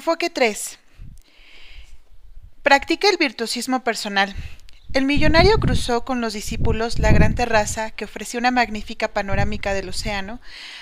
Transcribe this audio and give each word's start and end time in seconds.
Enfoque 0.00 0.30
3. 0.30 0.78
Practica 2.62 3.10
el 3.10 3.18
virtuosismo 3.18 3.84
personal. 3.84 4.34
El 4.94 5.04
millonario 5.04 5.60
cruzó 5.60 6.06
con 6.06 6.22
los 6.22 6.32
discípulos 6.32 6.98
la 6.98 7.12
gran 7.12 7.34
terraza 7.34 7.90
que 7.90 8.06
ofrecía 8.06 8.40
una 8.40 8.50
magnífica 8.50 9.08
panorámica 9.08 9.74
del 9.74 9.90
océano 9.90 10.40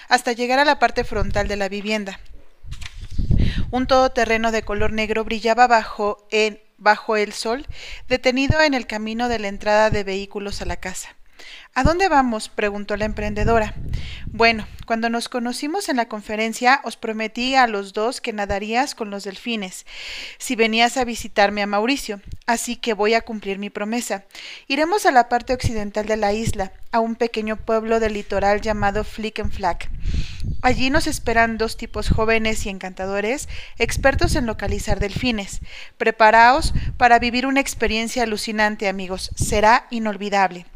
hasta 0.08 0.30
llegar 0.30 0.60
a 0.60 0.64
la 0.64 0.78
parte 0.78 1.02
frontal 1.02 1.48
de 1.48 1.56
la 1.56 1.68
vivienda. 1.68 2.20
Un 3.72 3.88
todoterreno 3.88 4.52
de 4.52 4.62
color 4.62 4.92
negro 4.92 5.24
brillaba 5.24 5.66
bajo, 5.66 6.24
en, 6.30 6.60
bajo 6.76 7.16
el 7.16 7.32
sol, 7.32 7.66
detenido 8.06 8.62
en 8.62 8.72
el 8.72 8.86
camino 8.86 9.28
de 9.28 9.40
la 9.40 9.48
entrada 9.48 9.90
de 9.90 10.04
vehículos 10.04 10.62
a 10.62 10.64
la 10.64 10.76
casa. 10.76 11.17
¿A 11.74 11.84
dónde 11.84 12.08
vamos? 12.08 12.48
preguntó 12.48 12.96
la 12.96 13.04
emprendedora. 13.04 13.74
Bueno, 14.26 14.66
cuando 14.86 15.10
nos 15.10 15.28
conocimos 15.28 15.88
en 15.88 15.96
la 15.96 16.08
conferencia 16.08 16.80
os 16.84 16.96
prometí 16.96 17.54
a 17.54 17.66
los 17.66 17.92
dos 17.92 18.20
que 18.20 18.32
nadarías 18.32 18.94
con 18.94 19.10
los 19.10 19.24
delfines, 19.24 19.86
si 20.38 20.56
venías 20.56 20.96
a 20.96 21.04
visitarme 21.04 21.62
a 21.62 21.66
Mauricio, 21.66 22.20
así 22.46 22.76
que 22.76 22.94
voy 22.94 23.14
a 23.14 23.20
cumplir 23.20 23.58
mi 23.58 23.70
promesa. 23.70 24.24
Iremos 24.66 25.06
a 25.06 25.12
la 25.12 25.28
parte 25.28 25.52
occidental 25.52 26.06
de 26.06 26.16
la 26.16 26.32
isla, 26.32 26.72
a 26.92 27.00
un 27.00 27.16
pequeño 27.16 27.56
pueblo 27.56 28.00
del 28.00 28.14
litoral 28.14 28.60
llamado 28.60 29.04
Flickenflack. 29.04 29.90
Allí 30.62 30.90
nos 30.90 31.06
esperan 31.06 31.58
dos 31.58 31.76
tipos 31.76 32.08
jóvenes 32.08 32.66
y 32.66 32.68
encantadores, 32.68 33.48
expertos 33.78 34.34
en 34.34 34.46
localizar 34.46 34.98
delfines. 34.98 35.60
Preparaos 35.96 36.74
para 36.96 37.18
vivir 37.18 37.46
una 37.46 37.60
experiencia 37.60 38.24
alucinante, 38.24 38.88
amigos. 38.88 39.30
Será 39.36 39.86
inolvidable. 39.90 40.66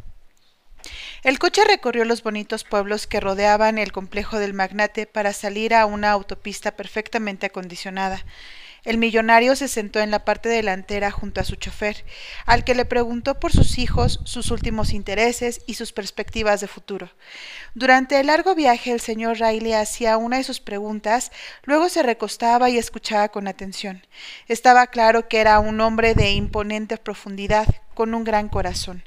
El 1.23 1.39
coche 1.39 1.63
recorrió 1.65 2.05
los 2.05 2.23
bonitos 2.23 2.65
pueblos 2.65 3.07
que 3.07 3.21
rodeaban 3.21 3.79
el 3.79 3.93
complejo 3.93 4.39
del 4.39 4.55
magnate 4.55 5.07
para 5.07 5.33
salir 5.33 5.75
a 5.75 5.87
una 5.87 6.11
autopista 6.11 6.73
perfectamente 6.73 7.47
acondicionada. 7.47 8.25
El 8.85 8.99
millonario 8.99 9.55
se 9.55 9.69
sentó 9.69 10.01
en 10.01 10.11
la 10.11 10.25
parte 10.25 10.49
delantera 10.49 11.13
junto 11.13 11.41
a 11.41 11.45
su 11.45 11.55
chofer, 11.55 12.05
al 12.47 12.65
que 12.65 12.75
le 12.75 12.85
preguntó 12.85 13.39
por 13.39 13.53
sus 13.53 13.79
hijos, 13.79 14.19
sus 14.25 14.51
últimos 14.51 14.93
intereses 14.93 15.61
y 15.69 15.75
sus 15.75 15.93
perspectivas 15.93 16.61
de 16.61 16.67
futuro. 16.67 17.09
Durante 17.75 18.19
el 18.19 18.27
largo 18.27 18.57
viaje 18.57 18.91
el 18.91 19.01
señor 19.01 19.39
Riley 19.39 19.75
hacía 19.75 20.17
una 20.17 20.39
de 20.39 20.45
sus 20.45 20.59
preguntas, 20.59 21.31
luego 21.63 21.89
se 21.89 22.03
recostaba 22.03 22.71
y 22.71 22.79
escuchaba 22.79 23.29
con 23.29 23.47
atención. 23.47 24.05
Estaba 24.49 24.89
claro 24.89 25.29
que 25.29 25.39
era 25.39 25.61
un 25.61 25.81
hombre 25.81 26.15
de 26.15 26.33
imponente 26.33 26.97
profundidad, 26.97 27.69
con 27.95 28.15
un 28.15 28.25
gran 28.25 28.49
corazón. 28.49 29.03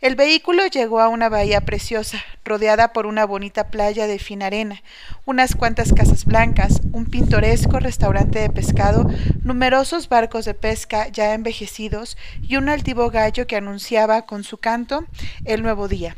El 0.00 0.16
vehículo 0.16 0.66
llegó 0.66 1.00
a 1.00 1.08
una 1.08 1.28
bahía 1.28 1.60
preciosa, 1.60 2.18
rodeada 2.44 2.92
por 2.92 3.06
una 3.06 3.24
bonita 3.24 3.68
playa 3.68 4.06
de 4.06 4.18
fina 4.18 4.46
arena, 4.46 4.82
unas 5.24 5.54
cuantas 5.54 5.92
casas 5.92 6.24
blancas, 6.24 6.80
un 6.92 7.06
pintoresco 7.06 7.80
restaurante 7.80 8.38
de 8.38 8.50
pescado, 8.50 9.06
numerosos 9.42 10.08
barcos 10.08 10.44
de 10.44 10.54
pesca 10.54 11.08
ya 11.08 11.34
envejecidos 11.34 12.16
y 12.42 12.56
un 12.56 12.68
altivo 12.68 13.10
gallo 13.10 13.46
que 13.46 13.56
anunciaba 13.56 14.22
con 14.22 14.44
su 14.44 14.58
canto 14.58 15.04
el 15.44 15.62
nuevo 15.62 15.88
día 15.88 16.16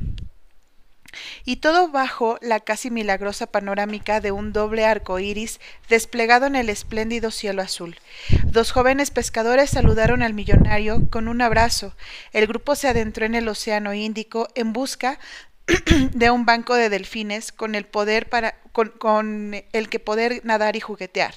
y 1.44 1.56
todo 1.56 1.88
bajo 1.88 2.38
la 2.41 2.60
casi 2.60 2.91
milagrosa 2.91 3.46
panorámica 3.46 4.20
de 4.20 4.32
un 4.32 4.52
doble 4.52 4.84
arco 4.84 5.18
iris 5.18 5.60
desplegado 5.88 6.46
en 6.46 6.56
el 6.56 6.68
espléndido 6.68 7.30
cielo 7.30 7.62
azul. 7.62 7.96
Dos 8.44 8.72
jóvenes 8.72 9.10
pescadores 9.10 9.70
saludaron 9.70 10.22
al 10.22 10.34
millonario 10.34 11.08
con 11.10 11.28
un 11.28 11.42
abrazo. 11.42 11.94
El 12.33 12.46
grupo 12.46 12.74
se 12.74 12.88
adentró 12.88 13.27
en 13.27 13.34
el 13.34 13.48
océano 13.48 13.94
Índico 13.94 14.48
en 14.55 14.72
busca 14.72 15.18
de 16.12 16.30
un 16.30 16.44
banco 16.44 16.74
de 16.74 16.88
delfines 16.88 17.52
con 17.52 17.74
el 17.74 17.84
poder 17.84 18.28
para 18.28 18.56
con, 18.72 18.88
con 18.88 19.55
el 19.72 19.88
que 19.88 20.00
poder 20.00 20.40
nadar 20.44 20.77
y 20.77 20.80
juguetear. 20.80 21.34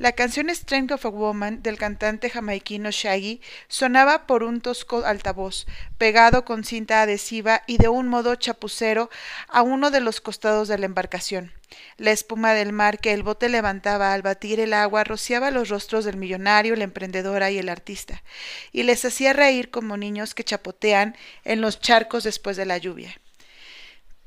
La 0.00 0.12
canción 0.12 0.48
Strength 0.48 0.92
of 0.92 1.04
a 1.04 1.08
Woman 1.10 1.62
del 1.62 1.76
cantante 1.76 2.30
jamaiquino 2.30 2.90
Shaggy 2.90 3.42
sonaba 3.68 4.26
por 4.26 4.44
un 4.44 4.62
tosco 4.62 5.04
altavoz, 5.04 5.66
pegado 5.98 6.46
con 6.46 6.64
cinta 6.64 7.02
adhesiva 7.02 7.62
y 7.66 7.76
de 7.76 7.88
un 7.88 8.08
modo 8.08 8.34
chapucero 8.34 9.10
a 9.46 9.60
uno 9.60 9.90
de 9.90 10.00
los 10.00 10.22
costados 10.22 10.68
de 10.68 10.78
la 10.78 10.86
embarcación. 10.86 11.52
La 11.98 12.12
espuma 12.12 12.54
del 12.54 12.72
mar 12.72 12.98
que 12.98 13.12
el 13.12 13.22
bote 13.22 13.50
levantaba 13.50 14.14
al 14.14 14.22
batir 14.22 14.58
el 14.58 14.72
agua 14.72 15.04
rociaba 15.04 15.50
los 15.50 15.68
rostros 15.68 16.06
del 16.06 16.16
millonario, 16.16 16.76
la 16.76 16.84
emprendedora 16.84 17.50
y 17.50 17.58
el 17.58 17.68
artista, 17.68 18.22
y 18.72 18.84
les 18.84 19.04
hacía 19.04 19.34
reír 19.34 19.68
como 19.70 19.98
niños 19.98 20.32
que 20.32 20.44
chapotean 20.44 21.14
en 21.44 21.60
los 21.60 21.78
charcos 21.78 22.24
después 22.24 22.56
de 22.56 22.64
la 22.64 22.78
lluvia. 22.78 23.20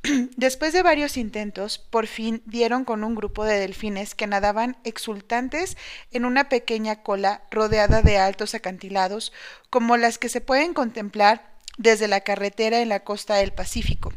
Después 0.36 0.74
de 0.74 0.84
varios 0.84 1.16
intentos, 1.16 1.78
por 1.78 2.08
fin 2.08 2.41
dieron 2.46 2.84
con 2.84 3.06
un 3.06 3.16
grupo 3.16 3.46
de 3.46 3.58
delfines 3.58 4.16
que 4.16 4.28
nadaban 4.28 4.75
exultantes 4.84 5.78
en 6.12 6.25
una 6.25 6.50
pequeña 6.50 7.03
cola 7.03 7.44
rodeada 7.52 8.02
de 8.02 8.18
altos 8.18 8.53
acantilados, 8.53 9.31
como 9.69 9.96
las 9.96 10.18
que 10.18 10.28
se 10.28 10.42
pueden 10.42 10.74
contemplar 10.74 11.53
desde 11.78 12.09
la 12.09 12.22
carretera 12.22 12.81
en 12.81 12.90
la 12.90 13.03
costa 13.06 13.36
del 13.36 13.53
Pacífico, 13.53 14.13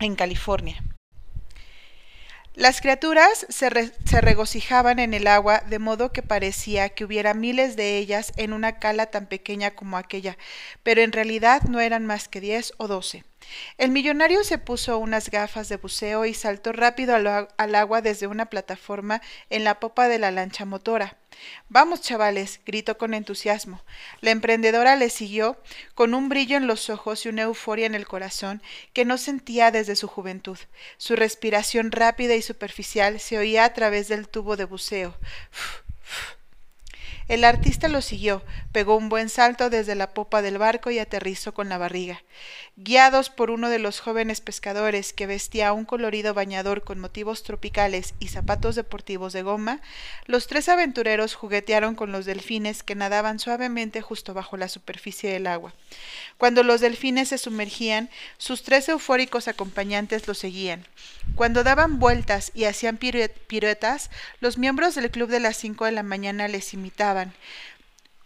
en 0.00 0.16
California. 0.16 0.82
Las 2.54 2.80
criaturas 2.80 3.46
se, 3.48 3.70
regocijaban 4.20 4.98
en 4.98 5.14
el 5.14 5.28
agua 5.28 5.62
de 5.68 5.78
modo 5.78 6.12
que 6.12 6.22
parecía 6.22 6.88
que 6.88 7.04
hubiera 7.04 7.32
miles 7.32 7.76
de 7.76 7.96
ellas 7.98 8.32
en 8.36 8.52
una 8.52 8.78
cala 8.78 9.06
tan 9.06 9.26
pequeña 9.26 9.72
como 9.72 9.96
aquella, 9.96 10.36
pero 10.82 11.00
en 11.02 11.12
realidad 11.12 11.62
no 11.64 11.80
eran 11.80 12.06
más 12.06 12.28
que 12.28 12.40
diez 12.40 12.72
o 12.78 12.88
doce. 12.88 13.24
El 13.78 13.90
millonario 13.90 14.44
se 14.44 14.58
puso 14.58 14.98
unas 14.98 15.30
gafas 15.30 15.68
de 15.68 15.76
buceo 15.76 16.24
y 16.24 16.34
saltó 16.34 16.72
rápido 16.72 17.14
al, 17.14 17.74
agua 17.74 18.02
desde 18.02 18.26
una 18.26 18.46
plataforma 18.46 19.22
en 19.48 19.64
la 19.64 19.80
popa 19.80 20.08
de 20.08 20.18
la 20.18 20.30
lancha 20.30 20.64
motora. 20.64 21.16
Vamos, 21.68 22.02
chavales, 22.02 22.60
gritó 22.66 22.98
con 22.98 23.14
entusiasmo. 23.14 23.82
La 24.20 24.30
emprendedora 24.30 24.96
le 24.96 25.10
siguió, 25.10 25.60
con 25.94 26.14
un 26.14 26.28
brillo 26.28 26.56
en 26.56 26.66
los 26.66 26.90
ojos 26.90 27.24
y 27.24 27.28
una 27.28 27.42
euforia 27.42 27.86
en 27.86 27.94
el 27.94 28.06
corazón 28.06 28.62
que 28.92 29.04
no 29.04 29.16
sentía 29.16 29.70
desde 29.70 29.96
su 29.96 30.08
juventud. 30.08 30.58
Su 30.98 31.16
respiración 31.16 31.92
rápida 31.92 32.34
y 32.34 32.42
superficial 32.42 33.20
se 33.20 33.38
oía 33.38 33.64
a 33.64 33.72
través 33.74 34.08
del 34.08 34.28
tubo 34.28 34.56
de 34.56 34.64
buceo. 34.64 35.16
El 37.30 37.44
artista 37.44 37.86
lo 37.86 38.02
siguió, 38.02 38.42
pegó 38.72 38.96
un 38.96 39.08
buen 39.08 39.28
salto 39.28 39.70
desde 39.70 39.94
la 39.94 40.14
popa 40.14 40.42
del 40.42 40.58
barco 40.58 40.90
y 40.90 40.98
aterrizó 40.98 41.54
con 41.54 41.68
la 41.68 41.78
barriga. 41.78 42.24
Guiados 42.74 43.30
por 43.30 43.52
uno 43.52 43.68
de 43.68 43.78
los 43.78 44.00
jóvenes 44.00 44.40
pescadores 44.40 45.12
que 45.12 45.28
vestía 45.28 45.72
un 45.72 45.84
colorido 45.84 46.34
bañador 46.34 46.82
con 46.82 46.98
motivos 46.98 47.44
tropicales 47.44 48.14
y 48.18 48.26
zapatos 48.26 48.74
deportivos 48.74 49.32
de 49.32 49.42
goma, 49.42 49.80
los 50.26 50.48
tres 50.48 50.68
aventureros 50.68 51.36
juguetearon 51.36 51.94
con 51.94 52.10
los 52.10 52.24
delfines 52.24 52.82
que 52.82 52.96
nadaban 52.96 53.38
suavemente 53.38 54.00
justo 54.00 54.34
bajo 54.34 54.56
la 54.56 54.68
superficie 54.68 55.30
del 55.30 55.46
agua. 55.46 55.72
Cuando 56.36 56.64
los 56.64 56.80
delfines 56.80 57.28
se 57.28 57.38
sumergían, 57.38 58.10
sus 58.38 58.64
tres 58.64 58.88
eufóricos 58.88 59.46
acompañantes 59.46 60.26
los 60.26 60.38
seguían. 60.38 60.84
Cuando 61.36 61.62
daban 61.62 62.00
vueltas 62.00 62.50
y 62.54 62.64
hacían 62.64 62.96
piruetas, 62.96 64.10
los 64.40 64.58
miembros 64.58 64.96
del 64.96 65.12
club 65.12 65.30
de 65.30 65.38
las 65.38 65.56
cinco 65.56 65.84
de 65.84 65.92
la 65.92 66.02
mañana 66.02 66.48
les 66.48 66.74
imitaban. 66.74 67.19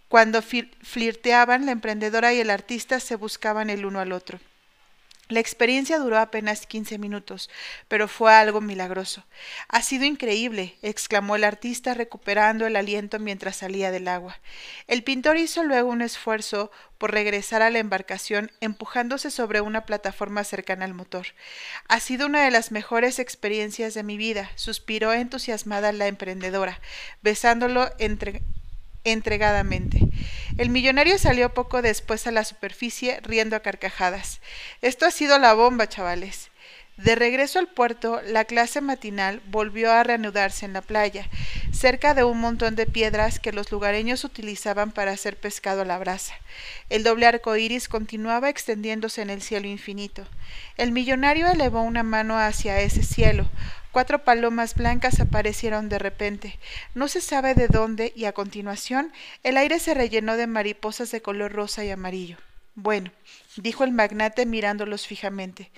Cuando 0.09 0.43
flirteaban, 0.43 1.67
la 1.67 1.73
emprendedora 1.73 2.33
y 2.33 2.41
el 2.41 2.51
artista 2.51 3.01
se 3.01 3.17
buscaban 3.17 3.71
el 3.71 3.85
uno 3.85 4.01
al 4.01 4.13
otro. 4.13 4.39
La 5.29 5.41
experiencia 5.41 5.99
duró 5.99 6.19
apenas 6.19 6.67
quince 6.67 6.99
minutos, 6.99 7.49
pero 7.89 8.09
fue 8.09 8.31
algo 8.35 8.61
milagroso. 8.61 9.25
Ha 9.69 9.81
sido 9.81 10.05
increíble, 10.05 10.77
exclamó 10.83 11.37
el 11.37 11.45
artista 11.45 11.95
recuperando 11.95 12.67
el 12.67 12.77
aliento 12.77 13.19
mientras 13.19 13.57
salía 13.57 13.91
del 13.91 14.07
agua. 14.07 14.39
El 14.87 15.03
pintor 15.03 15.39
hizo 15.39 15.65
luego 15.65 15.89
un 15.89 16.03
esfuerzo 16.03 16.71
por 16.99 17.13
regresar 17.13 17.63
a 17.63 17.71
la 17.71 17.79
embarcación 17.79 18.53
empujándose 18.61 19.31
sobre 19.31 19.63
una 19.63 19.87
plataforma 19.87 20.45
cercana 20.45 20.85
al 20.85 20.93
motor. 20.93 21.29
Ha 21.89 22.01
sido 22.01 22.27
una 22.27 22.45
de 22.45 22.51
las 22.51 22.71
mejores 22.71 23.19
experiencias 23.19 23.95
de 23.95 24.03
mi 24.03 24.19
vida, 24.19 24.51
suspiró 24.57 25.15
entusiasmada 25.15 25.91
la 25.93 26.07
emprendedora, 26.07 26.83
besándolo 27.23 27.91
entre 27.99 28.43
entregadamente. 29.05 30.01
El 30.59 30.71
millonario 30.71 31.19
salió 31.19 31.53
poco 31.53 31.83
después 31.83 32.27
a 32.27 32.33
la 32.33 32.45
superficie 32.45 33.21
riendo 33.23 33.57
a 33.57 33.61
carcajadas. 33.61 34.41
Esto 34.83 35.07
ha 35.07 35.11
sido 35.11 35.39
la 35.39 35.55
bomba, 35.55 35.89
chavales. 35.89 36.51
De 36.97 37.17
regreso 37.17 37.59
al 37.59 37.67
puerto, 37.67 38.21
la 38.25 38.45
clase 38.45 38.81
matinal 38.81 39.43
volvió 39.49 39.91
a 39.91 40.05
reanudarse 40.05 40.65
en 40.65 40.73
la 40.73 40.81
playa, 40.81 41.29
cerca 41.73 42.15
de 42.15 42.23
un 42.23 42.39
montón 42.39 42.77
de 42.77 42.87
piedras 42.87 43.41
que 43.41 43.51
los 43.51 43.73
lugareños 43.73 44.23
utilizaban 44.23 44.93
para 44.93 45.11
hacer 45.11 45.37
pescado 45.37 45.83
a 45.83 45.85
la 45.85 45.99
brasa. 45.99 46.35
El 46.91 47.03
doble 47.03 47.27
arco 47.27 47.57
iris 47.57 47.89
continuaba 47.89 48.49
extendiéndose 48.49 49.23
en 49.23 49.31
el 49.31 49.43
cielo 49.43 49.67
infinito. 49.67 50.25
El 50.77 50.93
millonario 50.93 51.49
elevó 51.49 51.83
una 51.83 52.05
mano 52.05 52.39
hacia 52.39 52.81
ese 52.81 53.03
cielo, 53.03 53.51
Cuatro 53.95 54.25
palomas 54.25 54.75
blancas 54.75 55.21
aparecieron 55.21 55.89
de 55.89 56.01
repente, 56.01 56.59
no 56.97 57.07
se 57.07 57.21
sabe 57.21 57.55
de 57.55 57.69
dónde, 57.69 58.13
y 58.17 58.25
a 58.25 58.33
continuación 58.33 59.13
el 59.45 59.57
aire 59.57 59.79
se 59.79 59.95
rellenó 59.95 60.37
de 60.37 60.49
mariposas 60.49 61.13
de 61.13 61.23
color 61.23 61.53
rosa 61.53 61.85
y 61.85 61.91
amarillo. 61.93 62.37
Bueno, 62.75 63.13
dijo 63.57 63.85
el 63.85 63.93
magnate 63.93 64.47
mirándolos 64.47 65.07
fijamente. 65.07 65.71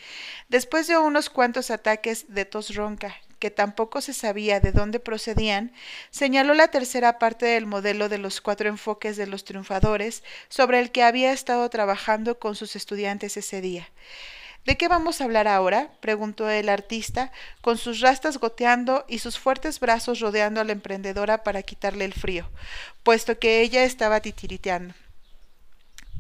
Después 0.49 0.87
de 0.87 0.97
unos 0.97 1.29
cuantos 1.29 1.71
ataques 1.71 2.33
de 2.33 2.47
tos 2.47 2.75
ronca, 2.75 3.15
que 3.39 3.51
tampoco 3.51 4.01
se 4.01 4.15
sabía 4.15 4.61
de 4.61 4.73
dónde 4.73 4.99
procedían, 4.99 5.75
señaló 6.09 6.55
la 6.55 6.69
tercera 6.69 7.19
parte 7.19 7.45
del 7.45 7.67
modelo 7.67 8.09
de 8.09 8.17
los 8.17 8.41
cuatro 8.41 8.71
enfoques 8.71 9.19
de 9.19 9.27
los 9.27 9.45
triunfadores 9.45 10.25
sobre 10.49 10.81
el 10.81 10.91
que 10.91 11.03
había 11.03 11.33
estado 11.33 11.69
trabajando 11.69 12.39
con 12.39 12.57
sus 12.57 12.77
estudiantes 12.77 13.37
ese 13.37 13.61
día. 13.61 13.91
¿De 14.67 14.77
qué 14.77 14.89
vamos 14.89 15.21
a 15.21 15.25
hablar 15.25 15.47
ahora? 15.47 15.91
preguntó 16.01 16.51
el 16.51 16.69
artista, 16.69 17.31
con 17.61 17.79
sus 17.79 18.01
rastas 18.01 18.39
goteando 18.39 19.05
y 19.09 19.21
sus 19.21 19.39
fuertes 19.39 19.79
brazos 19.79 20.19
rodeando 20.21 20.61
a 20.61 20.65
la 20.65 20.73
emprendedora 20.73 21.45
para 21.45 21.63
quitarle 21.63 22.05
el 22.05 22.13
frío, 22.13 22.51
puesto 23.05 23.39
que 23.39 23.61
ella 23.61 23.85
estaba 23.85 24.21
titiriteando 24.21 24.95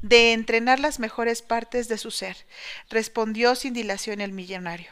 de 0.03 0.33
entrenar 0.33 0.79
las 0.79 1.01
mejores 1.01 1.43
partes 1.43 1.89
de 1.89 1.99
su 1.99 2.11
ser, 2.13 2.37
respondió 2.91 3.57
sin 3.57 3.75
dilación 3.75 4.21
el 4.21 4.31
millonario. 4.31 4.91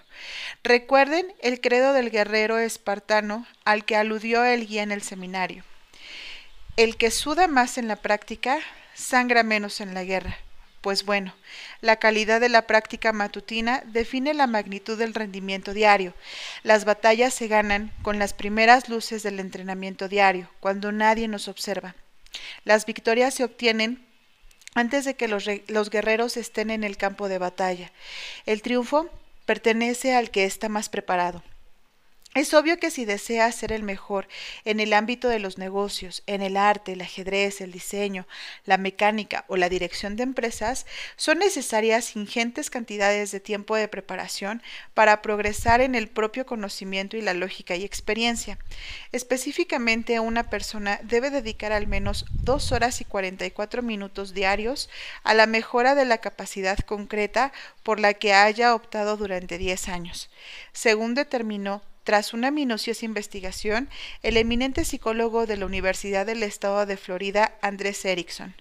Recuerden 0.65 1.33
el 1.41 1.61
credo 1.61 1.93
del 1.93 2.11
guerrero 2.11 2.59
espartano 2.59 3.47
al 3.65 3.85
que 3.85 3.97
aludió 3.97 4.45
el 4.45 4.67
guía 4.67 4.83
en 4.83 4.91
el 4.91 5.03
seminario. 5.03 5.63
El 6.77 6.97
que 6.97 7.13
suda 7.13 7.47
más 7.47 7.79
en 7.79 7.87
la 7.87 7.97
práctica, 7.97 8.59
sangra 8.95 9.45
menos 9.45 9.81
en 9.81 9.95
la 9.95 10.03
guerra. 10.03 10.39
Pues 10.85 11.07
bueno, 11.07 11.35
la 11.81 11.97
calidad 11.97 12.43
de 12.43 12.51
la 12.51 12.67
práctica 12.67 13.15
matutina 13.15 13.83
define 13.87 14.35
la 14.35 14.47
magnitud 14.47 14.99
del 14.99 15.15
rendimiento 15.15 15.73
diario. 15.73 16.13
Las 16.63 16.85
batallas 16.85 17.33
se 17.33 17.49
ganan 17.49 17.91
con 18.03 18.19
las 18.19 18.35
primeras 18.35 18.91
luces 18.91 19.23
del 19.23 19.41
entrenamiento 19.41 20.09
diario, 20.09 20.51
cuando 20.61 20.93
nadie 20.93 21.27
nos 21.27 21.49
observa. 21.49 21.95
Las 22.65 22.85
victorias 22.85 23.33
se 23.33 23.45
obtienen 23.45 24.07
antes 24.75 25.07
de 25.07 25.15
que 25.15 25.27
los, 25.27 25.47
los, 25.69 25.89
guerreros 25.89 26.37
estén 26.37 26.69
en 26.69 26.85
el 26.85 26.99
campo 26.99 27.31
de 27.31 27.39
batalla. 27.39 27.91
El 28.45 28.61
triunfo 28.61 29.09
pertenece 29.47 30.15
al 30.15 30.31
que 30.31 30.45
está 30.45 30.69
más 30.69 30.91
preparado. 30.91 31.43
Es 32.35 32.53
obvio 32.53 32.79
que 32.79 32.91
si 32.91 33.05
deseas 33.05 33.55
ser 33.55 33.71
el 33.71 33.85
mejor 33.85 34.27
en 34.65 34.81
el 34.81 34.93
ámbito 34.93 35.29
de 35.29 35.39
los 35.39 35.57
negocios, 35.57 36.25
en 36.27 36.43
el 36.43 36.57
arte, 36.57 36.95
el 36.95 37.01
ajedrez, 37.01 37.61
el 37.61 37.71
diseño, 37.71 38.27
la 38.65 38.77
mecánica 38.77 39.45
o 39.47 39.57
la 39.57 39.69
dirección 39.69 40.17
de 40.17 40.25
empresas, 40.25 40.85
son 41.15 41.39
necesarias 41.39 42.17
ingentes 42.17 42.71
cantidades 42.71 43.31
de 43.31 43.39
tiempo 43.39 43.77
de 43.77 43.87
preparación 43.87 44.65
para 44.95 45.23
progresar 45.23 45.81
en 45.81 45.95
el 45.95 46.09
propio 46.09 46.45
conocimiento 46.45 47.17
y 47.17 47.21
la 47.21 47.35
lógica 47.35 47.77
y 47.77 47.85
experiencia. 47.85 48.59
Específicamente, 49.13 50.19
una 50.19 50.51
persona 50.51 50.99
debe 51.05 51.31
dedicar 51.31 51.71
al 51.71 51.87
menos 51.87 52.27
dos 52.33 52.73
horas 52.73 53.01
y 53.01 53.05
44 53.05 53.81
minutos 53.81 54.35
diarios 54.35 54.91
a 55.23 55.35
la 55.35 55.47
mejora 55.47 55.95
de 55.95 56.05
la 56.05 56.19
capacidad 56.19 56.79
concreta 56.81 57.53
por 57.85 58.01
la 58.01 58.13
que 58.15 58.35
haya 58.35 58.75
optado 58.75 59.17
durante 59.17 59.57
10 59.57 59.89
años, 59.89 60.31
según 60.73 61.15
determinó 61.15 61.81
tras 62.05 62.35
una 62.35 62.51
minuciosa 62.51 63.07
investigación, 63.07 63.89
el 64.23 64.37
eminente 64.37 64.85
psicólogo 64.85 65.47
de 65.47 65.57
la 65.57 65.67
Universidad 65.67 66.27
del 66.27 66.43
Estado 66.43 66.85
de 66.87 66.99
Florida, 66.99 67.57
Andrés 67.63 68.05
Erickson. 68.05 68.55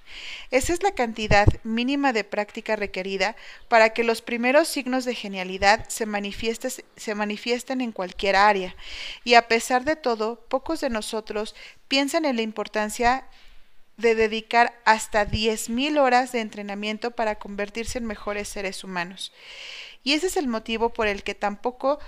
Esa 0.50 0.74
es 0.74 0.82
la 0.82 0.96
cantidad 0.96 1.48
mínima 1.64 2.14
de 2.14 2.24
práctica 2.24 2.78
requerida 2.78 3.36
para 3.68 3.90
que 3.90 4.06
los 4.06 4.22
primeros 4.22 4.70
signos 4.70 5.04
de 5.04 5.14
genialidad 5.14 5.88
se, 5.90 6.06
manifiesten 6.06 7.82
en 7.82 7.92
cualquier 7.92 8.38
área. 8.38 8.76
Y 9.26 9.34
a 9.34 9.48
pesar 9.48 9.84
de 9.84 9.98
todo, 9.98 10.40
pocos 10.48 10.80
de 10.80 10.90
nosotros 10.90 11.54
piensan 11.90 12.24
en 12.26 12.38
la 12.38 12.42
importancia 12.42 13.28
de 13.98 14.16
dedicar 14.16 14.74
hasta 14.86 15.28
10.000 15.28 16.00
horas 16.00 16.32
de 16.32 16.40
entrenamiento 16.40 17.12
para 17.12 17.36
convertirse 17.36 18.00
en 18.00 18.06
mejores 18.06 18.48
seres 18.48 18.84
humanos. 18.84 19.32
Y 20.04 20.14
ese 20.14 20.28
es 20.28 20.36
el 20.36 20.48
motivo 20.48 20.90
por 20.90 21.08
el 21.08 21.24
que 21.24 21.34
tampoco, 21.34 22.00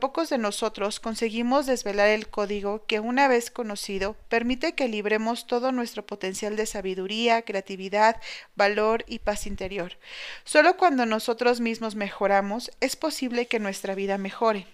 pocos 0.00 0.28
de 0.28 0.36
nosotros 0.38 1.00
conseguimos 1.00 1.66
desvelar 1.66 2.08
el 2.08 2.28
código 2.28 2.84
que 2.86 3.00
una 3.00 3.26
vez 3.26 3.50
conocido 3.50 4.16
permite 4.28 4.74
que 4.74 4.86
libremos 4.86 5.46
todo 5.46 5.72
nuestro 5.72 6.04
potencial 6.04 6.56
de 6.56 6.66
sabiduría, 6.66 7.42
creatividad, 7.42 8.20
valor 8.54 9.04
y 9.08 9.20
paz 9.20 9.46
interior. 9.46 9.96
Solo 10.44 10.76
cuando 10.76 11.06
nosotros 11.06 11.60
mismos 11.60 11.94
mejoramos 11.94 12.70
es 12.80 12.96
posible 12.96 13.46
que 13.46 13.60
nuestra 13.60 13.94
vida 13.94 14.18
mejore. 14.18 14.66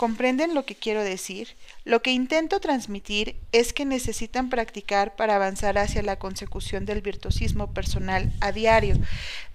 ¿Comprenden 0.00 0.54
lo 0.54 0.64
que 0.64 0.76
quiero 0.76 1.04
decir? 1.04 1.48
Lo 1.84 2.00
que 2.00 2.10
intento 2.10 2.58
transmitir 2.58 3.36
es 3.52 3.74
que 3.74 3.84
necesitan 3.84 4.48
practicar 4.48 5.14
para 5.14 5.36
avanzar 5.36 5.76
hacia 5.76 6.02
la 6.02 6.16
consecución 6.16 6.86
del 6.86 7.02
virtuosismo 7.02 7.74
personal 7.74 8.32
a 8.40 8.50
diario, 8.50 8.96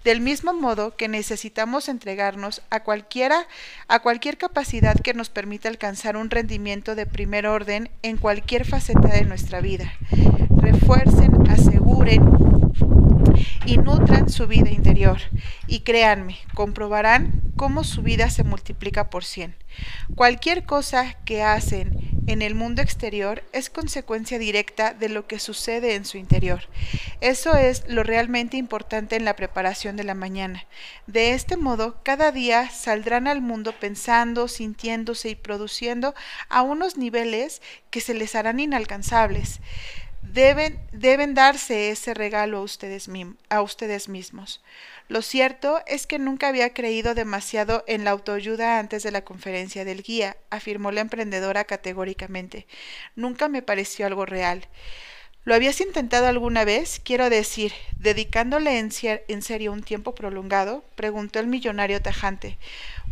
del 0.04 0.20
mismo 0.20 0.52
modo 0.52 0.96
que 0.96 1.08
necesitamos 1.08 1.88
entregarnos 1.88 2.62
a 2.70 2.84
cualquiera 2.84 3.48
a 3.88 3.98
cualquier 3.98 4.38
capacidad 4.38 4.94
que 4.94 5.14
nos 5.14 5.30
permita 5.30 5.68
alcanzar 5.68 6.16
un 6.16 6.30
rendimiento 6.30 6.94
de 6.94 7.06
primer 7.06 7.48
orden 7.48 7.90
en 8.02 8.16
cualquier 8.16 8.64
faceta 8.64 9.08
de 9.08 9.24
nuestra 9.24 9.60
vida. 9.60 9.94
Refuercen, 10.62 11.50
aseguren 11.50 12.22
y 13.64 13.78
nutran 13.78 14.28
su 14.28 14.46
vida 14.46 14.70
interior. 14.70 15.18
Y 15.66 15.80
créanme, 15.80 16.38
comprobarán 16.54 17.42
cómo 17.56 17.84
su 17.84 18.02
vida 18.02 18.30
se 18.30 18.44
multiplica 18.44 19.10
por 19.10 19.24
cien. 19.24 19.56
Cualquier 20.14 20.64
cosa 20.64 21.14
que 21.24 21.42
hacen 21.42 22.16
en 22.26 22.42
el 22.42 22.54
mundo 22.54 22.82
exterior 22.82 23.44
es 23.52 23.70
consecuencia 23.70 24.38
directa 24.38 24.94
de 24.94 25.08
lo 25.08 25.26
que 25.26 25.38
sucede 25.38 25.94
en 25.94 26.04
su 26.04 26.18
interior. 26.18 26.62
Eso 27.20 27.54
es 27.56 27.84
lo 27.88 28.02
realmente 28.02 28.56
importante 28.56 29.16
en 29.16 29.24
la 29.24 29.36
preparación 29.36 29.96
de 29.96 30.04
la 30.04 30.14
mañana. 30.14 30.66
De 31.06 31.32
este 31.32 31.56
modo, 31.56 32.02
cada 32.02 32.32
día 32.32 32.68
saldrán 32.70 33.28
al 33.28 33.40
mundo 33.40 33.72
pensando, 33.78 34.48
sintiéndose 34.48 35.30
y 35.30 35.34
produciendo 35.36 36.14
a 36.48 36.62
unos 36.62 36.96
niveles 36.96 37.62
que 37.90 38.00
se 38.00 38.14
les 38.14 38.34
harán 38.34 38.60
inalcanzables. 38.60 39.60
Deben, 40.22 41.34
darse 41.34 41.90
ese 41.90 42.12
regalo 42.12 42.58
a 42.58 42.62
ustedes, 42.62 43.08
mismos. 44.08 44.62
Lo 45.08 45.22
cierto 45.22 45.80
es 45.86 46.06
que 46.06 46.18
nunca 46.18 46.48
había 46.48 46.74
creído 46.74 47.14
demasiado 47.14 47.84
en 47.86 48.04
la 48.04 48.10
autoayuda 48.10 48.78
antes 48.78 49.02
de 49.02 49.12
la 49.12 49.24
conferencia 49.24 49.84
del 49.84 50.02
guía, 50.02 50.36
afirmó 50.50 50.90
la 50.90 51.00
emprendedora 51.00 51.64
categóricamente. 51.64 52.66
Nunca 53.14 53.48
me 53.48 53.62
pareció 53.62 54.06
algo 54.06 54.26
real. 54.26 54.68
¿Lo 55.46 55.54
habías 55.54 55.80
intentado 55.80 56.26
alguna 56.26 56.64
vez? 56.64 57.00
Quiero 57.04 57.30
decir, 57.30 57.72
dedicándole 58.00 58.80
en, 58.80 58.90
serio 58.90 59.70
un 59.72 59.84
tiempo 59.84 60.12
prolongado, 60.12 60.82
preguntó 60.96 61.38
el 61.38 61.46
millonario 61.46 62.02
tajante. 62.02 62.58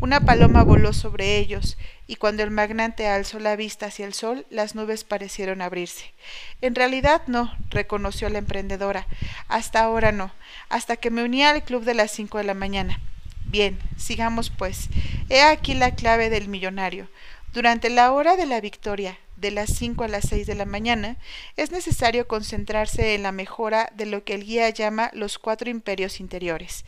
Una 0.00 0.18
paloma 0.18 0.64
voló 0.64 0.92
sobre 0.92 1.38
ellos, 1.38 1.78
y 2.06 2.16
cuando 2.16 2.42
el 2.42 2.50
magnate 2.50 3.08
alzó 3.08 3.38
la 3.38 3.56
vista 3.56 3.86
hacia 3.86 4.06
el 4.06 4.14
sol, 4.14 4.46
las 4.50 4.74
nubes 4.74 5.04
parecieron 5.04 5.62
abrirse. 5.62 6.12
En 6.60 6.74
realidad 6.74 7.22
no, 7.26 7.54
reconoció 7.70 8.28
la 8.28 8.38
emprendedora. 8.38 9.06
Hasta 9.48 9.82
ahora 9.82 10.12
no, 10.12 10.32
hasta 10.68 10.96
que 10.96 11.10
me 11.10 11.22
uní 11.22 11.44
al 11.44 11.64
club 11.64 11.84
de 11.84 11.94
las 11.94 12.10
cinco 12.10 12.38
de 12.38 12.44
la 12.44 12.54
mañana. 12.54 13.00
Bien, 13.46 13.78
sigamos 13.96 14.50
pues. 14.50 14.88
He 15.30 15.42
aquí 15.42 15.74
la 15.74 15.94
clave 15.94 16.28
del 16.28 16.48
millonario. 16.48 17.08
Durante 17.52 17.88
la 17.88 18.12
hora 18.12 18.36
de 18.36 18.46
la 18.46 18.60
victoria, 18.60 19.16
de 19.36 19.50
las 19.50 19.70
5 19.70 20.04
a 20.04 20.08
las 20.08 20.24
6 20.28 20.46
de 20.46 20.54
la 20.54 20.64
mañana, 20.64 21.16
es 21.56 21.70
necesario 21.70 22.26
concentrarse 22.28 23.14
en 23.14 23.22
la 23.22 23.32
mejora 23.32 23.90
de 23.94 24.06
lo 24.06 24.24
que 24.24 24.34
el 24.34 24.44
guía 24.44 24.68
llama 24.70 25.10
los 25.12 25.38
cuatro 25.38 25.70
imperios 25.70 26.20
interiores. 26.20 26.84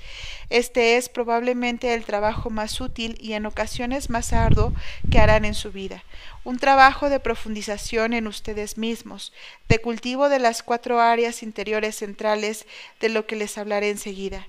Este 0.50 0.97
es 0.97 1.09
probablemente 1.09 1.95
el 1.95 2.05
trabajo 2.05 2.50
más 2.50 2.81
útil 2.81 3.19
y 3.21 3.33
en 3.33 3.47
ocasiones 3.47 4.11
más 4.11 4.33
arduo 4.33 4.73
que 5.11 5.19
harán 5.19 5.45
en 5.45 5.55
su 5.55 5.73
vida. 5.73 6.05
Un 6.45 6.59
trabajo 6.59 7.11
de 7.11 7.21
profundización 7.21 8.12
en 8.12 8.26
ustedes 8.26 8.79
mismos, 8.79 9.33
de 9.69 9.81
cultivo 9.81 10.29
de 10.29 10.38
las 10.38 10.62
cuatro 10.62 11.00
áreas 11.00 11.43
interiores 11.43 11.97
centrales 11.97 12.67
de 13.00 13.09
lo 13.09 13.26
que 13.26 13.37
les 13.37 13.59
hablaré 13.59 13.91
enseguida 13.91 14.47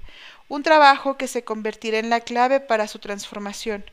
un 0.49 0.63
trabajo 0.63 1.17
que 1.17 1.27
se 1.27 1.43
convertirá 1.43 1.99
en 1.99 2.09
la 2.09 2.21
clave 2.21 2.59
para 2.59 2.87
su 2.87 2.99
transformación. 2.99 3.85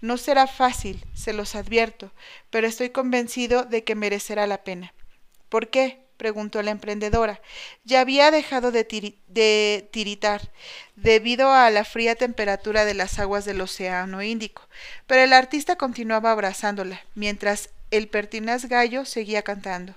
No 0.00 0.16
será 0.16 0.46
fácil, 0.46 1.04
se 1.14 1.32
los 1.32 1.54
advierto, 1.54 2.12
pero 2.50 2.66
estoy 2.66 2.90
convencido 2.90 3.64
de 3.64 3.84
que 3.84 3.94
merecerá 3.94 4.46
la 4.46 4.64
pena. 4.64 4.94
¿Por 5.48 5.68
qué? 5.68 6.06
preguntó 6.16 6.60
la 6.62 6.72
emprendedora. 6.72 7.40
Ya 7.84 8.00
había 8.00 8.30
dejado 8.30 8.72
de, 8.72 8.84
tiritar 9.92 10.50
debido 10.96 11.52
a 11.52 11.70
la 11.70 11.84
fría 11.84 12.16
temperatura 12.16 12.84
de 12.84 12.94
las 12.94 13.20
aguas 13.20 13.44
del 13.44 13.60
Océano 13.60 14.20
Índico, 14.20 14.68
pero 15.06 15.22
el 15.22 15.32
artista 15.32 15.76
continuaba 15.76 16.32
abrazándola, 16.32 17.00
mientras 17.14 17.70
el 17.92 18.08
pertinaz 18.08 18.66
gallo 18.66 19.04
seguía 19.04 19.42
cantando 19.42 19.94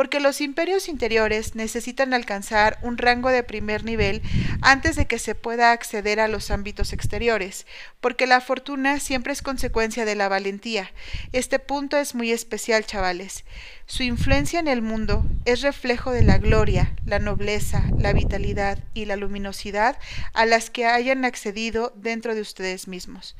porque 0.00 0.18
los 0.18 0.40
imperios 0.40 0.88
interiores 0.88 1.54
necesitan 1.56 2.14
alcanzar 2.14 2.78
un 2.80 2.96
rango 2.96 3.28
de 3.28 3.42
primer 3.42 3.84
nivel 3.84 4.22
antes 4.62 4.96
de 4.96 5.06
que 5.06 5.18
se 5.18 5.34
pueda 5.34 5.72
acceder 5.72 6.20
a 6.20 6.26
los 6.26 6.50
ámbitos 6.50 6.94
exteriores, 6.94 7.66
porque 8.00 8.26
la 8.26 8.40
fortuna 8.40 8.98
siempre 8.98 9.34
es 9.34 9.42
consecuencia 9.42 10.06
de 10.06 10.14
la 10.14 10.30
valentía. 10.30 10.90
Este 11.32 11.58
punto 11.58 11.98
es 11.98 12.14
muy 12.14 12.32
especial, 12.32 12.86
chavales. 12.86 13.44
Su 13.90 14.04
influencia 14.04 14.60
en 14.60 14.68
el 14.68 14.82
mundo 14.82 15.24
es 15.46 15.62
reflejo 15.62 16.12
de 16.12 16.22
la 16.22 16.38
gloria, 16.38 16.94
la 17.06 17.18
nobleza, 17.18 17.82
la 17.98 18.12
vitalidad 18.12 18.78
y 18.94 19.06
la 19.06 19.16
luminosidad 19.16 19.98
a 20.32 20.46
las 20.46 20.70
que 20.70 20.86
hayan 20.86 21.24
accedido 21.24 21.92
dentro 21.96 22.36
de 22.36 22.40
ustedes 22.40 22.86
mismos. 22.86 23.34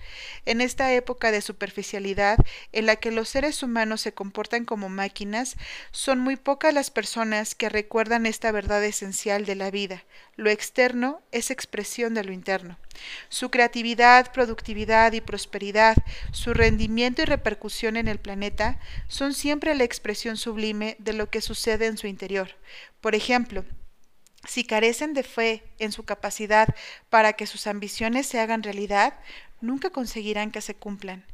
En 0.47 0.61
esta 0.61 0.93
época 0.93 1.31
de 1.31 1.41
superficialidad 1.41 2.37
en 2.73 2.87
la 2.87 2.97
que 2.97 3.13
los 3.13 3.29
seres 3.29 3.63
humanos 3.63 4.01
se 4.01 4.13
comportan 4.13 4.65
como 4.65 4.89
máquinas, 4.89 5.57
son 5.93 6.19
muy 6.19 6.35
pocas 6.35 6.75
las 6.75 6.91
personas 6.91 7.55
que 7.55 7.69
recuerdan 7.69 8.27
esta 8.27 8.51
verdad 8.51 8.85
esencial 8.85 9.47
de 9.47 9.55
la 9.55 9.71
vida. 9.71 10.03
Lo 10.35 10.51
externo 10.51 11.23
es 11.31 11.53
expresión 11.53 12.13
de 12.15 12.25
lo 12.25 12.33
interno. 12.33 12.77
Su 13.29 13.51
creatividad, 13.51 14.33
productividad 14.33 15.13
y 15.13 15.21
prosperidad, 15.21 15.97
su 16.33 16.55
rendimiento 16.55 17.23
y 17.23 17.25
repercusión 17.25 17.97
en 17.97 18.09
el 18.09 18.19
planeta 18.19 18.79
son 19.09 19.35
siempre 19.35 19.75
la 19.75 19.85
expresión 19.85 20.37
sublime 20.37 20.97
de 20.99 21.13
lo 21.13 21.31
que 21.31 21.41
sucede 21.41 21.87
en 21.87 21.97
su 21.97 22.07
interior. 22.07 22.57
Por 23.01 23.15
ejemplo, 23.15 23.65
si 24.49 24.65
carecen 24.65 25.13
de 25.15 25.23
fe 25.23 25.63
en 25.79 25.93
su 25.93 26.05
capacidad 26.05 26.75
para 27.09 27.35
que 27.35 27.47
sus 27.47 27.67
ambiciones 27.67 28.27
se 28.27 28.41
hagan 28.41 28.63
realidad, 28.63 29.15
nunca 29.61 29.91
conseguirán 29.91 30.51
que 30.51 30.63
se 30.63 30.75
cumplan. 30.75 31.25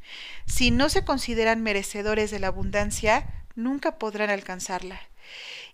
Si 0.45 0.71
no 0.71 0.89
se 0.89 1.05
consideran 1.05 1.63
merecedores 1.63 2.31
de 2.31 2.39
la 2.39 2.47
abundancia, 2.47 3.45
nunca 3.55 3.97
podrán 3.97 4.29
alcanzarla. 4.29 4.99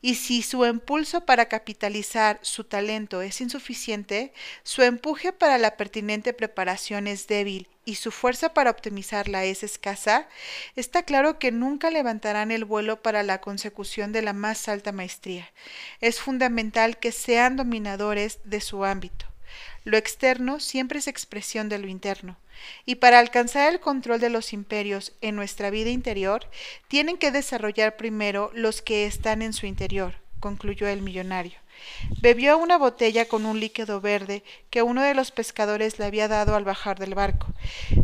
Y 0.05 0.15
si 0.15 0.41
su 0.41 0.65
impulso 0.65 1.25
para 1.25 1.45
capitalizar 1.45 2.37
su 2.41 2.65
talento 2.65 3.21
es 3.21 3.39
insuficiente, 3.39 4.33
su 4.63 4.81
empuje 4.81 5.31
para 5.31 5.57
la 5.57 5.77
pertinente 5.77 6.33
preparación 6.33 7.07
es 7.07 7.25
débil 7.25 7.69
y 7.85 7.95
su 7.95 8.11
fuerza 8.11 8.53
para 8.53 8.69
optimizarla 8.69 9.45
es 9.45 9.63
escasa, 9.63 10.27
está 10.75 11.03
claro 11.03 11.39
que 11.39 11.53
nunca 11.53 11.89
levantarán 11.89 12.51
el 12.51 12.65
vuelo 12.65 13.01
para 13.01 13.23
la 13.23 13.39
consecución 13.39 14.11
de 14.11 14.23
la 14.23 14.33
más 14.33 14.67
alta 14.67 14.91
maestría. 14.91 15.49
Es 16.01 16.19
fundamental 16.19 16.99
que 16.99 17.13
sean 17.13 17.55
dominadores 17.55 18.39
de 18.43 18.59
su 18.59 18.83
ámbito. 18.83 19.25
Lo 19.85 19.95
externo 19.95 20.59
siempre 20.59 20.99
es 20.99 21.07
expresión 21.07 21.69
de 21.69 21.79
lo 21.79 21.87
interno, 21.87 22.35
y 22.85 22.95
para 22.95 23.19
alcanzar 23.19 23.71
el 23.71 23.79
control 23.79 24.19
de 24.19 24.29
los 24.29 24.53
imperios 24.53 25.13
en 25.21 25.35
nuestra 25.35 25.69
vida 25.69 25.89
interior, 25.89 26.49
tienen 26.87 27.17
que 27.17 27.31
desarrollar 27.31 27.97
primero 27.97 28.51
los 28.53 28.81
que 28.81 29.05
están 29.05 29.41
en 29.41 29.53
su 29.53 29.65
interior, 29.65 30.15
concluyó 30.39 30.87
el 30.87 31.01
millonario. 31.01 31.63
Bebió 32.21 32.57
una 32.57 32.77
botella 32.77 33.27
con 33.27 33.45
un 33.45 33.59
líquido 33.59 33.99
verde 33.99 34.43
que 34.69 34.83
uno 34.83 35.01
de 35.01 35.13
los 35.13 35.31
pescadores 35.31 35.99
le 35.99 36.05
había 36.05 36.27
dado 36.27 36.55
al 36.55 36.63
bajar 36.63 36.99
del 36.99 37.15
barco. 37.15 37.47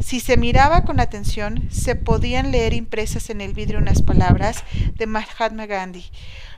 Si 0.02 0.20
se 0.20 0.38
miraba 0.38 0.84
con 0.84 1.00
atención, 1.00 1.70
se 1.72 1.96
podían 1.96 2.52
leer 2.52 2.74
impresas 2.74 3.30
en 3.30 3.42
el 3.42 3.54
vidrio 3.54 3.80
unas 3.80 4.02
palabras 4.02 4.64
de 4.96 5.06
Mahatma 5.06 5.66
Gandhi. 5.66 6.10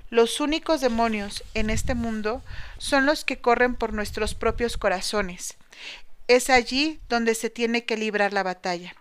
Los 0.10 0.40
únicos 0.40 0.82
demonios 0.82 1.44
en 1.54 1.70
este 1.70 1.96
mundo 1.96 2.42
son 2.78 3.06
los 3.06 3.24
que 3.24 3.40
corren 3.40 3.76
por 3.76 3.94
nuestros 3.94 4.36
propios 4.36 4.78
corazones. 4.78 5.56
Es 6.28 6.50
allí 6.50 7.00
donde 7.10 7.36
se 7.36 7.50
tiene 7.50 7.86
que 7.86 7.98
librar 7.98 8.34
la 8.34 8.44
batalla. 8.44 8.96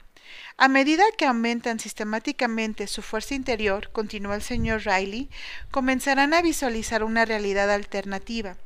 A 0.57 0.69
medida 0.69 1.05
que 1.17 1.25
aumentan 1.25 1.81
sistemáticamente 1.81 2.87
su 2.87 3.01
fuerza 3.01 3.35
interior, 3.35 3.91
continuó 3.93 4.35
el 4.35 4.43
señor 4.43 4.83
Riley, 4.85 5.31
comenzarán 5.71 6.35
a 6.35 6.43
visualizar 6.43 7.03
una 7.03 7.25
realidad 7.25 7.71
alternativa, 7.71 8.59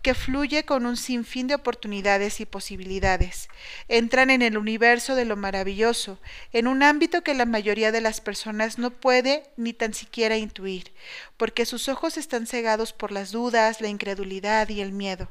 que 0.00 0.14
fluye 0.14 0.64
con 0.64 0.86
un 0.86 0.96
sinfín 0.96 1.46
de 1.46 1.54
oportunidades 1.54 2.40
y 2.40 2.46
posibilidades. 2.46 3.48
Entran 3.88 4.30
en 4.30 4.40
el 4.40 4.56
universo 4.56 5.14
de 5.14 5.26
lo 5.26 5.36
maravilloso, 5.36 6.18
en 6.52 6.66
un 6.66 6.82
ámbito 6.82 7.22
que 7.22 7.34
la 7.34 7.44
mayoría 7.44 7.92
de 7.92 8.00
las 8.00 8.22
personas 8.22 8.78
no 8.78 8.90
puede 8.90 9.42
ni 9.58 9.74
tan 9.74 9.92
siquiera 9.92 10.38
intuir, 10.38 10.94
porque 11.36 11.66
sus 11.66 11.90
ojos 11.90 12.16
están 12.16 12.46
cegados 12.46 12.94
por 12.94 13.12
las 13.12 13.32
dudas, 13.32 13.82
la 13.82 13.88
incredulidad 13.88 14.70
y 14.70 14.80
el 14.80 14.92
miedo. 14.92 15.30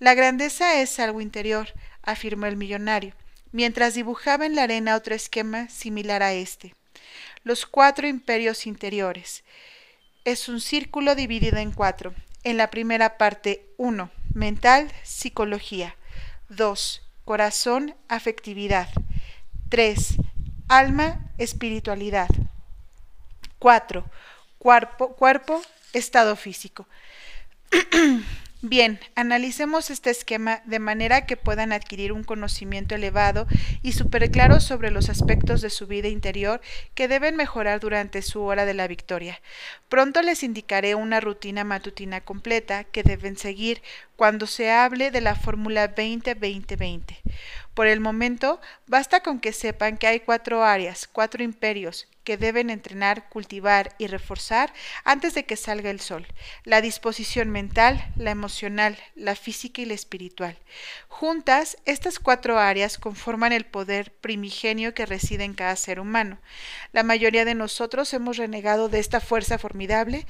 La 0.00 0.14
grandeza 0.14 0.80
es 0.80 0.98
algo 0.98 1.20
interior, 1.20 1.72
afirmó 2.02 2.46
el 2.46 2.56
millonario 2.56 3.14
mientras 3.52 3.94
dibujaba 3.94 4.46
en 4.46 4.56
la 4.56 4.64
arena 4.64 4.96
otro 4.96 5.14
esquema 5.14 5.68
similar 5.68 6.22
a 6.22 6.32
este. 6.32 6.74
Los 7.44 7.66
cuatro 7.66 8.08
imperios 8.08 8.66
interiores. 8.66 9.44
Es 10.24 10.48
un 10.48 10.60
círculo 10.60 11.14
dividido 11.14 11.58
en 11.58 11.72
cuatro. 11.72 12.14
En 12.44 12.56
la 12.56 12.70
primera 12.70 13.18
parte, 13.18 13.66
1. 13.76 14.10
Mental, 14.34 14.90
psicología. 15.02 15.96
2. 16.48 17.02
Corazón, 17.24 17.94
afectividad. 18.08 18.88
3. 19.68 20.16
Alma, 20.68 21.30
espiritualidad. 21.38 22.28
4. 23.58 24.04
Cuerpo, 24.58 25.14
cuerpo 25.14 25.60
estado 25.92 26.36
físico. 26.36 26.86
Bien, 28.64 29.00
analicemos 29.16 29.90
este 29.90 30.10
esquema 30.10 30.62
de 30.66 30.78
manera 30.78 31.26
que 31.26 31.36
puedan 31.36 31.72
adquirir 31.72 32.12
un 32.12 32.22
conocimiento 32.22 32.94
elevado 32.94 33.48
y 33.82 33.90
súper 33.90 34.30
claro 34.30 34.60
sobre 34.60 34.92
los 34.92 35.08
aspectos 35.08 35.62
de 35.62 35.68
su 35.68 35.88
vida 35.88 36.06
interior 36.06 36.60
que 36.94 37.08
deben 37.08 37.34
mejorar 37.34 37.80
durante 37.80 38.22
su 38.22 38.40
hora 38.42 38.64
de 38.64 38.74
la 38.74 38.86
victoria. 38.86 39.40
Pronto 39.88 40.22
les 40.22 40.44
indicaré 40.44 40.94
una 40.94 41.18
rutina 41.18 41.64
matutina 41.64 42.20
completa 42.20 42.84
que 42.84 43.02
deben 43.02 43.36
seguir 43.36 43.82
cuando 44.14 44.46
se 44.46 44.70
hable 44.70 45.10
de 45.10 45.22
la 45.22 45.34
fórmula 45.34 45.92
20-20-20. 45.96 47.16
Por 47.74 47.86
el 47.86 48.00
momento, 48.00 48.60
basta 48.86 49.22
con 49.22 49.40
que 49.40 49.52
sepan 49.52 49.96
que 49.96 50.06
hay 50.06 50.20
cuatro 50.20 50.62
áreas, 50.62 51.08
cuatro 51.10 51.42
imperios, 51.42 52.06
que 52.22 52.36
deben 52.36 52.70
entrenar, 52.70 53.28
cultivar 53.28 53.94
y 53.98 54.06
reforzar 54.06 54.72
antes 55.04 55.34
de 55.34 55.44
que 55.44 55.56
salga 55.56 55.90
el 55.90 55.98
sol, 55.98 56.26
la 56.64 56.80
disposición 56.80 57.50
mental, 57.50 58.12
la 58.16 58.30
emocional, 58.30 58.98
la 59.14 59.34
física 59.34 59.80
y 59.80 59.86
la 59.86 59.94
espiritual. 59.94 60.58
Juntas, 61.08 61.78
estas 61.84 62.18
cuatro 62.18 62.58
áreas 62.58 62.98
conforman 62.98 63.52
el 63.52 63.64
poder 63.64 64.12
primigenio 64.12 64.94
que 64.94 65.06
reside 65.06 65.44
en 65.44 65.54
cada 65.54 65.76
ser 65.76 65.98
humano. 65.98 66.38
La 66.92 67.02
mayoría 67.02 67.44
de 67.44 67.54
nosotros 67.54 68.12
hemos 68.12 68.36
renegado 68.36 68.88
de 68.88 68.98
esta 68.98 69.20
fuerza 69.20 69.58
formidable 69.58 70.26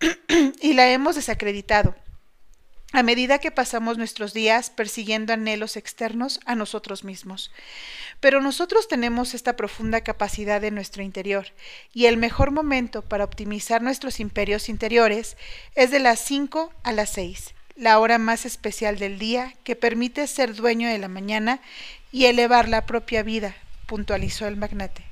y 0.60 0.74
la 0.74 0.88
hemos 0.90 1.16
desacreditado 1.16 1.96
a 2.92 3.02
medida 3.02 3.38
que 3.38 3.50
pasamos 3.50 3.98
nuestros 3.98 4.32
días 4.32 4.70
persiguiendo 4.70 5.32
anhelos 5.32 5.76
externos 5.76 6.40
a 6.46 6.54
nosotros 6.54 7.04
mismos. 7.04 7.50
Pero 8.20 8.40
nosotros 8.40 8.88
tenemos 8.88 9.34
esta 9.34 9.56
profunda 9.56 10.00
capacidad 10.00 10.62
en 10.64 10.74
nuestro 10.74 11.02
interior, 11.02 11.48
y 11.92 12.06
el 12.06 12.16
mejor 12.16 12.50
momento 12.50 13.02
para 13.02 13.24
optimizar 13.24 13.82
nuestros 13.82 14.20
imperios 14.20 14.68
interiores 14.68 15.36
es 15.74 15.90
de 15.90 15.98
las 15.98 16.20
5 16.20 16.72
a 16.82 16.92
las 16.92 17.10
6, 17.10 17.54
la 17.76 17.98
hora 17.98 18.18
más 18.18 18.46
especial 18.46 18.98
del 18.98 19.18
día 19.18 19.54
que 19.64 19.76
permite 19.76 20.26
ser 20.26 20.54
dueño 20.54 20.88
de 20.88 20.98
la 20.98 21.08
mañana 21.08 21.60
y 22.12 22.24
elevar 22.26 22.68
la 22.68 22.86
propia 22.86 23.22
vida, 23.22 23.54
puntualizó 23.86 24.46
el 24.46 24.56
magnate. 24.56 25.04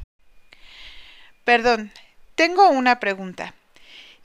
Perdón, 1.44 1.92
tengo 2.34 2.70
una 2.70 3.00
pregunta. 3.00 3.54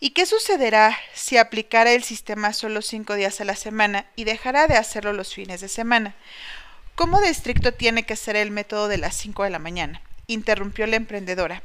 ¿Y 0.01 0.11
qué 0.11 0.25
sucederá 0.25 0.97
si 1.13 1.35
aplicara 1.37 1.91
el 1.91 2.03
sistema 2.03 2.53
solo 2.53 2.81
cinco 2.81 3.15
días 3.15 3.41
a 3.41 3.45
la 3.45 3.55
semana 3.55 4.05
y 4.15 4.23
dejara 4.23 4.65
de 4.65 4.77
hacerlo 4.77 5.11
los 5.11 5.33
fines 5.33 5.59
de 5.59 5.67
semana? 5.67 6.15
¿Cómo 6.95 7.19
de 7.19 7.27
estricto 7.27 7.73
tiene 7.73 8.03
que 8.03 8.15
ser 8.15 8.37
el 8.37 8.49
método 8.49 8.87
de 8.87 8.97
las 8.97 9.15
cinco 9.15 9.43
de 9.43 9.49
la 9.49 9.59
mañana? 9.59 10.01
interrumpió 10.27 10.87
la 10.87 10.95
emprendedora. 10.95 11.63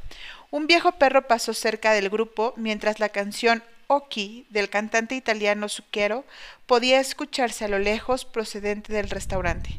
Un 0.51 0.67
viejo 0.67 0.93
perro 0.93 1.27
pasó 1.27 1.53
cerca 1.53 1.93
del 1.93 2.09
grupo 2.09 2.53
mientras 2.57 2.99
la 2.99 3.09
canción 3.09 3.63
Oki 3.87 4.47
del 4.49 4.69
cantante 4.69 5.15
italiano 5.15 5.69
Zucchero 5.69 6.25
podía 6.65 6.99
escucharse 6.99 7.63
a 7.63 7.69
lo 7.69 7.79
lejos 7.79 8.25
procedente 8.25 8.91
del 8.91 9.09
restaurante. 9.09 9.69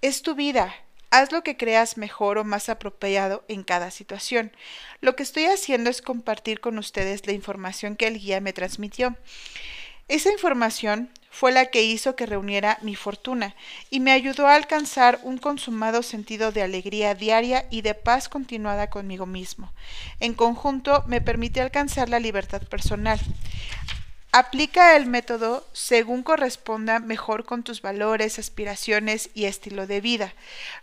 Es 0.00 0.22
tu 0.22 0.34
vida, 0.34 0.74
haz 1.12 1.30
lo 1.30 1.42
que 1.42 1.58
creas 1.58 1.98
mejor 1.98 2.38
o 2.38 2.44
más 2.44 2.70
apropiado 2.70 3.44
en 3.46 3.62
cada 3.64 3.90
situación. 3.90 4.50
Lo 5.02 5.14
que 5.14 5.22
estoy 5.22 5.44
haciendo 5.44 5.90
es 5.90 6.00
compartir 6.00 6.60
con 6.60 6.78
ustedes 6.78 7.26
la 7.26 7.34
información 7.34 7.96
que 7.96 8.06
el 8.06 8.18
guía 8.18 8.40
me 8.40 8.54
transmitió. 8.54 9.14
Esa 10.08 10.32
información 10.32 11.10
fue 11.30 11.52
la 11.52 11.66
que 11.66 11.82
hizo 11.82 12.16
que 12.16 12.24
reuniera 12.24 12.78
mi 12.80 12.96
fortuna 12.96 13.54
y 13.90 14.00
me 14.00 14.12
ayudó 14.12 14.46
a 14.46 14.54
alcanzar 14.54 15.20
un 15.22 15.36
consumado 15.36 16.02
sentido 16.02 16.50
de 16.50 16.62
alegría 16.62 17.14
diaria 17.14 17.66
y 17.70 17.82
de 17.82 17.94
paz 17.94 18.30
continuada 18.30 18.88
conmigo 18.88 19.26
mismo. 19.26 19.70
En 20.18 20.32
conjunto 20.32 21.04
me 21.06 21.20
permite 21.20 21.60
alcanzar 21.60 22.08
la 22.08 22.20
libertad 22.20 22.62
personal. 22.62 23.20
Aplica 24.34 24.96
el 24.96 25.04
método 25.04 25.66
según 25.74 26.22
corresponda 26.22 27.00
mejor 27.00 27.44
con 27.44 27.62
tus 27.62 27.82
valores, 27.82 28.38
aspiraciones 28.38 29.28
y 29.34 29.44
estilo 29.44 29.86
de 29.86 30.00
vida. 30.00 30.32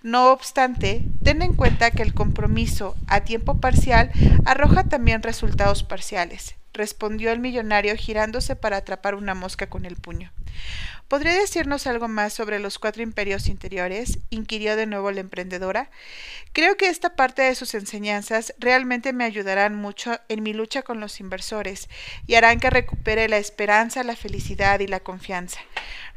No 0.04 0.32
obstante, 0.32 1.02
ten 1.24 1.42
en 1.42 1.56
cuenta 1.56 1.90
que 1.90 2.04
el 2.04 2.14
compromiso 2.14 2.96
a 3.08 3.22
tiempo 3.22 3.60
parcial 3.60 4.12
arroja 4.46 4.84
también 4.84 5.24
resultados 5.24 5.82
parciales. 5.82 6.58
respondió 6.74 7.32
el 7.32 7.40
millonario 7.40 7.96
girándose 7.96 8.56
para 8.56 8.78
atrapar 8.78 9.16
una 9.16 9.34
mosca 9.34 9.68
con 9.68 9.86
el 9.86 9.96
puño. 9.96 10.32
¿Podría 11.10 11.34
decirnos 11.34 11.88
algo 11.88 12.08
más 12.08 12.34
sobre 12.34 12.60
los 12.60 12.78
cuatro 12.78 13.02
imperios 13.02 13.48
interiores? 13.48 14.20
inquirió 14.30 14.76
de 14.76 14.86
nuevo 14.86 15.10
la 15.10 15.22
emprendedora. 15.22 15.90
Creo 16.54 16.78
que 16.78 16.88
esta 16.88 17.16
parte 17.16 17.42
de 17.42 17.56
sus 17.56 17.74
enseñanzas 17.74 18.54
realmente 18.60 19.12
me 19.12 19.24
ayudarán 19.24 19.74
mucho 19.74 20.20
en 20.30 20.44
mi 20.44 20.54
lucha 20.54 20.84
con 20.84 21.00
los 21.00 21.20
inversores 21.20 21.90
y 22.28 22.36
harán 22.36 22.60
que 22.60 22.70
recupere 22.70 23.28
la 23.28 23.38
esperanza, 23.38 24.04
la 24.04 24.16
felicidad 24.16 24.82
y 24.82 24.86
la 24.88 25.00
confianza. 25.00 25.60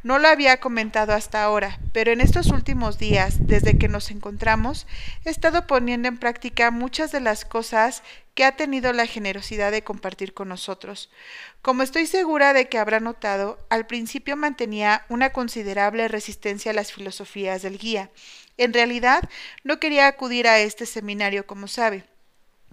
No 0.02 0.18
lo 0.18 0.28
había 0.28 0.60
comentado 0.60 1.14
hasta 1.14 1.42
ahora, 1.42 1.78
pero 1.94 2.12
en 2.12 2.20
estos 2.20 2.48
últimos 2.48 2.98
días, 2.98 3.46
desde 3.46 3.78
que 3.78 3.88
nos 3.88 4.10
encontramos, 4.10 4.86
he 5.24 5.30
estado 5.30 5.66
poniendo 5.66 6.08
en 6.08 6.18
práctica 6.18 6.70
muchas 6.70 7.12
de 7.12 7.20
las 7.20 7.46
cosas 7.46 8.02
que 8.34 8.44
ha 8.44 8.56
tenido 8.56 8.92
la 8.92 9.06
generosidad 9.06 9.72
de 9.72 9.84
compartir 9.84 10.34
con 10.34 10.48
nosotros. 10.48 11.10
Como 11.60 11.82
estoy 11.82 12.06
segura 12.06 12.52
de 12.52 12.68
que 12.68 12.78
habrá 12.78 13.00
notado, 13.00 13.58
al 13.70 13.86
principio 13.86 14.36
mantenía 14.36 15.04
una 15.08 15.30
considerable 15.30 16.08
resistencia 16.08 16.70
a 16.70 16.74
las 16.74 16.92
filosofías 16.92 17.62
del 17.62 17.78
guía. 17.78 18.10
En 18.56 18.72
realidad, 18.72 19.28
no 19.64 19.80
quería 19.80 20.06
acudir 20.06 20.48
a 20.48 20.58
este 20.60 20.86
seminario, 20.86 21.46
como 21.46 21.68
sabe 21.68 22.04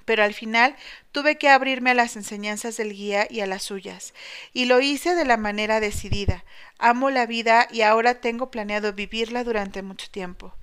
pero 0.09 0.23
al 0.23 0.33
final 0.33 0.75
tuve 1.11 1.37
que 1.37 1.49
abrirme 1.49 1.91
a 1.91 1.93
las 1.93 2.15
enseñanzas 2.15 2.77
del 2.77 2.93
guía 2.93 3.27
y 3.29 3.41
a 3.41 3.45
las 3.45 3.61
suyas, 3.61 4.15
y 4.53 4.65
lo 4.65 4.81
hice 4.81 5.13
de 5.13 5.23
la 5.23 5.37
manera 5.37 5.79
decidida. 5.79 6.45
Amo 6.79 7.11
la 7.11 7.27
vida 7.27 7.67
y 7.71 7.81
ahora 7.81 8.19
tengo 8.19 8.49
planeado 8.49 8.91
vivirla 8.93 9.43
durante 9.43 9.83
mucho 9.83 10.09
tiempo. 10.09 10.55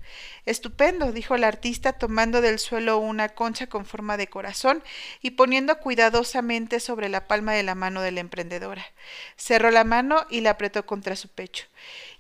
Estupendo, 0.45 1.13
dijo 1.13 1.35
el 1.35 1.45
artista 1.45 1.95
tomando 1.95 2.41
del 2.41 2.59
suelo 2.59 2.99
una 2.99 3.31
concha 3.31 3.67
con 3.67 3.85
forma 3.85 4.17
de 4.17 4.29
corazón 4.29 4.83
y 5.21 5.33
poniendo 5.33 5.79
cuidadosamente 5.79 6.81
sobre 6.81 7.09
la 7.09 7.27
palma 7.27 7.53
de 7.53 7.63
la 7.63 7.75
mano 7.75 8.01
de 8.01 8.13
la 8.13 8.21
emprendedora. 8.21 8.85
Cerró 9.37 9.71
la 9.71 9.85
mano 9.85 10.27
y 10.31 10.41
la 10.41 10.51
apretó 10.51 10.87
contra 10.87 11.17
su 11.17 11.29
pecho. 11.29 11.67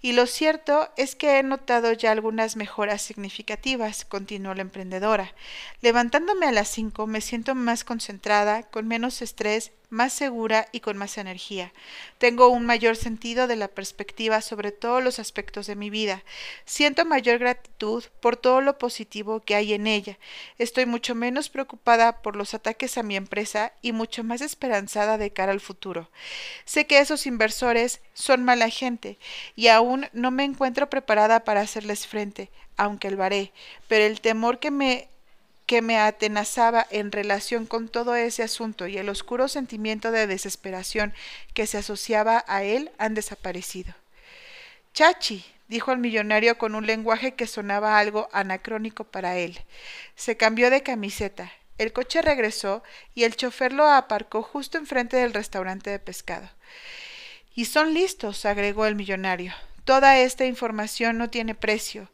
Y 0.00 0.12
lo 0.12 0.26
cierto 0.26 0.90
es 0.96 1.14
que 1.14 1.38
he 1.38 1.42
notado 1.42 1.92
ya 1.92 2.12
algunas 2.12 2.56
mejoras 2.56 3.02
significativas, 3.02 4.04
continuó 4.04 4.54
la 4.54 4.62
emprendedora. 4.62 5.34
Levantándome 5.80 6.46
a 6.46 6.52
las 6.52 6.68
cinco 6.68 7.06
me 7.06 7.20
siento 7.20 7.54
más 7.54 7.84
concentrada, 7.84 8.64
con 8.64 8.88
menos 8.88 9.22
estrés 9.22 9.72
más 9.90 10.12
segura 10.12 10.68
y 10.72 10.80
con 10.80 10.96
más 10.96 11.18
energía. 11.18 11.72
Tengo 12.18 12.48
un 12.48 12.66
mayor 12.66 12.96
sentido 12.96 13.46
de 13.46 13.56
la 13.56 13.68
perspectiva 13.68 14.40
sobre 14.40 14.72
todos 14.72 15.02
los 15.02 15.18
aspectos 15.18 15.66
de 15.66 15.76
mi 15.76 15.90
vida. 15.90 16.22
Siento 16.64 17.04
mayor 17.04 17.38
gratitud 17.38 18.04
por 18.20 18.36
todo 18.36 18.60
lo 18.60 18.78
positivo 18.78 19.40
que 19.40 19.54
hay 19.54 19.72
en 19.72 19.86
ella. 19.86 20.18
Estoy 20.58 20.86
mucho 20.86 21.14
menos 21.14 21.48
preocupada 21.48 22.22
por 22.22 22.36
los 22.36 22.54
ataques 22.54 22.98
a 22.98 23.02
mi 23.02 23.16
empresa 23.16 23.72
y 23.82 23.92
mucho 23.92 24.24
más 24.24 24.40
esperanzada 24.40 25.18
de 25.18 25.32
cara 25.32 25.52
al 25.52 25.60
futuro. 25.60 26.10
Sé 26.64 26.86
que 26.86 26.98
esos 26.98 27.26
inversores 27.26 28.00
son 28.14 28.44
mala 28.44 28.68
gente 28.68 29.18
y 29.54 29.68
aún 29.68 30.08
no 30.12 30.30
me 30.30 30.44
encuentro 30.44 30.90
preparada 30.90 31.44
para 31.44 31.60
hacerles 31.60 32.06
frente, 32.06 32.50
aunque 32.76 33.10
lo 33.10 33.22
haré, 33.22 33.52
pero 33.88 34.04
el 34.04 34.20
temor 34.20 34.58
que 34.58 34.70
me 34.70 35.08
que 35.66 35.82
me 35.82 35.98
atenazaba 35.98 36.86
en 36.90 37.12
relación 37.12 37.66
con 37.66 37.88
todo 37.88 38.14
ese 38.14 38.42
asunto 38.42 38.86
y 38.86 38.98
el 38.98 39.08
oscuro 39.08 39.48
sentimiento 39.48 40.12
de 40.12 40.26
desesperación 40.26 41.12
que 41.54 41.66
se 41.66 41.78
asociaba 41.78 42.44
a 42.46 42.62
él 42.62 42.92
han 42.98 43.14
desaparecido. 43.14 43.92
Chachi, 44.94 45.44
dijo 45.68 45.92
el 45.92 45.98
millonario 45.98 46.56
con 46.56 46.74
un 46.74 46.86
lenguaje 46.86 47.34
que 47.34 47.46
sonaba 47.46 47.98
algo 47.98 48.28
anacrónico 48.32 49.04
para 49.04 49.36
él. 49.36 49.58
Se 50.14 50.36
cambió 50.36 50.70
de 50.70 50.82
camiseta. 50.82 51.52
El 51.78 51.92
coche 51.92 52.22
regresó 52.22 52.82
y 53.14 53.24
el 53.24 53.36
chofer 53.36 53.72
lo 53.72 53.86
aparcó 53.86 54.42
justo 54.42 54.78
enfrente 54.78 55.16
del 55.18 55.34
restaurante 55.34 55.90
de 55.90 55.98
pescado. 55.98 56.48
Y 57.54 57.66
son 57.66 57.92
listos, 57.92 58.46
agregó 58.46 58.86
el 58.86 58.94
millonario. 58.94 59.52
Toda 59.84 60.18
esta 60.18 60.46
información 60.46 61.18
no 61.18 61.30
tiene 61.30 61.54
precio 61.54 62.08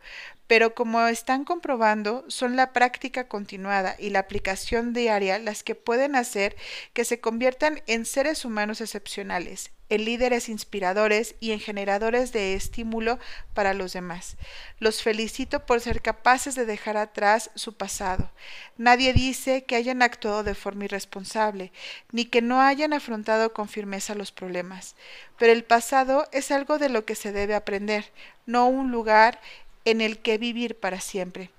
pero 0.46 0.74
como 0.74 1.06
están 1.06 1.44
comprobando, 1.44 2.24
son 2.28 2.56
la 2.56 2.72
práctica 2.72 3.28
continuada 3.28 3.96
y 3.98 4.10
la 4.10 4.18
aplicación 4.18 4.92
diaria 4.92 5.38
las 5.38 5.62
que 5.62 5.74
pueden 5.74 6.14
hacer 6.14 6.56
que 6.92 7.04
se 7.04 7.20
conviertan 7.20 7.82
en 7.86 8.04
seres 8.04 8.44
humanos 8.44 8.80
excepcionales, 8.80 9.70
en 9.88 10.06
líderes 10.06 10.48
inspiradores 10.48 11.34
y 11.38 11.52
en 11.52 11.60
generadores 11.60 12.32
de 12.32 12.54
estímulo 12.54 13.18
para 13.52 13.74
los 13.74 13.92
demás. 13.92 14.36
Los 14.78 15.02
felicito 15.02 15.66
por 15.66 15.80
ser 15.80 16.00
capaces 16.00 16.54
de 16.54 16.64
dejar 16.64 16.96
atrás 16.96 17.50
su 17.54 17.74
pasado. 17.74 18.30
Nadie 18.78 19.12
dice 19.12 19.64
que 19.64 19.76
hayan 19.76 20.00
actuado 20.00 20.44
de 20.44 20.54
forma 20.54 20.86
irresponsable, 20.86 21.72
ni 22.10 22.24
que 22.24 22.40
no 22.40 22.62
hayan 22.62 22.94
afrontado 22.94 23.52
con 23.52 23.68
firmeza 23.68 24.14
los 24.14 24.32
problemas. 24.32 24.96
Pero 25.38 25.52
el 25.52 25.64
pasado 25.64 26.26
es 26.32 26.50
algo 26.50 26.78
de 26.78 26.88
lo 26.88 27.04
que 27.04 27.14
se 27.14 27.32
debe 27.32 27.54
aprender, 27.54 28.12
no 28.46 28.66
un 28.68 28.90
lugar 28.92 29.40
en 29.84 30.00
el 30.00 30.18
que 30.18 30.38
vivir 30.38 30.78
para 30.78 31.00
siempre. 31.00 31.50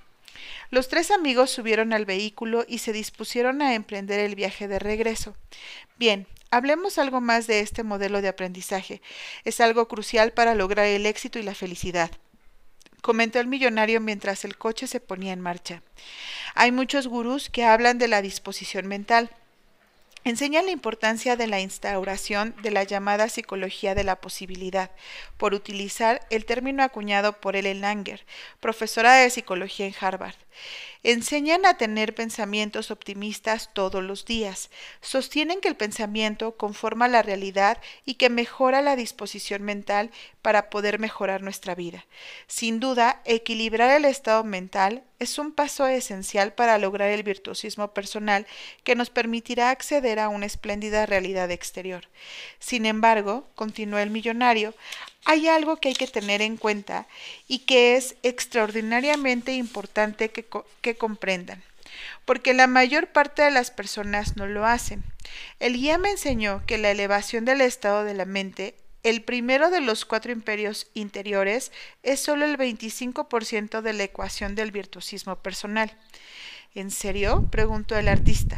Los 0.70 0.88
tres 0.88 1.12
amigos 1.12 1.52
subieron 1.52 1.94
al 1.94 2.06
vehículo 2.06 2.66
y 2.68 2.80
se 2.80 2.94
dispusieron 2.94 3.62
a 3.62 3.76
emprender 3.76 4.20
el 4.20 4.36
viaje 4.36 4.68
de 4.68 4.80
regreso. 4.80 5.36
Bien, 5.98 6.28
hablemos 6.52 6.98
algo 6.98 7.22
más 7.22 7.48
de 7.48 7.60
este 7.60 7.84
modelo 7.84 8.22
de 8.22 8.30
aprendizaje. 8.30 9.02
Es 9.44 9.62
algo 9.62 9.88
crucial 9.88 10.34
para 10.34 10.56
lograr 10.56 10.88
el 10.88 11.06
éxito 11.06 11.40
y 11.40 11.44
la 11.44 11.54
felicidad 11.54 12.12
comentó 13.04 13.42
el 13.42 13.48
millonario 13.48 14.00
mientras 14.00 14.46
el 14.46 14.58
coche 14.58 14.88
se 14.88 15.02
ponía 15.02 15.34
en 15.34 15.42
marcha. 15.42 15.84
Hay 16.56 16.72
muchos 16.72 17.08
gurús 17.08 17.50
que 17.50 17.66
hablan 17.66 17.98
de 17.98 18.08
la 18.08 18.22
disposición 18.22 18.88
mental, 18.88 19.30
Enseña 20.26 20.62
la 20.62 20.72
importancia 20.72 21.36
de 21.36 21.48
la 21.48 21.60
instauración 21.60 22.56
de 22.62 22.72
la 22.72 22.84
llamada 22.84 23.28
psicología 23.28 23.94
de 23.94 24.06
la 24.06 24.22
posibilidad, 24.22 24.90
por 25.38 25.54
utilizar 25.54 26.26
el 26.30 26.46
término 26.46 26.82
acuñado 26.82 27.42
por 27.42 27.58
Ellen 27.58 27.82
Langer, 27.82 28.26
profesora 28.62 29.16
de 29.16 29.30
psicología 29.30 29.86
en 29.86 29.96
Harvard. 30.00 30.36
Enseñan 31.04 31.66
a 31.66 31.76
tener 31.76 32.16
pensamientos 32.16 32.90
optimistas 32.90 33.70
todos 33.74 34.02
los 34.02 34.24
días. 34.24 34.70
Sostienen 35.02 35.60
que 35.60 35.68
el 35.68 35.76
pensamiento 35.76 36.56
conforma 36.56 37.10
la 37.10 37.22
realidad 37.22 37.78
y 38.06 38.14
que 38.14 38.30
mejora 38.30 38.82
la 38.82 38.96
disposición 38.96 39.64
mental 39.64 40.12
para 40.42 40.70
poder 40.70 41.00
mejorar 41.00 41.42
nuestra 41.42 41.76
vida. 41.76 42.06
Sin 42.48 42.80
duda, 42.80 43.22
equilibrar 43.26 43.92
el 43.92 44.06
estado 44.06 44.46
mental 44.46 45.04
es 45.20 45.38
un 45.40 45.52
paso 45.52 45.88
esencial 45.88 46.54
para 46.54 46.78
lograr 46.78 47.10
el 47.10 47.24
virtuosismo 47.24 47.94
personal 47.94 48.48
que 48.84 48.96
nos 48.96 49.10
permitirá 49.10 49.72
acceder 49.72 50.20
a 50.20 50.30
una 50.30 50.46
espléndida 50.46 51.06
realidad 51.06 51.52
exterior. 51.52 52.08
Sin 52.60 52.86
embargo, 52.86 53.50
continuó 53.56 54.00
el 54.00 54.10
millonario, 54.10 54.74
hay 55.26 55.48
algo 55.48 55.78
que 55.78 55.90
hay 55.90 55.96
que 55.96 56.08
tener 56.08 56.42
en 56.42 56.58
cuenta 56.58 57.08
y 57.48 57.60
que 57.60 57.96
es 57.96 58.16
extraordinariamente 58.24 59.54
importante 59.54 60.30
que, 60.30 60.96
comprendan, 60.96 61.64
porque 62.26 62.54
la 62.54 62.68
mayor 62.68 63.08
parte 63.08 63.42
de 63.42 63.52
las 63.52 63.72
personas 63.72 64.36
no 64.38 64.48
lo 64.48 64.66
hacen. 64.66 65.04
El 65.60 65.76
guía 65.76 65.98
me 65.98 66.12
enseñó 66.12 66.64
que 66.66 66.78
la 66.78 66.92
elevación 66.92 67.46
del 67.46 67.62
estado 67.62 68.04
de 68.04 68.14
la 68.14 68.26
mente, 68.26 68.76
el 69.04 69.22
primero 69.22 69.70
de 69.70 69.82
los 69.82 70.06
cuatro 70.06 70.32
imperios 70.32 70.88
interiores, 70.94 71.72
es 72.04 72.20
solo 72.20 72.46
el 72.46 72.58
25% 72.58 73.82
de 73.82 73.94
la 73.94 74.04
ecuación 74.04 74.56
del 74.56 74.72
virtuosismo 74.72 75.38
personal. 75.38 75.96
¿En 76.76 76.90
serio? 76.90 77.48
preguntó 77.52 77.96
el 77.96 78.08
artista. 78.08 78.58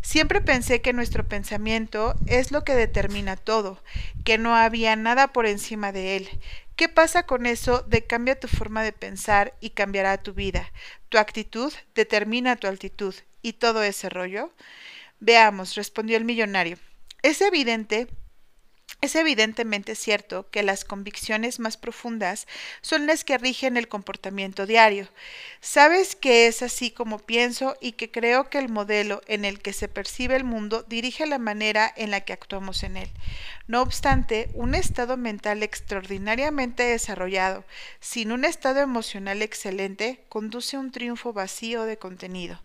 Siempre 0.00 0.40
pensé 0.40 0.82
que 0.82 0.92
nuestro 0.92 1.26
pensamiento 1.26 2.14
es 2.26 2.52
lo 2.52 2.62
que 2.62 2.76
determina 2.76 3.36
todo, 3.36 3.82
que 4.24 4.38
no 4.38 4.54
había 4.54 4.94
nada 4.94 5.32
por 5.32 5.46
encima 5.46 5.90
de 5.90 6.16
él. 6.16 6.28
¿Qué 6.76 6.88
pasa 6.88 7.24
con 7.24 7.44
eso 7.44 7.82
de 7.88 8.06
cambia 8.06 8.38
tu 8.38 8.46
forma 8.46 8.84
de 8.84 8.92
pensar 8.92 9.54
y 9.60 9.70
cambiará 9.70 10.16
tu 10.18 10.32
vida? 10.32 10.70
Tu 11.08 11.18
actitud 11.18 11.72
determina 11.96 12.54
tu 12.54 12.68
altitud 12.68 13.16
y 13.42 13.54
todo 13.54 13.82
ese 13.82 14.10
rollo. 14.10 14.52
Veamos, 15.18 15.74
respondió 15.74 16.16
el 16.16 16.24
millonario. 16.24 16.78
Es 17.22 17.40
evidente 17.40 18.06
es 19.00 19.14
evidentemente 19.14 19.94
cierto 19.94 20.48
que 20.50 20.62
las 20.62 20.84
convicciones 20.84 21.60
más 21.60 21.76
profundas 21.76 22.46
son 22.80 23.06
las 23.06 23.24
que 23.24 23.38
rigen 23.38 23.76
el 23.76 23.88
comportamiento 23.88 24.66
diario. 24.66 25.08
Sabes 25.60 26.16
que 26.16 26.46
es 26.46 26.62
así 26.62 26.90
como 26.90 27.18
pienso 27.18 27.76
y 27.80 27.92
que 27.92 28.10
creo 28.10 28.48
que 28.48 28.58
el 28.58 28.68
modelo 28.68 29.20
en 29.26 29.44
el 29.44 29.60
que 29.60 29.72
se 29.72 29.88
percibe 29.88 30.36
el 30.36 30.44
mundo 30.44 30.84
dirige 30.88 31.26
la 31.26 31.38
manera 31.38 31.92
en 31.96 32.10
la 32.10 32.22
que 32.22 32.32
actuamos 32.32 32.82
en 32.82 32.96
él. 32.96 33.10
No 33.68 33.82
obstante, 33.82 34.48
un 34.54 34.76
estado 34.76 35.16
mental 35.16 35.64
extraordinariamente 35.64 36.84
desarrollado, 36.84 37.64
sin 37.98 38.30
un 38.30 38.44
estado 38.44 38.78
emocional 38.78 39.42
excelente, 39.42 40.24
conduce 40.28 40.76
a 40.76 40.80
un 40.80 40.92
triunfo 40.92 41.32
vacío 41.32 41.82
de 41.82 41.98
contenido. 41.98 42.62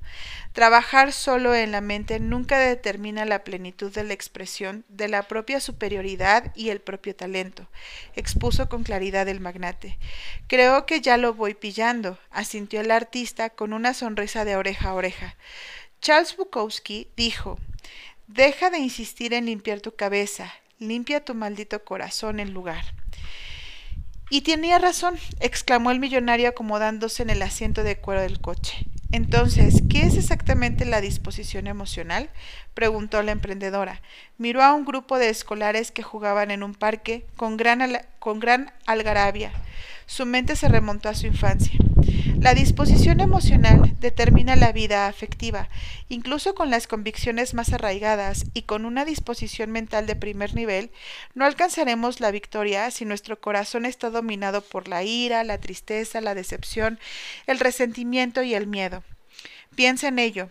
Trabajar 0.54 1.12
solo 1.12 1.56
en 1.56 1.72
la 1.72 1.82
mente 1.82 2.20
nunca 2.20 2.60
determina 2.60 3.26
la 3.26 3.44
plenitud 3.44 3.92
de 3.92 4.04
la 4.04 4.14
expresión 4.14 4.86
de 4.90 5.08
la 5.08 5.24
propia 5.24 5.60
superioridad 5.60 6.56
y 6.56 6.70
el 6.70 6.82
propio 6.82 7.16
talento, 7.16 7.68
expuso 8.16 8.70
con 8.70 8.84
claridad 8.84 9.28
el 9.28 9.40
magnate. 9.40 9.98
Creo 10.46 10.86
que 10.86 11.02
ya 11.02 11.18
lo 11.18 11.34
voy 11.34 11.56
pillando, 11.56 12.20
asintió 12.30 12.80
el 12.80 12.92
artista 12.92 13.50
con 13.50 13.74
una 13.74 13.96
sonrisa 13.96 14.46
de 14.46 14.56
oreja 14.56 14.90
a 14.90 14.94
oreja. 14.94 15.36
Charles 16.00 16.38
Bukowski 16.38 17.10
dijo 17.16 17.58
Deja 18.28 18.70
de 18.70 18.78
insistir 18.78 19.34
en 19.34 19.48
limpiar 19.48 19.82
tu 19.82 19.96
cabeza, 19.96 20.54
limpia 20.82 21.24
tu 21.24 21.36
maldito 21.36 21.84
corazón 21.86 22.39
en 22.39 22.54
lugar. 22.54 22.84
Y 24.30 24.41
tenía 24.41 24.80
razón, 24.80 25.17
exclamó 25.39 25.91
el 25.91 26.00
millonario 26.00 26.50
acomodándose 26.50 27.22
en 27.22 27.30
el 27.30 27.41
asiento 27.41 27.84
de 27.84 27.98
cuero 27.98 28.22
del 28.22 28.41
coche. 28.41 28.88
Entonces, 29.12 29.84
¿qué 29.89 30.04
es 30.04 30.15
exactamente 30.15 30.86
la 30.86 31.02
disposición 31.02 31.67
emocional? 31.67 32.30
preguntó 32.74 33.22
la 33.22 33.34
emprendedora. 33.34 34.02
Miró 34.38 34.63
a 34.63 34.74
un 34.74 34.86
grupo 34.86 35.20
de 35.20 35.30
escolares 35.30 35.91
que 35.91 36.02
jugaban 36.02 36.50
en 36.50 36.63
un 36.63 36.74
parque 36.74 37.28
con 37.36 37.58
gran, 37.58 37.82
con 38.20 38.39
gran 38.39 38.72
algarabia. 38.86 39.52
Su 40.12 40.26
mente 40.26 40.58
se 40.58 40.67
remontó 40.67 41.08
a 41.08 41.15
su 41.15 41.26
infancia. 41.26 41.71
La 42.38 42.54
disposición 42.54 43.21
emocional 43.21 43.95
determina 44.02 44.58
la 44.58 44.74
vida 44.74 45.08
afectiva, 45.08 45.69
incluso 46.10 46.54
con 46.54 46.69
las 46.69 46.86
convicciones 46.86 47.54
más 47.54 47.71
arraigadas 47.71 48.43
y 48.54 48.63
con 48.63 48.86
una 48.86 49.06
disposición 49.06 49.71
mental 49.71 50.08
de 50.08 50.17
primer 50.17 50.54
nivel, 50.54 50.91
no 51.34 51.45
alcanzaremos 51.45 52.19
la 52.19 52.30
victoria 52.32 52.91
si 52.91 53.06
nuestro 53.06 53.39
corazón 53.39 53.86
está 53.86 54.10
dominado 54.10 54.60
por 54.60 54.89
la 54.89 55.02
ira, 55.04 55.45
la 55.45 55.60
tristeza, 55.60 56.19
la 56.19 56.36
decepción, 56.36 57.00
el 57.47 57.60
resentimiento 57.60 58.43
y 58.43 58.54
el 58.54 58.67
miedo. 58.67 59.06
Piensa 59.76 60.10
en 60.10 60.19
ello. 60.19 60.50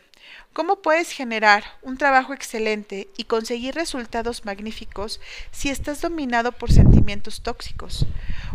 ¿Cómo 0.52 0.82
puedes 0.82 1.12
generar 1.12 1.62
un 1.80 1.96
trabajo 1.96 2.34
excelente 2.34 3.06
y 3.16 3.24
conseguir 3.24 3.76
resultados 3.76 4.44
magníficos 4.44 5.20
si 5.52 5.68
estás 5.68 6.00
dominado 6.00 6.50
por 6.50 6.72
sentimientos 6.72 7.42
tóxicos? 7.42 8.04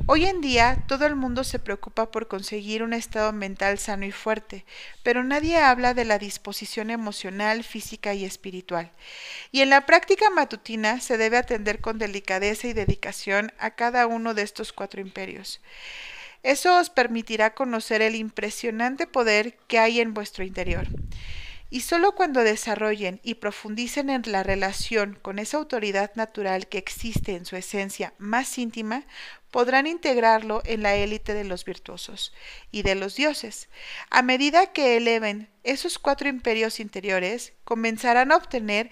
Hoy 0.05 0.25
en 0.25 0.41
día 0.41 0.84
todo 0.89 1.05
el 1.05 1.15
mundo 1.15 1.45
se 1.45 1.58
preocupa 1.58 2.12
por 2.12 2.27
conseguir 2.27 2.84
un 2.84 2.91
estado 2.91 3.31
mental 3.31 3.79
sano 3.79 4.05
y 4.05 4.12
fuerte, 4.12 4.65
pero 5.03 5.23
nadie 5.23 5.55
habla 5.55 5.93
de 5.93 6.03
la 6.03 6.19
disposición 6.19 6.89
emocional, 6.89 7.63
física 7.63 8.13
y 8.13 8.25
espiritual. 8.25 8.91
Y 9.53 9.62
en 9.62 9.69
la 9.69 9.86
práctica 9.86 10.29
matutina 10.29 10.99
se 10.99 11.17
debe 11.17 11.38
atender 11.38 11.79
con 11.79 11.97
delicadeza 11.97 12.67
y 12.67 12.73
dedicación 12.73 13.53
a 13.58 13.71
cada 13.71 14.05
uno 14.05 14.34
de 14.34 14.41
estos 14.41 14.73
cuatro 14.73 14.99
imperios. 14.99 15.62
Eso 16.43 16.77
os 16.77 16.89
permitirá 16.89 17.53
conocer 17.53 18.01
el 18.01 18.15
impresionante 18.15 19.08
poder 19.08 19.55
que 19.67 19.79
hay 19.79 20.01
en 20.01 20.13
vuestro 20.13 20.43
interior. 20.43 20.88
Y 21.75 21.81
solo 21.81 22.13
cuando 22.13 22.41
desarrollen 22.45 23.19
y 23.21 23.33
profundicen 23.33 24.09
en 24.09 24.21
la 24.27 24.43
relación 24.43 25.19
con 25.21 25.39
esa 25.39 25.57
autoridad 25.57 26.09
natural 26.15 26.67
que 26.67 26.77
existe 26.77 27.35
en 27.35 27.43
su 27.43 27.57
esencia 27.57 28.13
más 28.17 28.57
íntima, 28.57 29.03
podrán 29.51 29.85
integrarlo 29.85 30.61
en 30.63 30.83
la 30.83 30.95
élite 30.95 31.33
de 31.33 31.43
los 31.43 31.65
virtuosos 31.65 32.33
y 32.71 32.83
de 32.83 32.95
los 32.95 33.17
dioses. 33.17 33.67
A 34.09 34.21
medida 34.21 34.67
que 34.67 34.95
eleven 34.95 35.49
esos 35.65 35.99
cuatro 35.99 36.29
imperios 36.29 36.79
interiores, 36.79 37.51
comenzarán 37.65 38.31
a 38.31 38.38
obtener 38.38 38.89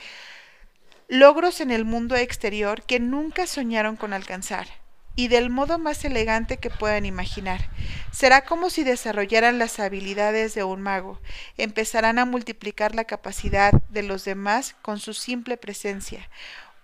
logros 1.07 1.61
en 1.61 1.71
el 1.71 1.85
mundo 1.85 2.17
exterior 2.17 2.83
que 2.83 2.99
nunca 2.99 3.47
soñaron 3.47 3.95
con 3.95 4.11
alcanzar 4.11 4.82
y 5.15 5.27
del 5.27 5.49
modo 5.49 5.77
más 5.79 6.03
elegante 6.05 6.57
que 6.57 6.69
puedan 6.69 7.05
imaginar. 7.05 7.69
Será 8.11 8.45
como 8.45 8.69
si 8.69 8.83
desarrollaran 8.83 9.59
las 9.59 9.79
habilidades 9.79 10.53
de 10.55 10.63
un 10.63 10.81
mago, 10.81 11.19
empezarán 11.57 12.19
a 12.19 12.25
multiplicar 12.25 12.95
la 12.95 13.05
capacidad 13.05 13.73
de 13.89 14.03
los 14.03 14.25
demás 14.25 14.75
con 14.81 14.99
su 14.99 15.13
simple 15.13 15.57
presencia. 15.57 16.29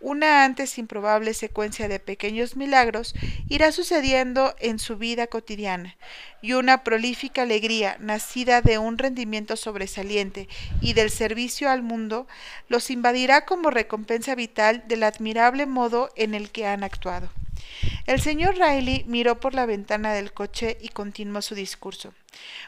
Una 0.02 0.46
antes 0.46 0.78
improbable 0.78 1.34
secuencia 1.34 1.90
de 1.90 2.00
pequeños 2.00 2.56
milagros 2.56 3.14
irá 3.50 3.74
sucediendo 3.74 4.56
en 4.60 4.80
su 4.80 4.96
vida 4.96 5.28
cotidiana, 5.28 5.98
y 6.42 6.54
una 6.54 6.86
prolífica 6.86 7.42
alegría 7.42 7.98
nacida 8.00 8.62
de 8.62 8.78
un 8.78 8.98
rendimiento 8.98 9.58
sobresaliente 9.58 10.48
y 10.80 10.94
del 10.94 11.10
servicio 11.10 11.70
al 11.70 11.84
mundo 11.84 12.28
los 12.70 12.92
invadirá 12.92 13.44
como 13.44 13.72
recompensa 13.72 14.36
vital 14.36 14.86
del 14.88 15.04
admirable 15.04 15.66
modo 15.66 16.10
en 16.16 16.34
el 16.34 16.50
que 16.50 16.66
han 16.66 16.86
actuado. 16.86 17.30
El 18.10 18.20
señor 18.20 18.56
Riley 18.58 19.04
miró 19.06 19.40
por 19.40 19.54
la 19.54 19.68
ventana 19.68 20.14
del 20.14 20.34
coche 20.34 20.80
y 20.82 20.88
continuó 20.88 21.44
su 21.44 21.54
discurso. 21.54 22.12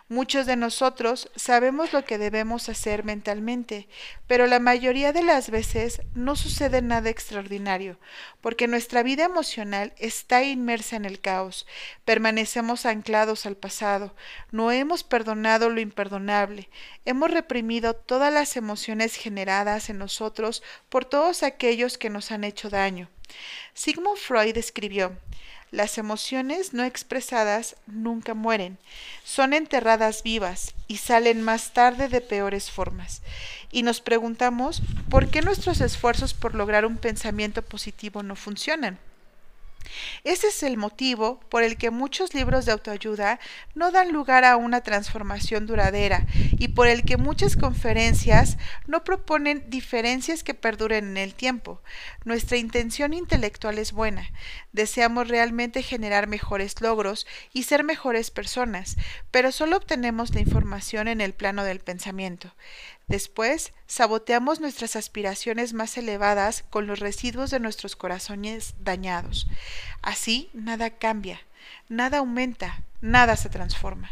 Muchos 0.10 0.46
de 0.46 0.56
nosotros 0.56 1.30
sabemos 1.36 1.94
lo 1.94 2.04
que 2.04 2.18
debemos 2.18 2.68
hacer 2.68 3.04
mentalmente, 3.04 3.88
pero 4.28 4.48
la 4.48 4.60
mayoría 4.60 5.14
de 5.14 5.24
las 5.24 5.50
veces 5.50 6.02
no 6.14 6.36
sucede 6.36 6.82
nada 6.82 7.10
extraordinario, 7.10 7.98
porque 8.42 8.68
nuestra 8.68 9.04
vida 9.04 9.24
emocional 9.24 9.94
está 9.98 10.44
inmersa 10.44 10.96
en 10.96 11.06
el 11.06 11.22
caos, 11.22 11.66
permanecemos 12.04 12.86
anclados 12.86 13.46
al 13.46 13.56
pasado, 13.56 14.16
no 14.52 14.72
hemos 14.72 15.04
perdonado 15.04 15.70
lo 15.70 15.80
imperdonable, 15.80 16.70
hemos 17.06 17.32
reprimido 17.32 17.94
todas 17.94 18.34
las 18.34 18.58
emociones 18.58 19.16
generadas 19.16 19.90
en 19.90 19.98
nosotros 19.98 20.64
por 20.90 21.06
todos 21.06 21.44
aquellos 21.44 21.98
que 21.98 22.10
nos 22.10 22.32
han 22.32 22.44
hecho 22.44 22.70
daño. 22.70 23.10
Sigmund 23.74 24.18
Freud 24.18 24.58
escribió 24.58 25.18
las 25.72 25.98
emociones 25.98 26.74
no 26.74 26.84
expresadas 26.84 27.78
nunca 27.88 28.34
mueren, 28.34 28.78
son 29.24 29.54
enterradas 29.54 30.22
vivas 30.22 30.74
y 30.88 30.98
salen 30.98 31.42
más 31.42 31.74
tarde 31.74 32.10
de 32.10 32.20
peores 32.20 32.70
formas. 32.70 33.22
Y 33.72 33.84
nos 33.84 34.02
preguntamos 34.02 34.82
por 35.10 35.30
qué 35.30 35.42
nuestros 35.42 35.80
esfuerzos 35.80 36.34
por 36.34 36.56
lograr 36.56 36.86
un 36.86 36.98
pensamiento 36.98 37.62
positivo 37.62 38.22
no 38.22 38.36
funcionan. 38.36 39.00
Ese 40.24 40.48
es 40.48 40.64
el 40.64 40.78
motivo 40.78 41.40
por 41.50 41.64
el 41.64 41.78
que 41.78 41.92
muchos 41.92 42.34
libros 42.34 42.66
de 42.66 42.72
autoayuda 42.72 43.40
no 43.76 43.92
dan 43.92 44.12
lugar 44.12 44.46
a 44.46 44.58
una 44.58 44.82
transformación 44.82 45.66
duradera 45.66 46.26
y 46.58 46.70
por 46.70 46.88
el 46.88 47.04
que 47.04 47.18
muchas 47.18 47.56
conferencias 47.56 48.58
no 48.88 49.04
proponen 49.04 49.70
diferencias 49.70 50.44
que 50.44 50.54
perduren 50.54 51.10
en 51.10 51.18
el 51.18 51.34
tiempo. 51.34 51.82
Nuestra 52.24 52.58
intención 52.58 53.14
intelectual 53.14 53.78
es 53.78 53.92
buena. 53.92 54.30
Deseamos 54.72 55.28
realmente 55.28 55.84
generar 55.84 56.28
mejores 56.28 56.80
logros 56.82 57.28
y 57.54 57.64
ser 57.64 57.84
mejores 57.84 58.32
personas, 58.32 58.98
pero 59.32 59.52
solo 59.52 59.78
obtenemos 59.78 60.34
la 60.34 60.42
información 60.42 61.08
en 61.08 61.22
el 61.22 61.34
plano 61.34 61.64
del 61.64 61.80
pensamiento. 61.80 62.54
Después, 63.12 63.74
saboteamos 63.88 64.62
nuestras 64.62 64.96
aspiraciones 64.96 65.74
más 65.74 65.98
elevadas 65.98 66.64
con 66.70 66.88
los 66.88 67.00
residuos 67.00 67.52
de 67.52 67.60
nuestros 67.60 67.98
corazones 67.98 68.74
dañados. 68.80 69.48
Así, 70.02 70.50
nada 70.54 70.92
cambia, 70.92 71.42
nada 71.90 72.20
aumenta, 72.20 72.84
nada 73.02 73.36
se 73.36 73.50
transforma. 73.50 74.12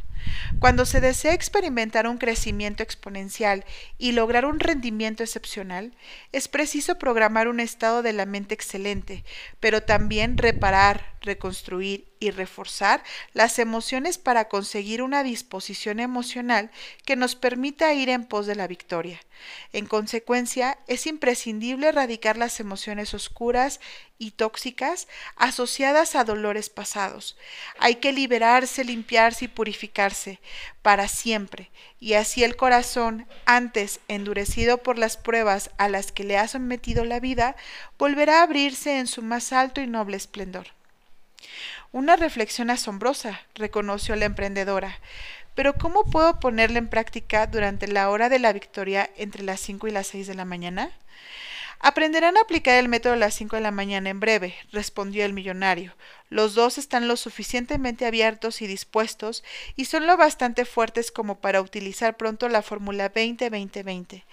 Cuando 0.59 0.85
se 0.85 1.01
desea 1.01 1.33
experimentar 1.33 2.07
un 2.07 2.17
crecimiento 2.17 2.83
exponencial 2.83 3.65
y 3.97 4.11
lograr 4.11 4.45
un 4.45 4.59
rendimiento 4.59 5.23
excepcional, 5.23 5.93
es 6.31 6.47
preciso 6.47 6.97
programar 6.97 7.47
un 7.47 7.59
estado 7.59 8.01
de 8.01 8.13
la 8.13 8.25
mente 8.25 8.53
excelente, 8.53 9.23
pero 9.59 9.83
también 9.83 10.37
reparar, 10.37 11.13
reconstruir 11.21 12.07
y 12.19 12.31
reforzar 12.31 13.03
las 13.33 13.59
emociones 13.59 14.17
para 14.17 14.49
conseguir 14.49 15.01
una 15.01 15.23
disposición 15.23 15.99
emocional 15.99 16.69
que 17.05 17.15
nos 17.15 17.35
permita 17.35 17.93
ir 17.93 18.09
en 18.09 18.25
pos 18.25 18.45
de 18.45 18.55
la 18.55 18.67
victoria. 18.67 19.19
En 19.71 19.85
consecuencia, 19.85 20.77
es 20.87 21.07
imprescindible 21.07 21.87
erradicar 21.87 22.37
las 22.37 22.59
emociones 22.59 23.13
oscuras 23.13 23.79
y 24.17 24.31
tóxicas 24.31 25.07
asociadas 25.37 26.15
a 26.15 26.25
dolores 26.25 26.69
pasados. 26.69 27.37
Hay 27.79 27.95
que 27.95 28.11
liberarse, 28.11 28.83
limpiarse 28.83 29.45
y 29.45 29.47
purificarse 29.47 30.08
para 30.81 31.07
siempre, 31.07 31.69
y 31.99 32.13
así 32.13 32.43
el 32.43 32.55
corazón, 32.55 33.27
antes 33.45 33.99
endurecido 34.07 34.79
por 34.79 34.97
las 34.97 35.17
pruebas 35.17 35.71
a 35.77 35.89
las 35.89 36.11
que 36.11 36.23
le 36.23 36.37
ha 36.37 36.47
sometido 36.47 37.05
la 37.05 37.19
vida, 37.19 37.55
volverá 37.97 38.39
a 38.39 38.43
abrirse 38.43 38.99
en 38.99 39.07
su 39.07 39.21
más 39.21 39.53
alto 39.53 39.81
y 39.81 39.87
noble 39.87 40.17
esplendor. 40.17 40.67
Una 41.91 42.15
reflexión 42.15 42.69
asombrosa, 42.69 43.41
reconoció 43.55 44.15
la 44.15 44.25
emprendedora. 44.25 44.99
Pero 45.55 45.73
¿cómo 45.73 46.03
puedo 46.03 46.39
ponerla 46.39 46.77
en 46.77 46.87
práctica 46.87 47.47
durante 47.47 47.87
la 47.87 48.09
hora 48.09 48.29
de 48.29 48.39
la 48.39 48.53
victoria 48.53 49.09
entre 49.17 49.43
las 49.43 49.59
cinco 49.59 49.87
y 49.87 49.91
las 49.91 50.07
seis 50.07 50.27
de 50.27 50.35
la 50.35 50.45
mañana? 50.45 50.91
Aprenderán 51.81 52.35
a 52.35 52.41
aplicar 52.41 52.75
el 52.75 52.89
método 52.89 53.13
a 53.13 53.15
las 53.17 53.33
cinco 53.33 53.55
de 53.55 53.61
la 53.61 53.71
mañana 53.71 54.09
en 54.09 54.19
breve, 54.19 54.53
respondió 54.73 55.23
el 55.23 55.31
millonario. 55.31 55.95
Los 56.29 56.53
dos 56.53 56.77
están 56.77 57.07
lo 57.07 57.15
suficientemente 57.15 58.05
abiertos 58.05 58.61
y 58.61 58.67
dispuestos 58.67 59.45
y 59.77 59.85
son 59.85 60.05
lo 60.05 60.17
bastante 60.17 60.65
fuertes 60.65 61.09
como 61.09 61.39
para 61.39 61.61
utilizar 61.61 62.17
pronto 62.17 62.49
la 62.49 62.63
fórmula 62.63 63.13
20-20-20. 63.13 64.25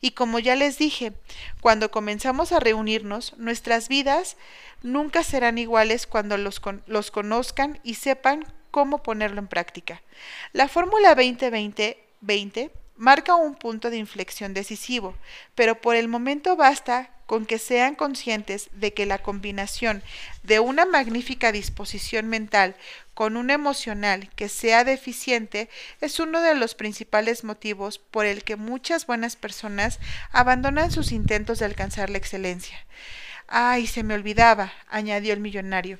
Y 0.00 0.12
como 0.12 0.38
ya 0.38 0.54
les 0.54 0.78
dije, 0.78 1.12
cuando 1.60 1.90
comenzamos 1.90 2.52
a 2.52 2.60
reunirnos, 2.60 3.36
nuestras 3.36 3.88
vidas 3.88 4.36
nunca 4.82 5.24
serán 5.24 5.58
iguales 5.58 6.06
cuando 6.06 6.38
los, 6.38 6.62
los 6.86 7.10
conozcan 7.10 7.80
y 7.82 7.94
sepan 7.94 8.46
cómo 8.70 9.02
ponerlo 9.02 9.40
en 9.40 9.48
práctica. 9.48 10.02
La 10.52 10.68
fórmula 10.68 11.16
20-20-20 11.16 12.70
marca 12.96 13.34
un 13.34 13.54
punto 13.54 13.90
de 13.90 13.96
inflexión 13.96 14.54
decisivo, 14.54 15.16
pero 15.54 15.80
por 15.80 15.96
el 15.96 16.08
momento 16.08 16.56
basta 16.56 17.10
con 17.26 17.46
que 17.46 17.58
sean 17.58 17.94
conscientes 17.94 18.68
de 18.72 18.92
que 18.92 19.06
la 19.06 19.18
combinación 19.18 20.02
de 20.42 20.60
una 20.60 20.84
magnífica 20.84 21.50
disposición 21.50 22.28
mental 22.28 22.76
con 23.14 23.36
una 23.36 23.54
emocional 23.54 24.28
que 24.36 24.48
sea 24.48 24.84
deficiente 24.84 25.70
es 26.00 26.20
uno 26.20 26.42
de 26.42 26.54
los 26.54 26.74
principales 26.74 27.44
motivos 27.44 27.98
por 27.98 28.26
el 28.26 28.44
que 28.44 28.56
muchas 28.56 29.06
buenas 29.06 29.36
personas 29.36 29.98
abandonan 30.30 30.90
sus 30.90 31.12
intentos 31.12 31.58
de 31.58 31.64
alcanzar 31.64 32.10
la 32.10 32.18
excelencia. 32.18 32.84
Ay, 33.48 33.86
se 33.86 34.02
me 34.02 34.14
olvidaba, 34.14 34.72
añadió 34.88 35.32
el 35.32 35.40
millonario. 35.40 35.98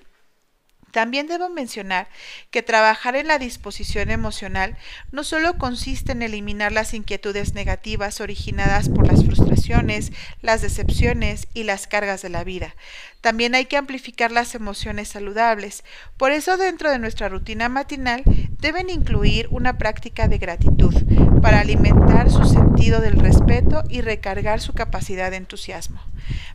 También 0.92 1.26
debo 1.26 1.48
mencionar 1.48 2.06
que 2.50 2.62
trabajar 2.62 3.16
en 3.16 3.26
la 3.26 3.38
disposición 3.38 4.10
emocional 4.10 4.76
no 5.10 5.24
solo 5.24 5.56
consiste 5.56 6.12
en 6.12 6.20
eliminar 6.20 6.70
las 6.70 6.92
inquietudes 6.92 7.54
negativas 7.54 8.20
originadas 8.20 8.90
por 8.90 9.06
las 9.06 9.24
frustraciones, 9.24 10.12
las 10.42 10.60
decepciones 10.60 11.48
y 11.54 11.64
las 11.64 11.86
cargas 11.86 12.20
de 12.20 12.28
la 12.28 12.44
vida. 12.44 12.76
También 13.22 13.54
hay 13.54 13.64
que 13.64 13.78
amplificar 13.78 14.32
las 14.32 14.54
emociones 14.54 15.08
saludables. 15.08 15.82
Por 16.18 16.30
eso 16.30 16.58
dentro 16.58 16.90
de 16.90 16.98
nuestra 16.98 17.30
rutina 17.30 17.70
matinal 17.70 18.22
deben 18.60 18.90
incluir 18.90 19.48
una 19.50 19.78
práctica 19.78 20.28
de 20.28 20.36
gratitud 20.36 20.94
para 21.42 21.58
alimentar 21.58 22.30
su 22.30 22.44
sentido 22.44 23.00
del 23.00 23.18
respeto 23.18 23.82
y 23.88 24.00
recargar 24.00 24.60
su 24.60 24.74
capacidad 24.74 25.32
de 25.32 25.38
entusiasmo. 25.38 26.00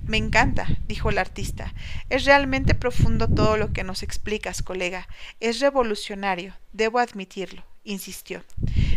Me 0.06 0.16
encanta, 0.16 0.66
dijo 0.88 1.10
el 1.10 1.18
artista. 1.18 1.74
Es 2.10 2.24
realmente 2.24 2.74
profundo 2.74 3.28
todo 3.28 3.58
lo 3.58 3.74
que 3.74 3.84
nos 3.84 4.02
explicas, 4.02 4.64
colega. 4.64 5.10
Es 5.42 5.60
revolucionario, 5.60 6.54
debo 6.72 7.00
admitirlo, 7.00 7.64
insistió. 7.84 8.44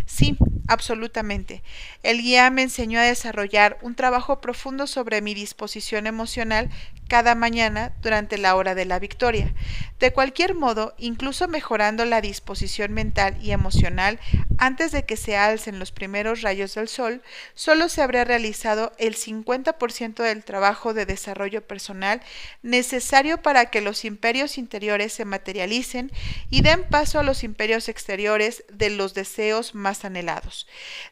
Sí, 0.07 0.37
absolutamente. 0.71 1.65
El 2.05 2.23
guía 2.23 2.49
me 2.51 2.63
enseñó 2.63 3.01
a 3.01 3.05
desarrollar 3.05 3.77
un 3.83 3.97
trabajo 3.97 4.41
profundo 4.41 4.87
sobre 4.87 5.21
mi 5.21 5.35
disposición 5.35 6.07
emocional 6.07 6.71
cada 7.11 7.35
mañana 7.35 7.93
durante 8.03 8.39
la 8.39 8.55
hora 8.55 8.77
de 8.77 8.85
la 8.85 9.01
victoria. 9.01 9.53
De 9.99 10.13
cualquier 10.13 10.55
modo, 10.55 10.95
incluso 10.97 11.49
mejorando 11.49 12.05
la 12.05 12.21
disposición 12.21 12.93
mental 12.93 13.37
y 13.43 13.51
emocional 13.51 14.21
antes 14.59 14.93
de 14.93 15.05
que 15.05 15.17
se 15.17 15.37
alcen 15.37 15.81
los 15.81 15.91
primeros 15.91 16.43
rayos 16.43 16.77
del 16.77 16.87
sol, 16.87 17.21
solo 17.55 17.89
se 17.89 18.01
habría 18.01 18.25
realizado 18.25 18.93
el 18.99 19.17
50% 19.17 20.23
del 20.23 20.45
trabajo 20.45 20.95
de 20.95 21.05
desarrollo 21.05 21.67
personal 21.67 22.23
necesario 22.63 23.43
para 23.43 23.67
que 23.67 23.81
los 23.81 24.05
imperios 24.05 24.57
interiores 24.57 25.13
se 25.13 25.25
materialicen 25.25 26.13
y 26.49 26.63
den 26.63 26.85
paso 26.89 27.19
a 27.19 27.25
los 27.25 27.43
imperios 27.43 27.89
exteriores 27.89 28.63
de 28.73 28.91
los 28.91 29.15
deseos 29.15 29.75
más 29.75 30.05
anhelados. 30.05 30.60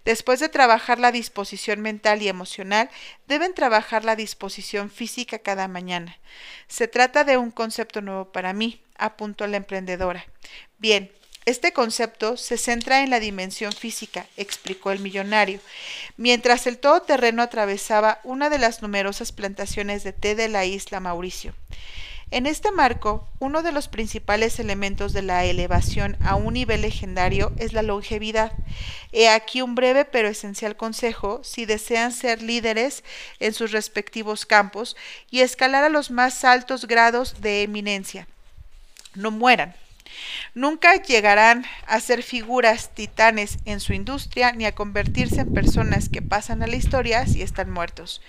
Después 0.05 0.41
de 0.41 0.49
trabajar 0.49 0.99
la 0.99 1.13
disposición 1.13 1.81
mental 1.81 2.23
y 2.23 2.29
emocional, 2.29 2.91
deben 3.27 3.55
trabajar 3.55 4.05
la 4.05 4.17
disposición 4.17 4.91
física 4.91 5.39
cada 5.39 5.69
mañana 5.69 6.19
se 6.69 6.89
trata 6.89 7.25
de 7.25 7.37
un 7.37 7.51
concepto 7.51 8.01
nuevo 8.01 8.31
para 8.31 8.53
mí, 8.53 8.81
apuntó 8.97 9.47
la 9.47 9.57
emprendedora. 9.57 10.27
Bien, 10.79 11.11
este 11.45 11.73
concepto 11.73 12.37
se 12.37 12.59
centra 12.59 13.03
en 13.03 13.11
la 13.11 13.21
dimensión 13.21 13.73
física, 13.73 14.27
explicó 14.37 14.91
el 14.91 15.01
millonario, 15.01 15.61
mientras 16.19 16.67
el 16.67 16.79
todoterreno 16.79 17.43
atravesaba 17.43 18.21
una 18.23 18.51
de 18.51 18.59
las 18.59 18.83
numerosas 18.83 19.33
plantaciones 19.33 20.05
de 20.05 20.13
té 20.13 20.35
de 20.35 20.49
la 20.49 20.67
isla 20.67 21.01
Mauricio. 21.01 21.55
En 22.31 22.47
este 22.47 22.71
marco, 22.71 23.27
uno 23.39 23.63
de 23.63 23.73
los 23.73 23.89
principales 23.89 24.59
elementos 24.59 25.15
de 25.15 25.23
la 25.23 25.47
elevación 25.47 26.19
a 26.21 26.35
un 26.35 26.55
nivel 26.55 26.83
legendario 26.83 27.53
es 27.57 27.73
la 27.73 27.81
longevidad. 27.81 28.53
He 29.13 29.31
aquí 29.31 29.63
un 29.63 29.75
breve 29.75 30.05
pero 30.05 30.29
esencial 30.29 30.77
consejo 30.77 31.41
si 31.43 31.65
desean 31.65 32.13
ser 32.13 32.43
líderes 32.43 33.03
en 33.41 33.55
sus 33.55 33.73
respectivos 33.73 34.45
campos 34.45 34.95
y 35.31 35.41
escalar 35.41 35.85
a 35.85 35.89
los 35.89 36.11
más 36.11 36.45
altos 36.45 36.87
grados 36.87 37.41
de 37.41 37.63
eminencia. 37.63 38.29
No 39.15 39.31
mueran. 39.31 39.75
Nunca 40.55 40.95
llegarán 41.03 41.65
a 41.87 42.01
ser 42.01 42.23
figuras 42.23 42.95
titanes 42.95 43.59
en 43.65 43.81
su 43.81 43.93
industria 43.93 44.53
ni 44.53 44.65
a 44.67 44.75
convertirse 44.75 45.41
en 45.43 45.53
personas 45.53 46.09
que 46.09 46.23
pasan 46.23 46.63
a 46.63 46.67
la 46.67 46.77
historia 46.77 47.27
si 47.27 47.43
están 47.43 47.71
muertos. 47.71 48.21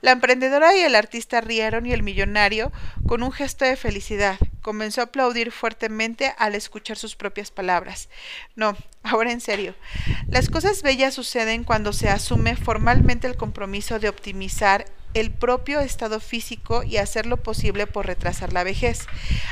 La 0.00 0.12
emprendedora 0.12 0.76
y 0.76 0.80
el 0.80 0.94
artista 0.94 1.40
rieron 1.40 1.86
y 1.86 1.92
el 1.92 2.02
millonario, 2.02 2.72
con 3.06 3.22
un 3.22 3.32
gesto 3.32 3.64
de 3.64 3.76
felicidad, 3.76 4.38
comenzó 4.62 5.00
a 5.00 5.04
aplaudir 5.04 5.52
fuertemente 5.52 6.34
al 6.38 6.54
escuchar 6.54 6.96
sus 6.96 7.16
propias 7.16 7.50
palabras. 7.50 8.08
No, 8.56 8.76
ahora 9.02 9.32
en 9.32 9.40
serio. 9.40 9.74
Las 10.28 10.48
cosas 10.48 10.82
bellas 10.82 11.14
suceden 11.14 11.64
cuando 11.64 11.92
se 11.92 12.08
asume 12.08 12.56
formalmente 12.56 13.26
el 13.26 13.36
compromiso 13.36 13.98
de 13.98 14.08
optimizar 14.08 14.84
el 15.14 15.30
propio 15.30 15.80
estado 15.80 16.20
físico 16.20 16.82
y 16.82 16.96
hacer 16.96 17.26
lo 17.26 17.42
posible 17.42 17.86
por 17.86 18.06
retrasar 18.06 18.52
la 18.52 18.64
vejez. 18.64 19.06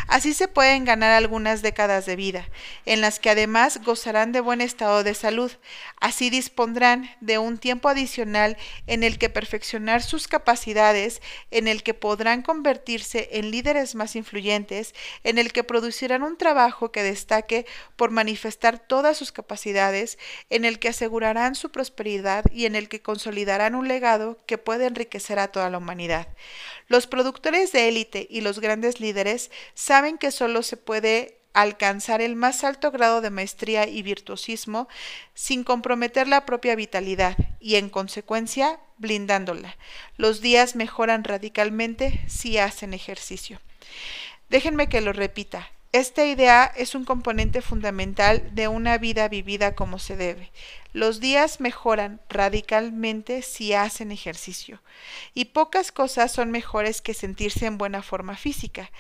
Así 0.07 0.35
se 0.35 0.49
pueden 0.49 0.85
ganar 0.85 1.13
algunas 1.13 1.63
décadas 1.63 2.07
de 2.07 2.17
vida, 2.17 2.49
en 2.87 3.01
las 3.01 3.19
que 3.19 3.31
además 3.31 3.81
gozarán 3.85 4.33
de 4.33 4.41
buen 4.41 4.61
estado 4.61 5.03
de 5.03 5.15
salud. 5.15 5.53
Así 6.01 6.31
dispondrán 6.31 7.11
de 7.21 7.39
un 7.39 7.59
tiempo 7.59 7.89
adicional 7.89 8.57
en 8.87 9.03
el 9.03 9.19
que 9.19 9.29
perfeccionar 9.29 10.03
sus 10.03 10.29
capacidades, 10.29 11.21
en 11.51 11.69
el 11.69 11.83
que 11.83 11.95
podrán 11.95 12.43
convertirse 12.43 13.29
en 13.33 13.51
líderes 13.51 13.95
más 13.95 14.17
influyentes, 14.17 14.95
en 15.25 15.39
el 15.39 15.53
que 15.53 15.65
producirán 15.65 16.23
un 16.23 16.37
trabajo 16.37 16.93
que 16.93 17.03
destaque 17.03 17.67
por 17.97 18.11
manifestar 18.11 18.79
todas 18.79 19.17
sus 19.17 19.33
capacidades, 19.33 20.19
en 20.51 20.65
el 20.65 20.79
que 20.79 20.89
asegurarán 20.89 21.55
su 21.55 21.71
prosperidad 21.71 22.45
y 22.53 22.67
en 22.67 22.77
el 22.77 22.89
que 22.89 23.03
consolidarán 23.03 23.75
un 23.75 23.89
legado 23.89 24.39
que 24.47 24.59
puede 24.59 24.87
enriquecer 24.87 25.39
a 25.39 25.48
toda 25.49 25.71
la 25.71 25.79
humanidad. 25.79 26.29
Los 26.87 27.07
productores 27.07 27.73
de 27.73 27.89
élite 27.89 28.27
y 28.31 28.41
los 28.41 28.61
grandes 28.61 29.01
líderes 29.01 29.51
saben 29.75 30.19
que 30.19 30.31
solo 30.31 30.63
se 30.63 30.77
puede 30.77 31.39
alcanzar 31.53 32.21
el 32.21 32.37
más 32.37 32.63
alto 32.63 32.91
grado 32.91 33.21
de 33.21 33.31
maestría 33.31 33.89
y 33.89 34.03
virtuosismo 34.03 34.89
sin 35.35 35.65
comprometer 35.65 36.29
la 36.29 36.47
propia 36.47 36.77
vitalidad 36.77 37.37
y, 37.59 37.77
en 37.77 37.91
consecuencia, 37.91 38.79
blindándola. 38.99 39.77
Los 40.17 40.41
días 40.41 40.77
mejoran 40.77 41.25
radicalmente 41.25 42.21
si 42.29 42.59
hacen 42.59 42.95
ejercicio. 42.95 43.61
Déjenme 44.49 44.89
que 44.89 45.01
lo 45.01 45.13
repita. 45.13 45.69
Esta 45.93 46.25
idea 46.27 46.71
es 46.77 46.95
un 46.95 47.05
componente 47.05 47.63
fundamental 47.63 48.55
de 48.55 48.69
una 48.69 48.99
vida 48.99 49.27
vivida 49.29 49.75
como 49.75 49.99
se 49.99 50.17
debe. 50.17 50.53
Los 50.95 51.21
días 51.21 51.61
mejoran 51.61 52.19
radicalmente 52.31 53.43
si 53.43 53.75
hacen 53.75 54.11
ejercicio, 54.11 54.81
y 55.35 55.47
pocas 55.47 55.93
cosas 55.93 56.33
son 56.33 56.51
mejores 56.51 57.03
que 57.03 57.13
sentirse 57.13 57.67
en 57.67 57.77
buena 57.77 58.03
forma 58.03 58.37
física. 58.37 58.91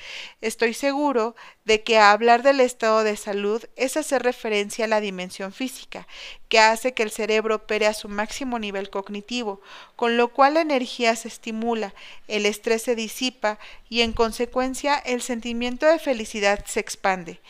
Estoy 0.42 0.74
seguro 0.74 1.34
de 1.64 1.82
que 1.82 1.98
hablar 1.98 2.42
del 2.42 2.60
estado 2.60 3.04
de 3.04 3.16
salud 3.16 3.64
es 3.76 3.96
hacer 3.96 4.22
referencia 4.22 4.84
a 4.84 4.88
la 4.88 5.00
dimensión 5.00 5.50
física, 5.50 6.06
que 6.50 6.58
hace 6.58 6.92
que 6.92 7.02
el 7.02 7.10
cerebro 7.10 7.54
opere 7.54 7.86
a 7.86 7.94
su 7.94 8.08
máximo 8.08 8.58
nivel 8.58 8.90
cognitivo, 8.90 9.62
con 9.96 10.18
lo 10.18 10.28
cual 10.28 10.54
la 10.54 10.60
energía 10.60 11.16
se 11.16 11.28
estimula, 11.28 11.94
el 12.26 12.44
estrés 12.44 12.82
se 12.82 12.96
disipa 12.96 13.58
y 13.88 14.02
en 14.02 14.12
consecuencia 14.12 14.94
el 14.94 15.22
sentimiento 15.22 15.86
de 15.86 15.98
felicidad 15.98 16.64
se 16.66 16.80
expande. 16.80 17.40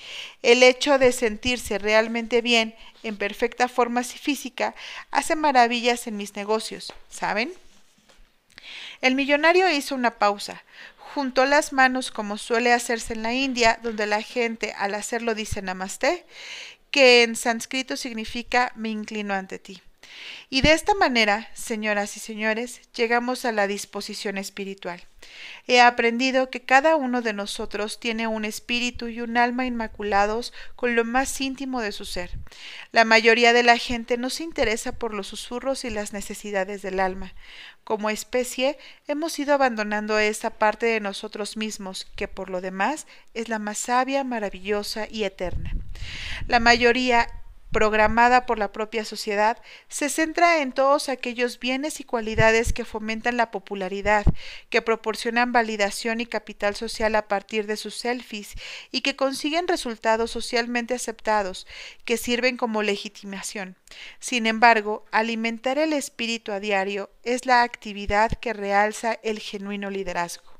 El 0.43 0.63
hecho 0.63 0.99
de 0.99 1.11
sentirse 1.11 1.79
realmente 1.79 2.41
bien 2.41 2.77
en 3.03 3.17
perfecta 3.17 3.69
forma 3.69 4.03
física, 4.03 4.75
hace 5.11 5.37
maravillas 5.37 6.07
en 6.07 6.17
mis 6.17 6.35
negocios, 6.37 6.93
¿saben? 7.11 7.53
El 9.01 9.15
millonario 9.15 9.71
hizo 9.71 9.95
una 9.95 10.19
pausa, 10.19 10.63
juntó 11.15 11.47
las 11.47 11.73
manos 11.73 12.11
como 12.11 12.37
suele 12.39 12.73
hacerse 12.73 13.15
en 13.15 13.23
la 13.23 13.35
India, 13.35 13.79
donde 13.83 14.07
la 14.07 14.23
gente 14.23 14.75
al 14.77 14.95
hacerlo 14.95 15.35
dice 15.35 15.63
namaste, 15.63 16.27
que 16.91 17.23
en 17.23 17.37
sánscrito 17.37 17.97
significa 17.97 18.73
me 18.75 18.89
inclino 18.89 19.35
ante 19.35 19.59
ti. 19.59 19.83
Y 20.51 20.63
de 20.63 20.73
esta 20.73 20.95
manera, 20.95 21.51
señoras 21.55 22.17
y 22.17 22.21
señores, 22.21 22.81
llegamos 22.95 23.45
a 23.45 23.53
la 23.53 23.67
disposición 23.67 24.39
espiritual. 24.39 25.03
He 25.67 25.81
aprendido 25.81 26.49
que 26.49 26.63
cada 26.63 26.97
uno 26.97 27.21
de 27.21 27.35
nosotros 27.35 28.01
tiene 28.01 28.27
un 28.27 28.45
espíritu 28.47 29.09
y 29.09 29.21
un 29.21 29.37
alma 29.37 29.67
inmaculados 29.67 30.55
con 30.77 30.97
lo 30.97 31.05
más 31.05 31.39
íntimo 31.41 31.83
de 31.83 31.93
su 31.93 32.07
ser. 32.07 32.31
La 32.93 33.05
mayoría 33.05 33.53
de 33.53 33.63
la 33.63 33.77
gente 33.77 34.17
no 34.17 34.31
se 34.31 34.45
interesa 34.45 34.93
por 34.93 35.13
los 35.13 35.27
susurros 35.27 35.85
y 35.85 35.91
las 35.91 36.13
necesidades 36.13 36.81
del 36.81 37.01
alma. 37.01 37.35
Como 37.85 38.09
especie, 38.09 38.79
hemos 39.07 39.39
ido 39.39 39.55
abandonando 39.55 40.19
esa 40.19 40.51
parte 40.51 40.87
de 40.87 41.01
nosotros 41.01 41.57
mismos, 41.57 42.07
que 42.17 42.29
por 42.29 42.49
lo 42.49 42.61
demás 42.61 43.07
es 43.35 43.49
la 43.49 43.59
más 43.59 43.79
sabia, 43.79 44.25
maravillosa 44.25 45.07
y 45.11 45.25
eterna. 45.25 45.75
La 46.47 46.61
mayoría 46.61 47.29
programada 47.71 48.47
por 48.47 48.59
la 48.59 48.73
propia 48.73 49.05
sociedad, 49.05 49.59
se 49.89 50.09
centra 50.09 50.63
en 50.63 50.73
todos 50.73 51.09
aquellos 51.09 51.59
bienes 51.59 52.01
y 52.01 52.05
cualidades 52.05 52.73
que 52.73 52.85
fomentan 52.85 53.37
la 53.37 53.51
popularidad, 53.51 54.25
que 54.71 54.83
proporcionan 54.83 55.53
validación 55.53 56.21
y 56.21 56.27
capital 56.27 56.77
social 56.77 57.15
a 57.15 57.29
partir 57.29 57.67
de 57.67 57.77
sus 57.77 57.95
selfies 57.95 58.55
y 58.91 59.03
que 59.03 59.17
consiguen 59.17 59.69
resultados 59.69 60.31
socialmente 60.31 60.95
aceptados, 60.95 61.67
que 62.05 62.17
sirven 62.17 62.57
como 62.57 62.83
legitimación. 62.83 63.77
Sin 64.19 64.47
embargo, 64.47 65.05
alimentar 65.11 65.79
el 65.79 65.93
espíritu 65.93 66.53
a 66.53 66.61
diario 66.61 67.11
es 67.23 67.47
la 67.47 67.63
actividad 67.63 68.33
que 68.33 68.53
realza 68.53 69.19
el 69.23 69.39
genuino 69.39 69.91
liderazgo. 69.91 70.59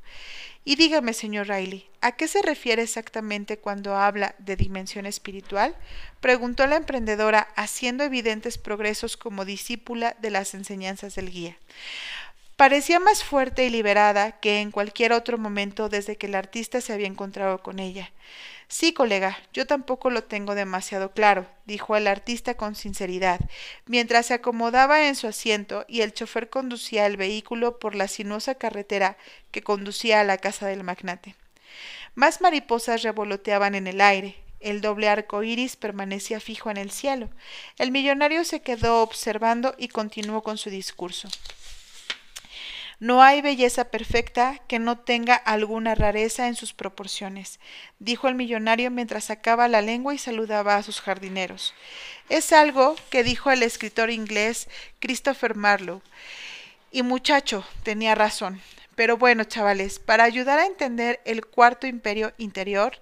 Y 0.69 0.77
dígame, 0.77 1.15
señor 1.15 1.49
Riley, 1.49 1.89
¿a 2.03 2.13
qué 2.13 2.29
se 2.29 2.43
refiere 2.43 2.83
exactamente 2.83 3.57
cuando 3.57 3.97
habla 3.97 4.35
de 4.37 4.55
dimensión 4.55 5.07
espiritual? 5.07 5.75
preguntó 6.21 6.67
la 6.67 6.77
emprendedora, 6.77 7.49
haciendo 7.57 8.05
evidentes 8.05 8.59
progresos 8.59 9.17
como 9.17 9.47
discípula 9.47 10.15
de 10.21 10.29
las 10.29 10.53
enseñanzas 10.53 11.15
del 11.15 11.31
guía. 11.31 11.57
Parecía 12.57 13.01
más 13.01 13.25
fuerte 13.25 13.65
y 13.65 13.71
liberada 13.71 14.41
que 14.41 14.61
en 14.61 14.71
cualquier 14.71 15.15
otro 15.15 15.39
momento 15.39 15.89
desde 15.89 16.17
que 16.17 16.27
el 16.27 16.35
artista 16.35 16.83
se 16.83 16.93
había 16.93 17.07
encontrado 17.07 17.63
con 17.63 17.79
ella. 17.79 18.13
Sí, 18.69 18.93
colega, 18.93 19.39
yo 19.55 19.67
tampoco 19.67 20.11
lo 20.11 20.25
tengo 20.25 20.55
demasiado 20.55 21.13
claro, 21.13 21.47
dijo 21.65 21.97
el 21.97 22.07
artista 22.07 22.55
con 22.55 22.75
sinceridad, 22.75 23.41
mientras 23.87 24.27
se 24.27 24.35
acomodaba 24.35 25.09
en 25.09 25.17
su 25.17 25.27
asiento 25.27 25.87
y 25.89 26.03
el 26.03 26.13
chofer 26.13 26.51
conducía 26.51 27.07
el 27.07 27.17
vehículo 27.17 27.79
por 27.79 27.95
la 27.95 28.09
sinuosa 28.09 28.57
carretera 28.57 29.17
que 29.53 29.63
conducía 29.63 30.21
a 30.21 30.25
la 30.25 30.37
casa 30.37 30.67
del 30.67 30.85
magnate. 30.85 31.35
Más 32.15 32.43
mariposas 32.43 33.03
revoloteaban 33.03 33.75
en 33.75 33.87
el 33.87 34.03
aire, 34.03 34.37
el 34.61 34.83
doble 34.83 35.09
arco 35.09 35.43
iris 35.43 35.77
permanecía 35.77 36.39
fijo 36.39 36.71
en 36.71 36.77
el 36.77 36.91
cielo. 36.91 37.31
El 37.79 37.91
millonario 37.91 38.45
se 38.45 38.61
quedó 38.61 39.03
observando 39.03 39.75
y 39.79 39.89
continuó 39.89 40.43
con 40.43 40.59
su 40.59 40.69
discurso. 40.69 41.29
No 43.01 43.23
hay 43.23 43.43
belleza 43.43 43.91
perfecta 43.91 44.61
que 44.67 44.81
no 44.81 44.99
tenga 44.99 45.37
alguna 45.37 45.95
rareza 45.95 46.49
en 46.49 46.57
sus 46.57 46.73
proporciones, 46.73 47.61
dijo 48.01 48.27
el 48.27 48.35
millonario 48.35 48.91
mientras 48.91 49.27
sacaba 49.27 49.69
la 49.69 49.83
lengua 49.83 50.15
y 50.15 50.19
saludaba 50.19 50.75
a 50.75 50.83
sus 50.83 51.01
jardineros. 51.01 51.75
Es 52.29 52.53
algo 52.53 52.97
que 53.09 53.23
dijo 53.23 53.53
el 53.53 53.63
escritor 53.63 54.11
inglés 54.11 54.69
Christopher 54.99 55.55
Marlowe. 55.55 56.03
Y 56.91 57.03
muchacho, 57.03 57.65
tenía 57.85 58.17
razón. 58.17 58.61
Pero 58.97 59.17
bueno, 59.17 59.45
chavales, 59.45 60.01
para 60.01 60.25
ayudar 60.25 60.59
a 60.59 60.67
entender 60.67 61.21
el 61.25 61.47
cuarto 61.47 61.87
imperio 61.87 62.33
interior, 62.37 63.01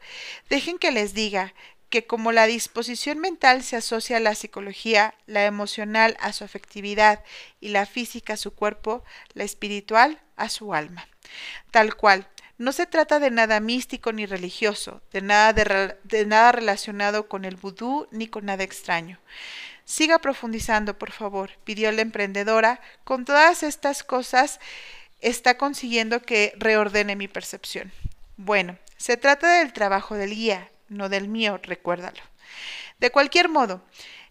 dejen 0.50 0.76
que 0.76 0.90
les 0.90 1.14
diga 1.14 1.54
que 1.96 2.06
como 2.06 2.30
la 2.30 2.44
disposición 2.44 3.20
mental 3.20 3.62
se 3.62 3.74
asocia 3.74 4.18
a 4.18 4.20
la 4.20 4.34
psicología, 4.34 5.14
la 5.24 5.46
emocional 5.46 6.14
a 6.20 6.34
su 6.34 6.44
afectividad 6.44 7.24
y 7.58 7.70
la 7.70 7.86
física 7.86 8.34
a 8.34 8.36
su 8.36 8.54
cuerpo, 8.54 9.02
la 9.32 9.44
espiritual 9.44 10.20
a 10.36 10.50
su 10.50 10.74
alma. 10.74 11.08
Tal 11.70 11.96
cual, 11.96 12.28
no 12.58 12.72
se 12.72 12.84
trata 12.84 13.18
de 13.18 13.30
nada 13.30 13.60
místico 13.60 14.12
ni 14.12 14.26
religioso, 14.26 15.00
de 15.10 15.22
nada, 15.22 15.54
de, 15.54 16.26
nada 16.26 16.52
relacionado 16.52 17.30
con 17.30 17.46
el 17.46 17.56
vudú 17.56 18.08
ni 18.10 18.28
con 18.28 18.44
nada 18.44 18.62
extraño. 18.62 19.18
Siga 19.86 20.18
profundizando, 20.18 20.98
por 20.98 21.12
favor, 21.12 21.52
pidió 21.64 21.90
la 21.92 22.02
emprendedora. 22.02 22.78
Con 23.04 23.24
todas 23.24 23.62
estas 23.62 24.04
cosas 24.04 24.60
está 25.20 25.56
consiguiendo 25.56 26.20
que 26.20 26.52
reordene 26.58 27.16
mi 27.16 27.26
percepción. 27.26 27.90
Bueno, 28.36 28.76
se 28.98 29.16
trata 29.16 29.60
del 29.60 29.72
trabajo 29.72 30.14
del 30.16 30.34
guía, 30.34 30.68
no 30.88 31.08
del 31.08 31.28
mío, 31.28 31.58
recuérdalo. 31.62 32.20
De 32.98 33.10
cualquier 33.10 33.48
modo, 33.48 33.82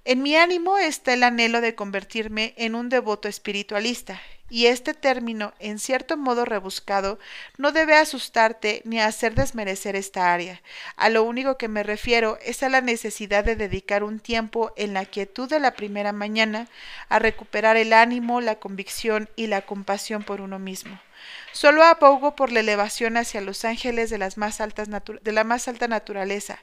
en 0.05 0.21
mi 0.21 0.35
ánimo 0.35 0.77
está 0.77 1.13
el 1.13 1.23
anhelo 1.23 1.61
de 1.61 1.75
convertirme 1.75 2.53
en 2.57 2.75
un 2.75 2.89
devoto 2.89 3.27
espiritualista, 3.27 4.21
y 4.49 4.67
este 4.67 4.93
término, 4.93 5.53
en 5.59 5.79
cierto 5.79 6.17
modo 6.17 6.45
rebuscado, 6.45 7.17
no 7.57 7.71
debe 7.71 7.95
asustarte 7.95 8.83
ni 8.85 8.99
hacer 8.99 9.33
desmerecer 9.33 9.95
esta 9.95 10.33
área. 10.33 10.61
A 10.97 11.09
lo 11.09 11.23
único 11.23 11.57
que 11.57 11.67
me 11.67 11.81
refiero 11.81 12.37
es 12.43 12.61
a 12.61 12.69
la 12.69 12.81
necesidad 12.81 13.43
de 13.43 13.55
dedicar 13.55 14.03
un 14.03 14.19
tiempo 14.19 14.71
en 14.77 14.93
la 14.93 15.05
quietud 15.05 15.49
de 15.49 15.59
la 15.59 15.73
primera 15.73 16.11
mañana 16.11 16.67
a 17.09 17.17
recuperar 17.17 17.75
el 17.75 17.91
ánimo, 17.91 18.39
la 18.39 18.59
convicción 18.59 19.29
y 19.35 19.47
la 19.47 19.61
compasión 19.63 20.23
por 20.23 20.41
uno 20.41 20.59
mismo. 20.59 20.99
Solo 21.51 21.83
abogo 21.83 22.35
por 22.35 22.51
la 22.51 22.59
elevación 22.59 23.15
hacia 23.15 23.39
los 23.39 23.63
ángeles 23.63 24.09
de, 24.09 24.17
la 24.17 24.29
más 24.35 24.59
alta 25.67 25.87
naturaleza, 25.87 26.59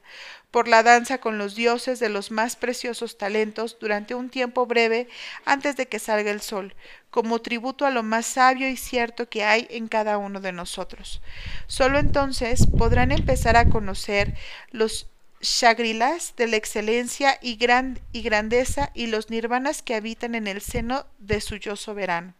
por 0.51 0.69
la 0.69 0.83
danza 0.83 1.19
con 1.19 1.39
los 1.39 1.55
dioses 1.55 1.99
de 1.99 2.11
los 2.11 2.31
más 2.31 2.57
preciosos 2.57 3.17
talentos 3.17 3.79
durante 3.81 4.15
un 4.15 4.29
tiempo 4.29 4.67
breve 4.67 5.09
antes 5.47 5.77
de 5.77 5.89
que 5.89 5.99
salga 5.99 6.31
el 6.31 6.43
sol, 6.43 6.75
como 7.11 7.41
tributo 7.41 7.87
a 7.87 7.91
lo 7.91 8.03
más 8.03 8.27
sabio 8.27 8.69
y 8.69 8.77
cierto 8.77 9.29
que 9.29 9.45
hay 9.45 9.67
en 9.71 9.89
cada 9.89 10.19
uno 10.19 10.41
de 10.41 10.53
nosotros. 10.53 11.23
Solo 11.67 11.99
entonces 11.99 12.67
podrán 12.67 13.13
empezar 13.13 13.57
a 13.57 13.69
conocer 13.71 14.35
los 14.71 15.07
Shagrilas 15.43 16.35
de 16.37 16.47
la 16.47 16.57
excelencia 16.57 17.37
y 17.43 17.57
grandeza 17.57 18.91
y 18.95 19.09
los 19.09 19.29
nirvanas 19.29 19.83
que 19.83 19.97
habitan 19.97 20.37
en 20.37 20.47
el 20.47 20.61
seno 20.61 21.05
de 21.19 21.41
su 21.41 21.57
yo 21.57 21.75
soberano. 21.75 22.35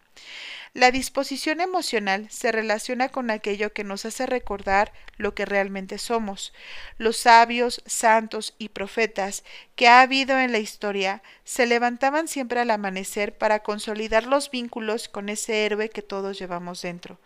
La 0.75 0.91
disposición 0.91 1.61
emocional 1.61 2.31
se 2.31 2.51
relaciona 2.51 3.11
con 3.11 3.31
aquello 3.31 3.75
que 3.75 3.85
nos 3.85 4.07
hace 4.07 4.25
recordar 4.25 4.95
lo 5.19 5.35
que 5.35 5.45
realmente 5.45 5.99
somos. 5.99 6.55
Los 6.97 7.19
sabios, 7.19 7.83
santos 7.85 8.55
y 8.57 8.71
profetas 8.71 9.45
que 9.77 9.87
ha 9.87 10.01
habido 10.01 10.39
en 10.39 10.51
la 10.51 10.61
historia 10.61 11.23
se 11.45 11.67
levantaban 11.67 12.27
siempre 12.27 12.59
al 12.59 12.71
amanecer 12.71 13.37
para 13.37 13.63
consolidar 13.63 14.27
los 14.27 14.51
vínculos 14.51 15.11
con 15.11 15.29
ese 15.29 15.67
héroe 15.67 15.91
que 15.91 16.01
todos 16.01 16.39
llevamos 16.39 16.81
dentro. 16.81 17.21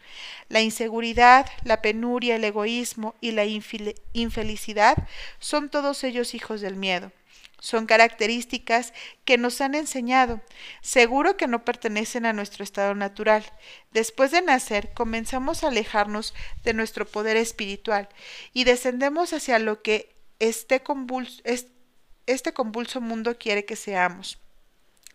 La 0.49 0.61
inseguridad, 0.61 1.47
la 1.63 1.83
penuria, 1.83 2.35
el 2.35 2.43
egoísmo 2.43 3.15
y 3.21 3.31
la 3.31 3.45
infelicidad 3.45 4.97
son 5.39 5.69
todos 5.69 6.03
ellos 6.03 6.35
hijos 6.35 6.61
del 6.61 6.75
miedo. 6.75 7.13
Son 7.67 7.87
características 7.87 8.93
que 9.25 9.39
nos 9.39 9.61
han 9.61 9.75
enseñado. 9.75 10.41
Seguro 10.83 11.37
que 11.37 11.49
no 11.49 11.65
pertenecen 11.65 12.25
a 12.25 12.33
nuestro 12.33 12.63
estado 12.63 12.95
natural. 12.95 13.45
Después 13.91 14.31
de 14.31 14.41
nacer, 14.41 14.95
comenzamos 14.95 15.65
a 15.65 15.67
alejarnos 15.67 16.33
de 16.63 16.75
nuestro 16.75 17.09
poder 17.09 17.37
espiritual 17.37 18.09
y 18.53 18.63
descendemos 18.63 19.33
hacia 19.33 19.59
lo 19.59 19.83
que 19.83 20.15
este 20.39 20.85
convulso, 20.85 21.43
este 22.27 22.53
convulso 22.53 23.01
mundo 23.01 23.37
quiere 23.37 23.65
que 23.65 23.75
seamos. 23.75 24.39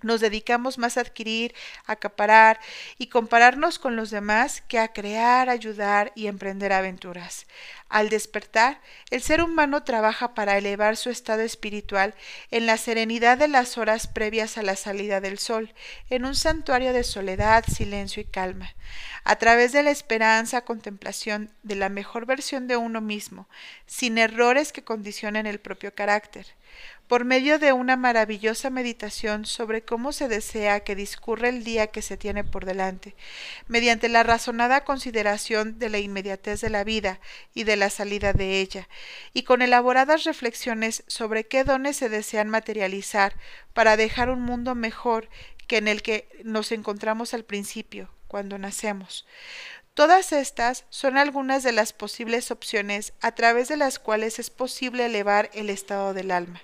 Nos 0.02 0.20
dedicamos 0.22 0.78
más 0.78 0.98
a 0.98 1.02
adquirir, 1.02 1.54
acaparar 1.86 2.60
y 2.98 3.08
compararnos 3.08 3.80
con 3.80 3.96
los 3.96 4.10
demás 4.10 4.62
que 4.62 4.80
a 4.80 4.90
crear, 4.94 5.50
ayudar 5.50 6.12
y 6.16 6.28
emprender 6.28 6.74
aventuras. 6.74 7.48
Al 7.90 8.10
despertar, 8.10 8.80
el 9.10 9.22
ser 9.22 9.44
humano 9.44 9.84
trabaja 9.84 10.34
para 10.34 10.58
elevar 10.58 10.96
su 10.96 11.10
estado 11.10 11.42
espiritual 11.42 12.16
en 12.50 12.66
la 12.66 12.78
serenidad 12.78 13.38
de 13.38 13.50
las 13.50 13.78
horas 13.78 14.08
previas 14.08 14.58
a 14.58 14.64
la 14.64 14.78
salida 14.78 15.20
del 15.20 15.38
sol, 15.38 15.74
en 16.10 16.24
un 16.26 16.36
santuario 16.36 16.94
de 16.94 17.04
soledad, 17.04 17.66
silencio 17.66 18.22
y 18.22 18.26
calma, 18.26 18.74
a 19.26 19.36
través 19.36 19.74
de 19.74 19.84
la 19.84 19.92
esperanza, 19.92 20.62
contemplación 20.62 21.52
de 21.64 21.76
la 21.76 21.90
mejor 21.90 22.26
versión 22.26 22.68
de 22.68 22.78
uno 22.78 23.02
mismo, 23.02 23.50
sin 23.88 24.18
errores 24.18 24.72
que 24.72 24.86
condicionen 24.86 25.46
el 25.46 25.60
propio 25.60 25.94
carácter 25.94 26.48
por 27.12 27.26
medio 27.26 27.60
de 27.60 27.74
una 27.74 27.97
maravillosa 27.97 28.69
meditación 28.69 29.43
sobre 29.43 29.82
cómo 29.82 30.13
se 30.13 30.30
desea 30.30 30.80
que 30.80 30.95
discurra 30.95 31.50
el 31.50 31.65
día 31.65 31.88
que 31.88 32.02
se 32.02 32.15
tiene 32.15 32.45
por 32.45 32.63
delante, 32.63 33.17
mediante 33.67 34.08
la 34.08 34.24
razonada 34.24 34.86
consideración 34.86 35.78
de 35.78 35.89
la 35.89 36.00
inmediatez 36.00 36.62
de 36.62 36.69
la 36.69 36.86
vida 36.86 37.19
y 37.54 37.65
de 37.65 37.76
la 37.76 37.89
salida 37.89 38.32
de 38.32 38.62
ella, 38.62 38.88
y 39.34 39.43
con 39.43 39.62
elaboradas 39.62 40.24
reflexiones 40.24 41.04
sobre 41.08 41.45
qué 41.45 41.65
dones 41.65 41.97
se 41.97 42.08
desean 42.08 42.47
materializar 42.47 43.36
para 43.74 43.97
dejar 43.97 44.30
un 44.30 44.43
mundo 44.43 44.74
mejor 44.74 45.28
que 45.67 45.80
en 45.80 45.89
el 45.89 46.04
que 46.04 46.30
nos 46.45 46.71
encontramos 46.71 47.34
al 47.34 47.43
principio, 47.43 48.10
cuando 48.30 48.58
nacemos. 48.58 49.28
Todas 49.95 50.32
estas 50.32 50.86
son 50.89 51.17
algunas 51.17 51.62
de 51.63 51.74
las 51.74 51.91
posibles 51.91 52.52
opciones 52.52 53.12
a 53.19 53.34
través 53.34 53.67
de 53.67 53.76
las 53.76 54.00
cuales 54.00 54.39
es 54.39 54.50
posible 54.50 55.08
elevar 55.08 55.50
el 55.54 55.69
estado 55.69 56.13
del 56.13 56.32
alma. 56.32 56.62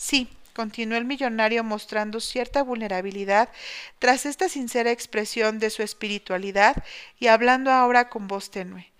Sí, 0.00 0.28
continuó 0.54 0.96
el 0.96 1.04
millonario 1.04 1.62
mostrando 1.62 2.20
cierta 2.20 2.62
vulnerabilidad 2.62 3.50
tras 3.98 4.24
esta 4.24 4.48
sincera 4.48 4.90
expresión 4.90 5.58
de 5.58 5.68
su 5.68 5.82
espiritualidad 5.82 6.82
y 7.18 7.26
hablando 7.26 7.70
ahora 7.70 8.08
con 8.08 8.26
voz 8.26 8.50
tenue. 8.50 8.90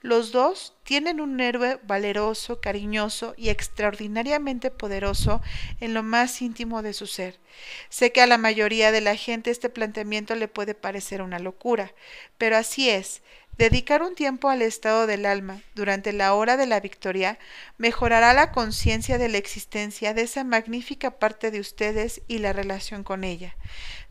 Los 0.00 0.30
dos 0.30 0.72
tienen 0.84 1.20
un 1.20 1.40
héroe 1.40 1.80
valeroso, 1.82 2.60
cariñoso 2.60 3.34
y 3.36 3.48
extraordinariamente 3.48 4.70
poderoso 4.70 5.42
en 5.80 5.92
lo 5.92 6.04
más 6.04 6.40
íntimo 6.40 6.82
de 6.82 6.92
su 6.92 7.08
ser. 7.08 7.40
Sé 7.88 8.12
que 8.12 8.20
a 8.20 8.28
la 8.28 8.38
mayoría 8.38 8.92
de 8.92 9.00
la 9.00 9.16
gente 9.16 9.50
este 9.50 9.70
planteamiento 9.70 10.36
le 10.36 10.46
puede 10.46 10.76
parecer 10.76 11.20
una 11.20 11.40
locura, 11.40 11.92
pero 12.38 12.56
así 12.56 12.90
es. 12.90 13.22
Dedicar 13.56 14.02
un 14.02 14.16
tiempo 14.16 14.48
al 14.48 14.62
estado 14.62 15.06
del 15.06 15.26
alma 15.26 15.62
durante 15.76 16.12
la 16.12 16.34
hora 16.34 16.56
de 16.56 16.66
la 16.66 16.80
victoria 16.80 17.38
mejorará 17.78 18.34
la 18.34 18.50
conciencia 18.50 19.16
de 19.16 19.28
la 19.28 19.38
existencia 19.38 20.12
de 20.12 20.22
esa 20.22 20.42
magnífica 20.42 21.12
parte 21.12 21.52
de 21.52 21.60
ustedes 21.60 22.22
y 22.26 22.38
la 22.38 22.52
relación 22.52 23.04
con 23.04 23.22
ella. 23.22 23.54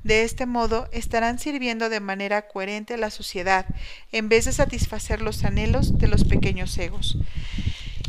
De 0.01 0.23
este 0.23 0.45
modo 0.45 0.87
estarán 0.93 1.39
sirviendo 1.39 1.89
de 1.89 1.99
manera 1.99 2.47
coherente 2.47 2.93
a 2.93 2.97
la 2.97 3.09
sociedad 3.09 3.65
en 4.13 4.29
vez 4.29 4.45
de 4.45 4.53
satisfacer 4.53 5.21
los 5.21 5.43
anhelos 5.43 5.97
de 5.97 6.07
los 6.07 6.23
pequeños 6.23 6.77
egos. 6.77 7.17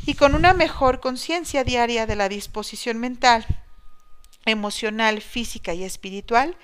Y 0.06 0.14
con 0.14 0.36
una 0.36 0.54
mejor 0.54 1.00
conciencia 1.00 1.64
diaria 1.64 2.06
de 2.06 2.14
la 2.14 2.28
disposición 2.28 2.98
mental, 2.98 3.63
emocional, 4.46 5.20
física 5.20 5.74
y 5.74 5.84
espiritual, 5.84 6.56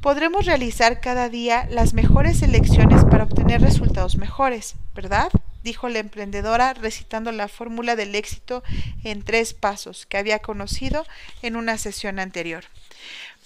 podremos 0.00 0.46
realizar 0.46 1.00
cada 1.00 1.28
día 1.28 1.66
las 1.70 1.94
mejores 1.94 2.42
elecciones 2.42 3.04
para 3.04 3.24
obtener 3.24 3.60
resultados 3.60 4.16
mejores, 4.16 4.74
¿verdad? 4.94 5.30
dijo 5.62 5.88
la 5.88 6.00
emprendedora 6.00 6.74
recitando 6.74 7.32
la 7.32 7.48
fórmula 7.48 7.96
del 7.96 8.14
éxito 8.14 8.62
en 9.04 9.22
tres 9.22 9.54
pasos 9.54 10.06
que 10.06 10.18
había 10.18 10.40
conocido 10.40 11.06
en 11.42 11.56
una 11.56 11.78
sesión 11.78 12.18
anterior. 12.18 12.64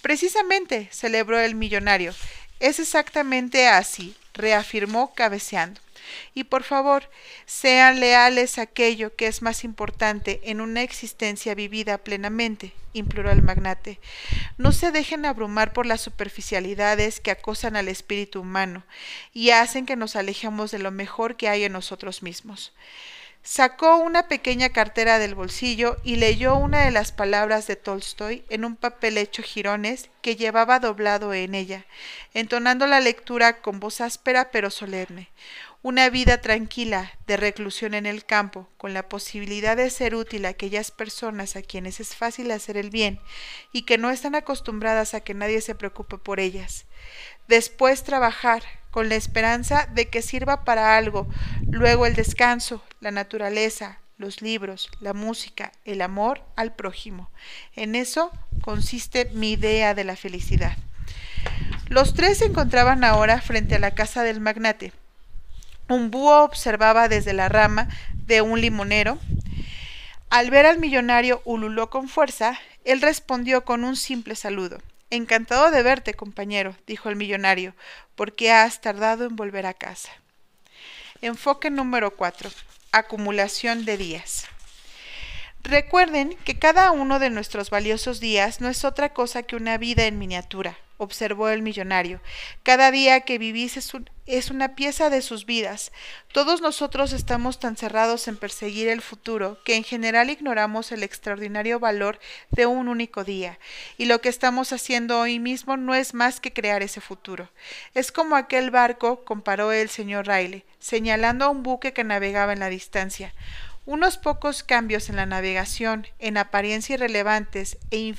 Precisamente, 0.01 0.89
celebró 0.91 1.39
el 1.39 1.55
millonario. 1.55 2.13
Es 2.59 2.79
exactamente 2.79 3.67
así, 3.67 4.15
reafirmó 4.33 5.13
cabeceando. 5.13 5.79
Y 6.33 6.45
por 6.45 6.63
favor, 6.63 7.09
sean 7.45 7.99
leales 7.99 8.57
a 8.57 8.63
aquello 8.63 9.15
que 9.15 9.27
es 9.27 9.41
más 9.41 9.63
importante 9.63 10.41
en 10.43 10.61
una 10.61 10.81
existencia 10.83 11.55
vivida 11.55 11.97
plenamente, 11.97 12.73
imploró 12.93 13.31
el 13.31 13.43
magnate. 13.43 13.99
No 14.57 14.71
se 14.71 14.91
dejen 14.91 15.25
abrumar 15.25 15.73
por 15.73 15.85
las 15.85 16.01
superficialidades 16.01 17.19
que 17.19 17.31
acosan 17.31 17.75
al 17.75 17.87
espíritu 17.87 18.41
humano 18.41 18.83
y 19.33 19.51
hacen 19.51 19.85
que 19.85 19.95
nos 19.95 20.15
alejemos 20.15 20.71
de 20.71 20.79
lo 20.79 20.91
mejor 20.91 21.35
que 21.35 21.49
hay 21.49 21.63
en 21.63 21.73
nosotros 21.73 22.23
mismos. 22.23 22.73
Sacó 23.47 23.99
una 23.99 24.27
pequeña 24.27 24.69
cartera 24.69 25.19
del 25.19 25.33
bolsillo 25.33 25.95
y 26.03 26.17
leyó 26.17 26.55
una 26.57 26.83
de 26.83 26.91
las 26.91 27.13
palabras 27.13 27.65
de 27.65 27.77
Tolstoy 27.77 28.43
en 28.49 28.65
un 28.65 28.75
papel 28.75 29.17
hecho 29.17 29.41
jirones 29.41 30.09
que 30.21 30.35
llevaba 30.35 30.79
doblado 30.79 31.33
en 31.33 31.55
ella, 31.55 31.85
entonando 32.33 32.87
la 32.87 32.99
lectura 32.99 33.61
con 33.61 33.79
voz 33.79 34.01
áspera 34.01 34.51
pero 34.51 34.69
solemne. 34.69 35.29
Una 35.87 36.09
vida 36.09 36.41
tranquila, 36.41 37.13
de 37.27 37.37
reclusión 37.37 37.93
en 37.93 38.05
el 38.05 38.25
campo, 38.25 38.67
con 38.75 38.93
la 38.93 39.07
posibilidad 39.07 39.77
de 39.77 39.89
ser 39.89 40.15
útil 40.15 40.45
a 40.45 40.49
aquellas 40.49 40.91
personas 40.91 41.55
a 41.55 41.61
quienes 41.61 42.01
es 42.01 42.13
fácil 42.13 42.51
hacer 42.51 42.75
el 42.75 42.89
bien 42.89 43.21
y 43.71 43.83
que 43.83 43.97
no 43.97 44.09
están 44.09 44.35
acostumbradas 44.35 45.13
a 45.13 45.21
que 45.21 45.33
nadie 45.33 45.61
se 45.61 45.75
preocupe 45.75 46.17
por 46.17 46.41
ellas. 46.41 46.87
Después 47.47 48.03
trabajar, 48.03 48.63
con 48.91 49.07
la 49.07 49.15
esperanza 49.15 49.87
de 49.93 50.09
que 50.09 50.21
sirva 50.21 50.65
para 50.65 50.97
algo, 50.97 51.25
luego 51.65 52.05
el 52.05 52.15
descanso, 52.15 52.83
la 52.99 53.11
naturaleza, 53.11 53.99
los 54.17 54.41
libros, 54.41 54.89
la 54.99 55.13
música, 55.13 55.71
el 55.85 56.01
amor 56.01 56.43
al 56.57 56.75
prójimo. 56.75 57.31
En 57.77 57.95
eso 57.95 58.33
consiste 58.59 59.29
mi 59.31 59.53
idea 59.53 59.93
de 59.93 60.03
la 60.03 60.17
felicidad. 60.17 60.75
Los 61.87 62.13
tres 62.13 62.39
se 62.39 62.45
encontraban 62.47 63.05
ahora 63.05 63.39
frente 63.39 63.75
a 63.75 63.79
la 63.79 63.95
casa 63.95 64.23
del 64.23 64.41
magnate. 64.41 64.91
Un 65.89 66.11
búho 66.11 66.43
observaba 66.43 67.07
desde 67.07 67.33
la 67.33 67.47
rama 67.47 67.87
de 68.13 68.41
un 68.41 68.59
limonero. 68.59 69.19
Al 70.29 70.49
ver 70.49 70.65
al 70.65 70.79
millonario 70.79 71.41
ululó 71.45 71.89
con 71.89 72.09
fuerza, 72.09 72.59
él 72.83 73.01
respondió 73.01 73.63
con 73.63 73.83
un 73.85 73.95
simple 73.95 74.35
saludo. 74.35 74.79
Encantado 75.09 75.71
de 75.71 75.83
verte, 75.83 76.13
compañero, 76.13 76.75
dijo 76.85 77.07
el 77.07 77.15
millonario, 77.15 77.73
porque 78.15 78.51
has 78.51 78.81
tardado 78.81 79.25
en 79.25 79.37
volver 79.37 79.65
a 79.65 79.73
casa. 79.73 80.09
Enfoque 81.21 81.69
número 81.69 82.11
4. 82.11 82.49
Acumulación 82.91 83.85
de 83.85 83.95
días. 83.97 84.45
Recuerden 85.63 86.35
que 86.43 86.59
cada 86.59 86.91
uno 86.91 87.19
de 87.19 87.29
nuestros 87.29 87.69
valiosos 87.69 88.19
días 88.19 88.59
no 88.59 88.67
es 88.67 88.83
otra 88.83 89.13
cosa 89.13 89.43
que 89.43 89.55
una 89.55 89.77
vida 89.77 90.05
en 90.05 90.19
miniatura, 90.19 90.77
observó 90.97 91.49
el 91.49 91.61
millonario. 91.61 92.21
Cada 92.63 92.91
día 92.91 93.21
que 93.21 93.37
vivís 93.37 93.77
es, 94.25 94.49
una 94.51 94.75
pieza 94.75 95.09
de 95.09 95.21
sus 95.21 95.45
vidas. 95.45 95.91
Todos 96.33 96.61
nosotros 96.61 97.13
estamos 97.13 97.59
tan 97.59 97.77
cerrados 97.77 98.27
en 98.27 98.37
perseguir 98.37 98.89
el 98.89 99.01
futuro 99.01 99.59
que 99.63 99.75
en 99.75 99.83
general 99.83 100.29
ignoramos 100.29 100.91
el 100.91 101.03
extraordinario 101.03 101.79
valor 101.79 102.19
de 102.51 102.65
un 102.65 102.87
único 102.87 103.23
día. 103.23 103.59
Y 103.97 104.05
lo 104.05 104.19
que 104.21 104.29
estamos 104.29 104.73
haciendo 104.73 105.19
hoy 105.19 105.39
mismo 105.39 105.77
no 105.77 105.95
es 105.95 106.13
más 106.13 106.39
que 106.39 106.53
crear 106.53 106.81
ese 106.81 107.01
futuro. 107.01 107.49
Es 107.93 108.11
como 108.11 108.35
aquel 108.35 108.71
barco, 108.71 109.23
comparó 109.23 109.71
el 109.71 109.89
señor 109.89 110.27
Riley, 110.27 110.65
señalando 110.79 111.45
a 111.45 111.49
un 111.49 111.63
buque 111.63 111.93
que 111.93 112.03
navegaba 112.03 112.53
en 112.53 112.59
la 112.59 112.69
distancia. 112.69 113.33
Unos 113.85 114.17
pocos 114.17 114.63
cambios 114.63 115.09
en 115.09 115.15
la 115.15 115.25
navegación, 115.25 116.07
en 116.19 116.35
apariencia 116.35 116.95
irrelevantes 116.95 117.77
e 117.89 118.13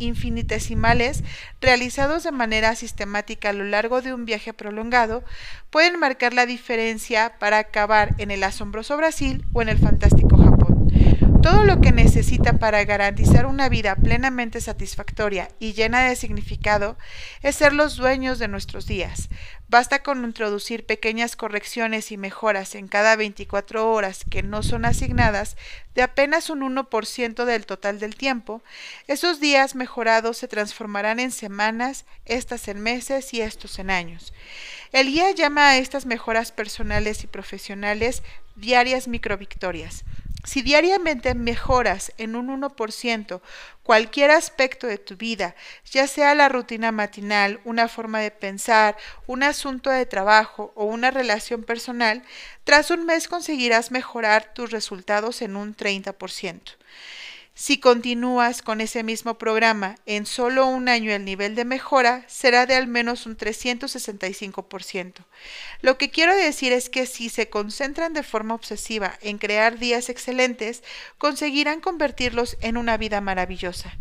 infinitesimales 0.00 1.22
realizados 1.60 2.24
de 2.24 2.32
manera 2.32 2.74
sistemática 2.74 3.50
a 3.50 3.52
lo 3.52 3.64
largo 3.64 4.02
de 4.02 4.12
un 4.12 4.24
viaje 4.24 4.52
prolongado 4.52 5.22
pueden 5.70 6.00
marcar 6.00 6.34
la 6.34 6.46
diferencia 6.46 7.34
para 7.38 7.58
acabar 7.58 8.14
en 8.18 8.30
el 8.30 8.42
asombroso 8.42 8.96
Brasil 8.96 9.44
o 9.52 9.62
en 9.62 9.68
el 9.68 9.78
fantástico 9.78 10.36
Japón. 10.36 10.79
Todo 11.42 11.64
lo 11.64 11.80
que 11.80 11.90
necesita 11.90 12.58
para 12.58 12.84
garantizar 12.84 13.46
una 13.46 13.70
vida 13.70 13.96
plenamente 13.96 14.60
satisfactoria 14.60 15.48
y 15.58 15.72
llena 15.72 16.02
de 16.02 16.14
significado 16.14 16.98
es 17.42 17.56
ser 17.56 17.72
los 17.72 17.96
dueños 17.96 18.38
de 18.38 18.46
nuestros 18.46 18.86
días. 18.86 19.30
Basta 19.66 20.02
con 20.02 20.22
introducir 20.22 20.84
pequeñas 20.84 21.36
correcciones 21.36 22.12
y 22.12 22.18
mejoras 22.18 22.74
en 22.74 22.88
cada 22.88 23.16
24 23.16 23.90
horas 23.90 24.26
que 24.28 24.42
no 24.42 24.62
son 24.62 24.84
asignadas 24.84 25.56
de 25.94 26.02
apenas 26.02 26.50
un 26.50 26.60
1% 26.60 27.44
del 27.46 27.64
total 27.64 28.00
del 28.00 28.16
tiempo. 28.16 28.62
Esos 29.06 29.40
días 29.40 29.74
mejorados 29.74 30.36
se 30.36 30.46
transformarán 30.46 31.20
en 31.20 31.30
semanas, 31.30 32.04
estas 32.26 32.68
en 32.68 32.82
meses 32.82 33.32
y 33.32 33.40
estos 33.40 33.78
en 33.78 33.88
años. 33.88 34.34
El 34.92 35.06
guía 35.06 35.30
llama 35.30 35.70
a 35.70 35.78
estas 35.78 36.04
mejoras 36.04 36.52
personales 36.52 37.24
y 37.24 37.28
profesionales 37.28 38.22
diarias 38.56 39.08
microvictorias. 39.08 40.04
Si 40.44 40.62
diariamente 40.62 41.34
mejoras 41.34 42.12
en 42.16 42.34
un 42.34 42.48
1% 42.48 43.42
cualquier 43.82 44.30
aspecto 44.30 44.86
de 44.86 44.96
tu 44.96 45.16
vida, 45.16 45.54
ya 45.84 46.06
sea 46.06 46.34
la 46.34 46.48
rutina 46.48 46.92
matinal, 46.92 47.60
una 47.64 47.88
forma 47.88 48.20
de 48.20 48.30
pensar, 48.30 48.96
un 49.26 49.42
asunto 49.42 49.90
de 49.90 50.06
trabajo 50.06 50.72
o 50.76 50.84
una 50.84 51.10
relación 51.10 51.62
personal, 51.62 52.22
tras 52.64 52.90
un 52.90 53.04
mes 53.04 53.28
conseguirás 53.28 53.90
mejorar 53.90 54.54
tus 54.54 54.70
resultados 54.70 55.42
en 55.42 55.56
un 55.56 55.76
30%. 55.76 56.76
Si 57.54 57.78
continúas 57.78 58.62
con 58.62 58.80
ese 58.80 59.02
mismo 59.02 59.34
programa 59.34 59.96
en 60.06 60.24
solo 60.24 60.66
un 60.66 60.88
año 60.88 61.12
el 61.12 61.24
nivel 61.24 61.54
de 61.54 61.64
mejora 61.64 62.24
será 62.26 62.64
de 62.64 62.74
al 62.74 62.86
menos 62.86 63.26
un 63.26 63.36
365%. 63.36 65.24
Lo 65.82 65.98
que 65.98 66.10
quiero 66.10 66.34
decir 66.34 66.72
es 66.72 66.88
que 66.88 67.06
si 67.06 67.28
se 67.28 67.50
concentran 67.50 68.14
de 68.14 68.22
forma 68.22 68.54
obsesiva 68.54 69.18
en 69.20 69.38
crear 69.38 69.78
días 69.78 70.08
excelentes, 70.08 70.82
conseguirán 71.18 71.80
convertirlos 71.80 72.56
en 72.60 72.76
una 72.76 72.96
vida 72.96 73.20
maravillosa. 73.20 73.92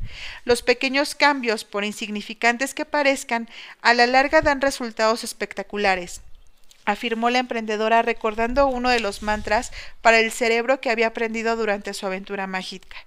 Los 0.45 0.61
pequeños 0.61 1.15
cambios, 1.15 1.65
por 1.65 1.83
insignificantes 1.83 2.73
que 2.73 2.85
parezcan, 2.85 3.49
a 3.81 3.93
la 3.93 4.07
larga 4.07 4.41
dan 4.41 4.61
resultados 4.61 5.23
espectaculares 5.23 6.21
afirmó 6.91 7.29
la 7.29 7.39
emprendedora 7.39 8.01
recordando 8.01 8.67
uno 8.67 8.89
de 8.89 8.99
los 8.99 9.21
mantras 9.21 9.71
para 10.01 10.19
el 10.19 10.31
cerebro 10.31 10.81
que 10.81 10.89
había 10.89 11.07
aprendido 11.07 11.55
durante 11.55 11.93
su 11.93 12.05
aventura 12.05 12.47
mágica. 12.47 12.97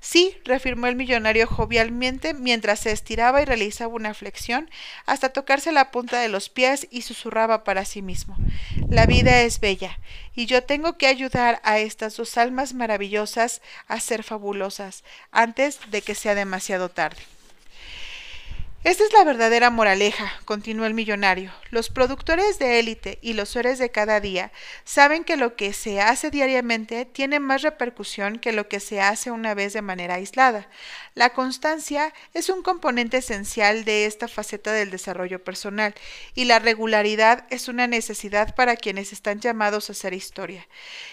Sí, 0.00 0.36
reafirmó 0.44 0.86
el 0.86 0.96
millonario 0.96 1.46
jovialmente 1.46 2.34
mientras 2.34 2.80
se 2.80 2.90
estiraba 2.90 3.40
y 3.40 3.44
realizaba 3.44 3.94
una 3.94 4.14
flexión 4.14 4.68
hasta 5.06 5.30
tocarse 5.30 5.72
la 5.72 5.90
punta 5.90 6.20
de 6.20 6.28
los 6.28 6.48
pies 6.48 6.88
y 6.90 7.02
susurraba 7.02 7.64
para 7.64 7.84
sí 7.84 8.02
mismo. 8.02 8.36
La 8.88 9.06
vida 9.06 9.40
es 9.42 9.60
bella, 9.60 9.98
y 10.34 10.46
yo 10.46 10.62
tengo 10.62 10.98
que 10.98 11.06
ayudar 11.06 11.60
a 11.64 11.78
estas 11.78 12.16
dos 12.16 12.36
almas 12.36 12.74
maravillosas 12.74 13.62
a 13.86 14.00
ser 14.00 14.22
fabulosas 14.22 15.04
antes 15.30 15.78
de 15.90 16.02
que 16.02 16.14
sea 16.14 16.34
demasiado 16.34 16.88
tarde. 16.88 17.22
Esta 18.84 19.04
es 19.04 19.12
la 19.12 19.22
verdadera 19.22 19.70
moraleja, 19.70 20.32
continuó 20.44 20.86
el 20.86 20.94
millonario. 20.94 21.52
Los 21.70 21.88
productores 21.88 22.58
de 22.58 22.80
élite 22.80 23.20
y 23.22 23.34
los 23.34 23.50
seres 23.50 23.78
de 23.78 23.92
cada 23.92 24.18
día 24.18 24.50
saben 24.82 25.22
que 25.22 25.36
lo 25.36 25.54
que 25.54 25.72
se 25.72 26.00
hace 26.00 26.32
diariamente 26.32 27.04
tiene 27.04 27.38
más 27.38 27.62
repercusión 27.62 28.40
que 28.40 28.50
lo 28.50 28.68
que 28.68 28.80
se 28.80 29.00
hace 29.00 29.30
una 29.30 29.54
vez 29.54 29.72
de 29.72 29.82
manera 29.82 30.14
aislada. 30.14 30.68
La 31.14 31.30
constancia 31.30 32.12
es 32.34 32.48
un 32.48 32.64
componente 32.64 33.18
esencial 33.18 33.84
de 33.84 34.06
esta 34.06 34.26
faceta 34.26 34.72
del 34.72 34.90
desarrollo 34.90 35.44
personal 35.44 35.94
y 36.34 36.46
la 36.46 36.58
regularidad 36.58 37.46
es 37.50 37.68
una 37.68 37.86
necesidad 37.86 38.52
para 38.56 38.74
quienes 38.74 39.12
están 39.12 39.38
llamados 39.38 39.90
a 39.90 39.92
hacer 39.92 40.12
historia. 40.12 40.66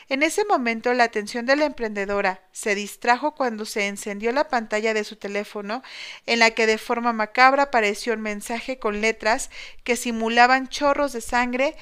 En 0.07 0.23
ese 0.23 0.43
momento 0.43 0.91
la 0.93 1.03
atención 1.03 1.45
de 1.45 1.55
la 1.55 1.65
emprendedora 1.65 2.41
se 2.51 2.73
distrajo 2.73 3.35
cuando 3.35 3.65
se 3.65 3.85
encendió 3.85 4.31
la 4.31 4.47
pantalla 4.47 4.95
de 4.95 5.03
su 5.03 5.17
teléfono 5.17 5.83
en 6.25 6.39
la 6.39 6.49
que 6.51 6.65
de 6.65 6.79
forma 6.79 7.13
macabra 7.13 7.58
apareció 7.59 8.13
un 8.13 8.21
mensaje 8.21 8.79
con 8.79 9.01
letras 9.01 9.49
que 9.83 9.95
simulaban 9.95 10.67
chorros 10.67 11.13
de 11.13 11.21
sangre 11.21 11.75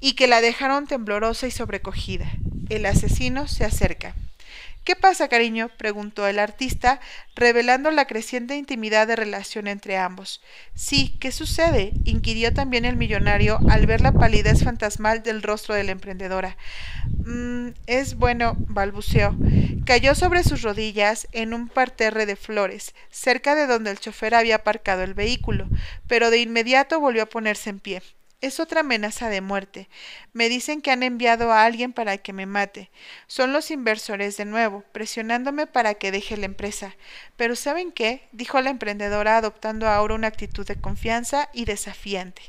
y 0.00 0.14
que 0.14 0.26
la 0.26 0.40
dejaron 0.40 0.86
temblorosa 0.86 1.46
y 1.46 1.50
sobrecogida. 1.50 2.30
El 2.68 2.86
asesino 2.86 3.48
se 3.48 3.64
acerca. 3.64 4.14
¿Qué 4.86 4.94
pasa, 4.94 5.26
cariño? 5.26 5.68
preguntó 5.76 6.28
el 6.28 6.38
artista, 6.38 7.00
revelando 7.34 7.90
la 7.90 8.04
creciente 8.04 8.54
intimidad 8.54 9.08
de 9.08 9.16
relación 9.16 9.66
entre 9.66 9.96
ambos. 9.96 10.40
Sí, 10.76 11.16
¿qué 11.18 11.32
sucede? 11.32 11.92
inquirió 12.04 12.54
también 12.54 12.84
el 12.84 12.94
millonario 12.94 13.58
al 13.68 13.84
ver 13.86 14.00
la 14.00 14.12
palidez 14.12 14.62
fantasmal 14.62 15.24
del 15.24 15.42
rostro 15.42 15.74
de 15.74 15.82
la 15.82 15.90
emprendedora. 15.90 16.56
Mm, 17.24 17.70
es 17.88 18.14
bueno, 18.14 18.54
balbuceó. 18.58 19.34
Cayó 19.84 20.14
sobre 20.14 20.44
sus 20.44 20.62
rodillas 20.62 21.26
en 21.32 21.52
un 21.52 21.66
parterre 21.66 22.24
de 22.24 22.36
flores, 22.36 22.94
cerca 23.10 23.56
de 23.56 23.66
donde 23.66 23.90
el 23.90 23.98
chofer 23.98 24.36
había 24.36 24.54
aparcado 24.54 25.02
el 25.02 25.14
vehículo, 25.14 25.68
pero 26.06 26.30
de 26.30 26.38
inmediato 26.38 27.00
volvió 27.00 27.24
a 27.24 27.26
ponerse 27.26 27.70
en 27.70 27.80
pie. 27.80 28.02
Es 28.42 28.60
otra 28.60 28.80
amenaza 28.80 29.30
de 29.30 29.40
muerte. 29.40 29.88
Me 30.34 30.50
dicen 30.50 30.82
que 30.82 30.90
han 30.90 31.02
enviado 31.02 31.52
a 31.52 31.64
alguien 31.64 31.94
para 31.94 32.18
que 32.18 32.34
me 32.34 32.44
mate. 32.44 32.90
Son 33.26 33.52
los 33.52 33.70
inversores 33.70 34.36
de 34.36 34.44
nuevo, 34.44 34.84
presionándome 34.92 35.66
para 35.66 35.94
que 35.94 36.12
deje 36.12 36.36
la 36.36 36.44
empresa. 36.44 36.96
Pero 37.36 37.56
¿saben 37.56 37.92
qué? 37.92 38.28
dijo 38.32 38.60
la 38.60 38.70
emprendedora 38.70 39.38
adoptando 39.38 39.88
ahora 39.88 40.14
una 40.14 40.28
actitud 40.28 40.66
de 40.66 40.76
confianza 40.76 41.48
y 41.54 41.64
desafiante. 41.64 42.42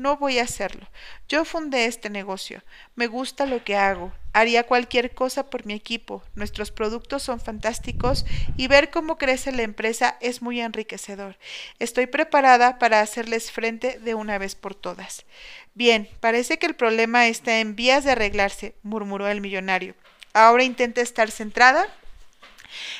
No 0.00 0.16
voy 0.16 0.38
a 0.38 0.44
hacerlo. 0.44 0.88
Yo 1.28 1.44
fundé 1.44 1.84
este 1.84 2.08
negocio. 2.08 2.62
Me 2.94 3.06
gusta 3.06 3.44
lo 3.44 3.62
que 3.62 3.76
hago. 3.76 4.14
Haría 4.32 4.62
cualquier 4.62 5.14
cosa 5.14 5.50
por 5.50 5.66
mi 5.66 5.74
equipo. 5.74 6.22
Nuestros 6.34 6.70
productos 6.70 7.22
son 7.22 7.38
fantásticos 7.38 8.24
y 8.56 8.66
ver 8.66 8.88
cómo 8.88 9.18
crece 9.18 9.52
la 9.52 9.60
empresa 9.60 10.16
es 10.22 10.40
muy 10.40 10.58
enriquecedor. 10.58 11.36
Estoy 11.78 12.06
preparada 12.06 12.78
para 12.78 13.02
hacerles 13.02 13.52
frente 13.52 13.98
de 13.98 14.14
una 14.14 14.38
vez 14.38 14.54
por 14.54 14.74
todas. 14.74 15.26
Bien, 15.74 16.08
parece 16.20 16.58
que 16.58 16.64
el 16.64 16.76
problema 16.76 17.26
está 17.26 17.60
en 17.60 17.76
vías 17.76 18.02
de 18.02 18.12
arreglarse, 18.12 18.76
murmuró 18.82 19.28
el 19.28 19.42
millonario. 19.42 19.94
Ahora 20.32 20.64
intenta 20.64 21.02
estar 21.02 21.30
centrada 21.30 21.86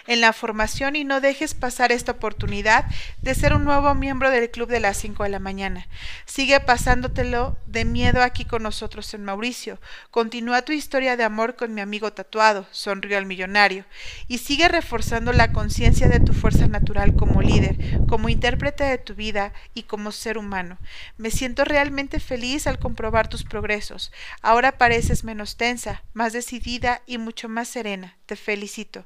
en 0.06 0.20
la 0.20 0.32
formación 0.32 0.96
y 0.96 1.04
no 1.04 1.20
dejes 1.20 1.54
pasar 1.54 1.92
esta 1.92 2.12
oportunidad 2.12 2.86
de 3.22 3.34
ser 3.34 3.54
un 3.54 3.64
nuevo 3.64 3.94
miembro 3.94 4.30
del 4.30 4.50
club 4.50 4.68
de 4.68 4.80
las 4.80 4.96
5 4.98 5.24
de 5.24 5.30
la 5.30 5.38
mañana. 5.38 5.86
Sigue 6.24 6.60
pasándotelo 6.60 7.56
de 7.66 7.84
miedo 7.84 8.22
aquí 8.22 8.44
con 8.44 8.62
nosotros 8.62 9.12
en 9.14 9.24
Mauricio. 9.24 9.80
Continúa 10.10 10.62
tu 10.62 10.72
historia 10.72 11.16
de 11.16 11.24
amor 11.24 11.56
con 11.56 11.74
mi 11.74 11.80
amigo 11.80 12.12
tatuado, 12.12 12.66
sonrió 12.70 13.18
el 13.18 13.26
millonario, 13.26 13.84
y 14.28 14.38
sigue 14.38 14.68
reforzando 14.68 15.32
la 15.32 15.52
conciencia 15.52 16.08
de 16.08 16.20
tu 16.20 16.32
fuerza 16.32 16.66
natural 16.66 17.14
como 17.14 17.42
líder, 17.42 17.76
como 18.08 18.28
intérprete 18.28 18.84
de 18.84 18.98
tu 18.98 19.14
vida 19.14 19.52
y 19.74 19.84
como 19.84 20.12
ser 20.12 20.38
humano. 20.38 20.78
Me 21.16 21.30
siento 21.30 21.64
realmente 21.64 22.20
feliz 22.20 22.66
al 22.66 22.78
comprobar 22.78 23.28
tus 23.28 23.44
progresos. 23.44 24.12
Ahora 24.42 24.78
pareces 24.78 25.24
menos 25.24 25.56
tensa, 25.56 26.02
más 26.12 26.32
decidida 26.32 27.02
y 27.06 27.18
mucho 27.18 27.48
más 27.48 27.68
serena. 27.68 28.16
Te 28.26 28.36
felicito. 28.36 29.04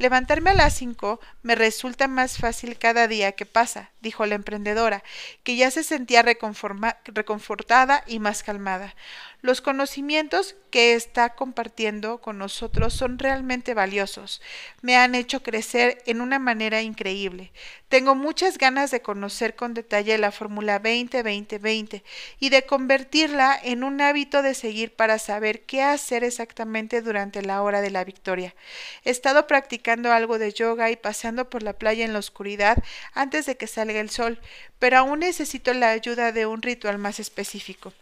Levantarme 0.00 0.48
a 0.48 0.54
las 0.54 0.72
cinco 0.72 1.20
me 1.42 1.54
resulta 1.54 2.08
más 2.08 2.38
fácil 2.38 2.78
cada 2.78 3.06
día 3.06 3.32
que 3.32 3.44
pasa, 3.44 3.90
dijo 4.00 4.24
la 4.24 4.34
emprendedora, 4.34 5.04
que 5.42 5.56
ya 5.56 5.70
se 5.70 5.84
sentía 5.84 6.22
reconfortada 6.22 8.02
y 8.06 8.18
más 8.18 8.42
calmada. 8.42 8.94
Los 9.42 9.60
conocimientos 9.60 10.56
que 10.70 10.94
está 10.94 11.30
compartiendo 11.30 12.20
con 12.20 12.38
nosotros 12.38 12.94
son 12.94 13.18
realmente 13.18 13.74
valiosos. 13.74 14.40
Me 14.82 14.96
han 14.96 15.14
hecho 15.14 15.42
crecer 15.42 16.02
en 16.06 16.20
una 16.20 16.38
manera 16.38 16.82
increíble. 16.82 17.52
Tengo 17.88 18.14
muchas 18.14 18.56
ganas 18.56 18.90
de 18.92 19.02
conocer 19.02 19.56
con 19.56 19.74
detalle 19.74 20.16
la 20.18 20.30
Fórmula 20.30 20.80
20-20-20 20.80 22.02
y 22.38 22.50
de 22.50 22.62
convertirla 22.64 23.58
en 23.60 23.82
un 23.82 24.00
hábito 24.00 24.42
de 24.42 24.54
seguir 24.54 24.94
para 24.94 25.18
saber 25.18 25.62
qué 25.62 25.82
hacer 25.82 26.22
exactamente 26.22 27.02
durante 27.02 27.42
la 27.42 27.62
hora 27.62 27.80
de 27.80 27.90
la 27.90 28.04
victoria. 28.04 28.54
He 29.04 29.10
estado 29.10 29.46
practicando 29.48 30.12
algo 30.12 30.38
de 30.38 30.52
yoga 30.52 30.90
y 30.90 30.96
paseando 30.96 31.50
por 31.50 31.64
la 31.64 31.72
playa 31.72 32.04
en 32.04 32.12
la 32.12 32.20
oscuridad 32.20 32.82
antes 33.12 33.46
de 33.46 33.56
que 33.56 33.66
salga 33.66 33.98
el 33.98 34.10
sol, 34.10 34.38
pero 34.78 34.98
aún 34.98 35.20
necesito 35.20 35.74
la 35.74 35.90
ayuda 35.90 36.32
de 36.32 36.46
un 36.46 36.62
ritual 36.62 36.98
más 36.98 37.18
específico. 37.18 37.92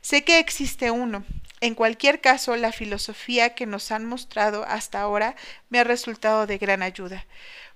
Sé 0.00 0.24
que 0.24 0.38
existe 0.38 0.85
uno. 0.90 1.24
En 1.60 1.74
cualquier 1.74 2.20
caso, 2.20 2.54
la 2.56 2.72
filosofía 2.72 3.54
que 3.54 3.66
nos 3.66 3.90
han 3.90 4.04
mostrado 4.04 4.64
hasta 4.64 5.00
ahora 5.00 5.36
me 5.70 5.78
ha 5.78 5.84
resultado 5.84 6.46
de 6.46 6.58
gran 6.58 6.82
ayuda. 6.82 7.26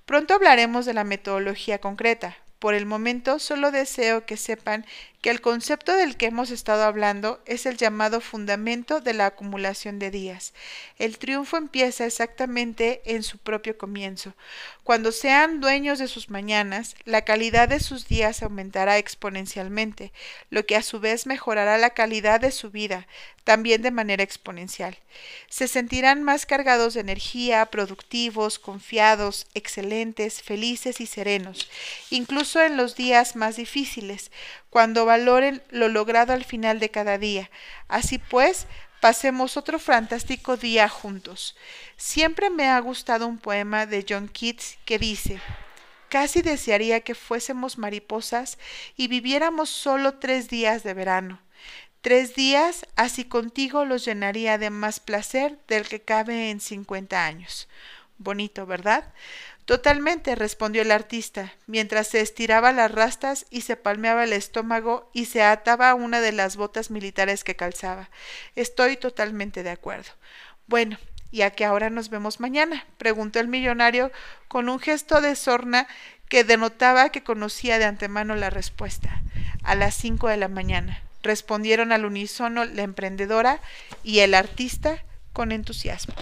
Pronto 0.05 0.35
hablaremos 0.35 0.87
de 0.87 0.95
la 0.95 1.05
metodología 1.05 1.79
concreta. 1.79 2.37
Por 2.59 2.75
el 2.75 2.85
momento 2.85 3.39
solo 3.39 3.71
deseo 3.71 4.27
que 4.27 4.37
sepan 4.37 4.85
que 5.21 5.31
el 5.31 5.41
concepto 5.41 5.95
del 5.95 6.17
que 6.17 6.27
hemos 6.27 6.51
estado 6.51 6.85
hablando 6.85 7.43
es 7.45 7.67
el 7.67 7.77
llamado 7.77 8.21
fundamento 8.21 9.01
de 9.01 9.13
la 9.13 9.27
acumulación 9.27 9.99
de 9.99 10.11
días. 10.11 10.55
El 10.99 11.19
triunfo 11.19 11.59
empieza 11.59 12.07
exactamente 12.07 13.03
en 13.05 13.23
su 13.23 13.37
propio 13.39 13.77
comienzo. 13.77 14.35
Cuando 14.83 15.13
sean 15.13 15.61
dueños 15.61 15.99
de 15.99 16.09
sus 16.09 16.31
mañanas, 16.31 16.97
la 17.05 17.23
calidad 17.23 17.69
de 17.69 17.81
sus 17.81 18.09
días 18.09 18.43
aumentará 18.43 18.99
exponencialmente, 18.99 20.13
lo 20.49 20.65
que 20.65 20.75
a 20.75 20.83
su 20.83 21.01
vez 21.01 21.27
mejorará 21.27 21.77
la 21.77 21.91
calidad 21.91 22.41
de 22.41 22.51
su 22.51 22.71
vida, 22.71 23.07
también 23.45 23.83
de 23.83 23.91
manera 23.91 24.23
exponencial. 24.23 24.99
Se 25.49 25.69
sentirán 25.69 26.23
más 26.23 26.47
cargados 26.47 26.95
de 26.95 27.01
energía, 27.01 27.67
productivos, 27.67 28.59
confiados, 28.59 29.47
excelentes, 29.55 30.43
felices 30.43 31.01
y 31.01 31.07
serenos, 31.07 31.71
incluso 32.11 32.61
en 32.61 32.77
los 32.77 32.97
días 32.97 33.37
más 33.37 33.57
difíciles, 33.57 34.31
cuando 34.71 35.05
valoren 35.05 35.63
lo 35.71 35.89
logrado 35.89 36.33
al 36.33 36.45
final 36.45 36.81
de 36.81 36.91
cada 36.91 37.19
día. 37.19 37.51
Así 37.89 38.19
pues, 38.19 38.67
pasemos 39.01 39.57
otro 39.57 39.79
fantástico 39.79 40.57
día 40.57 40.89
juntos. 40.89 41.57
Siempre 41.97 42.49
me 42.51 42.69
ha 42.69 42.79
gustado 42.81 43.27
un 43.27 43.39
poema 43.39 43.87
de 43.87 44.07
John 44.09 44.29
Keats 44.29 44.79
que 44.85 44.99
dice 44.99 45.41
Casi 46.09 46.43
desearía 46.43 47.03
que 47.03 47.15
fuésemos 47.15 47.79
mariposas 47.79 48.59
y 48.97 49.07
viviéramos 49.07 49.71
solo 49.71 50.15
tres 50.15 50.49
días 50.49 50.83
de 50.83 50.93
verano. 50.93 51.41
Tres 52.01 52.35
días, 52.35 52.87
así 52.97 53.25
contigo 53.25 53.85
los 53.85 54.05
llenaría 54.07 54.59
de 54.59 54.71
más 54.71 54.99
placer 54.99 55.59
del 55.69 55.87
que 55.87 56.01
cabe 56.01 56.51
en 56.51 56.61
cincuenta 56.61 57.27
años. 57.27 57.69
Bonito, 58.19 58.67
¿verdad? 58.67 59.15
Totalmente, 59.71 60.35
respondió 60.35 60.83
el 60.83 60.91
artista, 60.91 61.53
mientras 61.69 62.09
se 62.09 62.21
estiraba 62.21 62.73
las 62.73 62.91
rastas 62.91 63.47
y 63.51 63.61
se 63.61 63.77
palmeaba 63.77 64.25
el 64.25 64.33
estómago 64.33 65.09
y 65.13 65.27
se 65.27 65.45
ataba 65.45 65.95
una 65.95 66.21
de 66.21 66.33
las 66.33 66.57
botas 66.57 66.91
militares 66.91 67.45
que 67.45 67.55
calzaba. 67.55 68.11
Estoy 68.57 68.97
totalmente 68.97 69.63
de 69.63 69.71
acuerdo. 69.71 70.11
Bueno, 70.67 70.99
¿y 71.31 71.43
a 71.43 71.51
qué 71.51 71.69
hora 71.69 71.89
nos 71.89 72.11
vemos 72.11 72.41
mañana? 72.41 72.85
preguntó 72.99 73.39
el 73.39 73.47
millonario 73.47 74.11
con 74.49 74.69
un 74.69 74.81
gesto 74.81 75.21
de 75.21 75.37
sorna 75.37 75.87
que 76.29 76.43
denotaba 76.43 77.11
que 77.11 77.23
conocía 77.23 77.79
de 77.79 77.85
antemano 77.85 78.35
la 78.35 78.51
respuesta. 78.51 79.23
A 79.63 79.77
las 79.77 79.95
cinco 79.95 80.27
de 80.27 80.37
la 80.37 80.49
mañana. 80.49 81.01
Respondieron 81.23 81.93
al 81.93 82.05
unísono 82.05 82.65
la 82.65 82.83
emprendedora 82.83 83.61
y 84.03 84.19
el 84.19 84.35
artista 84.35 85.05
con 85.33 85.53
entusiasmo. 85.53 86.17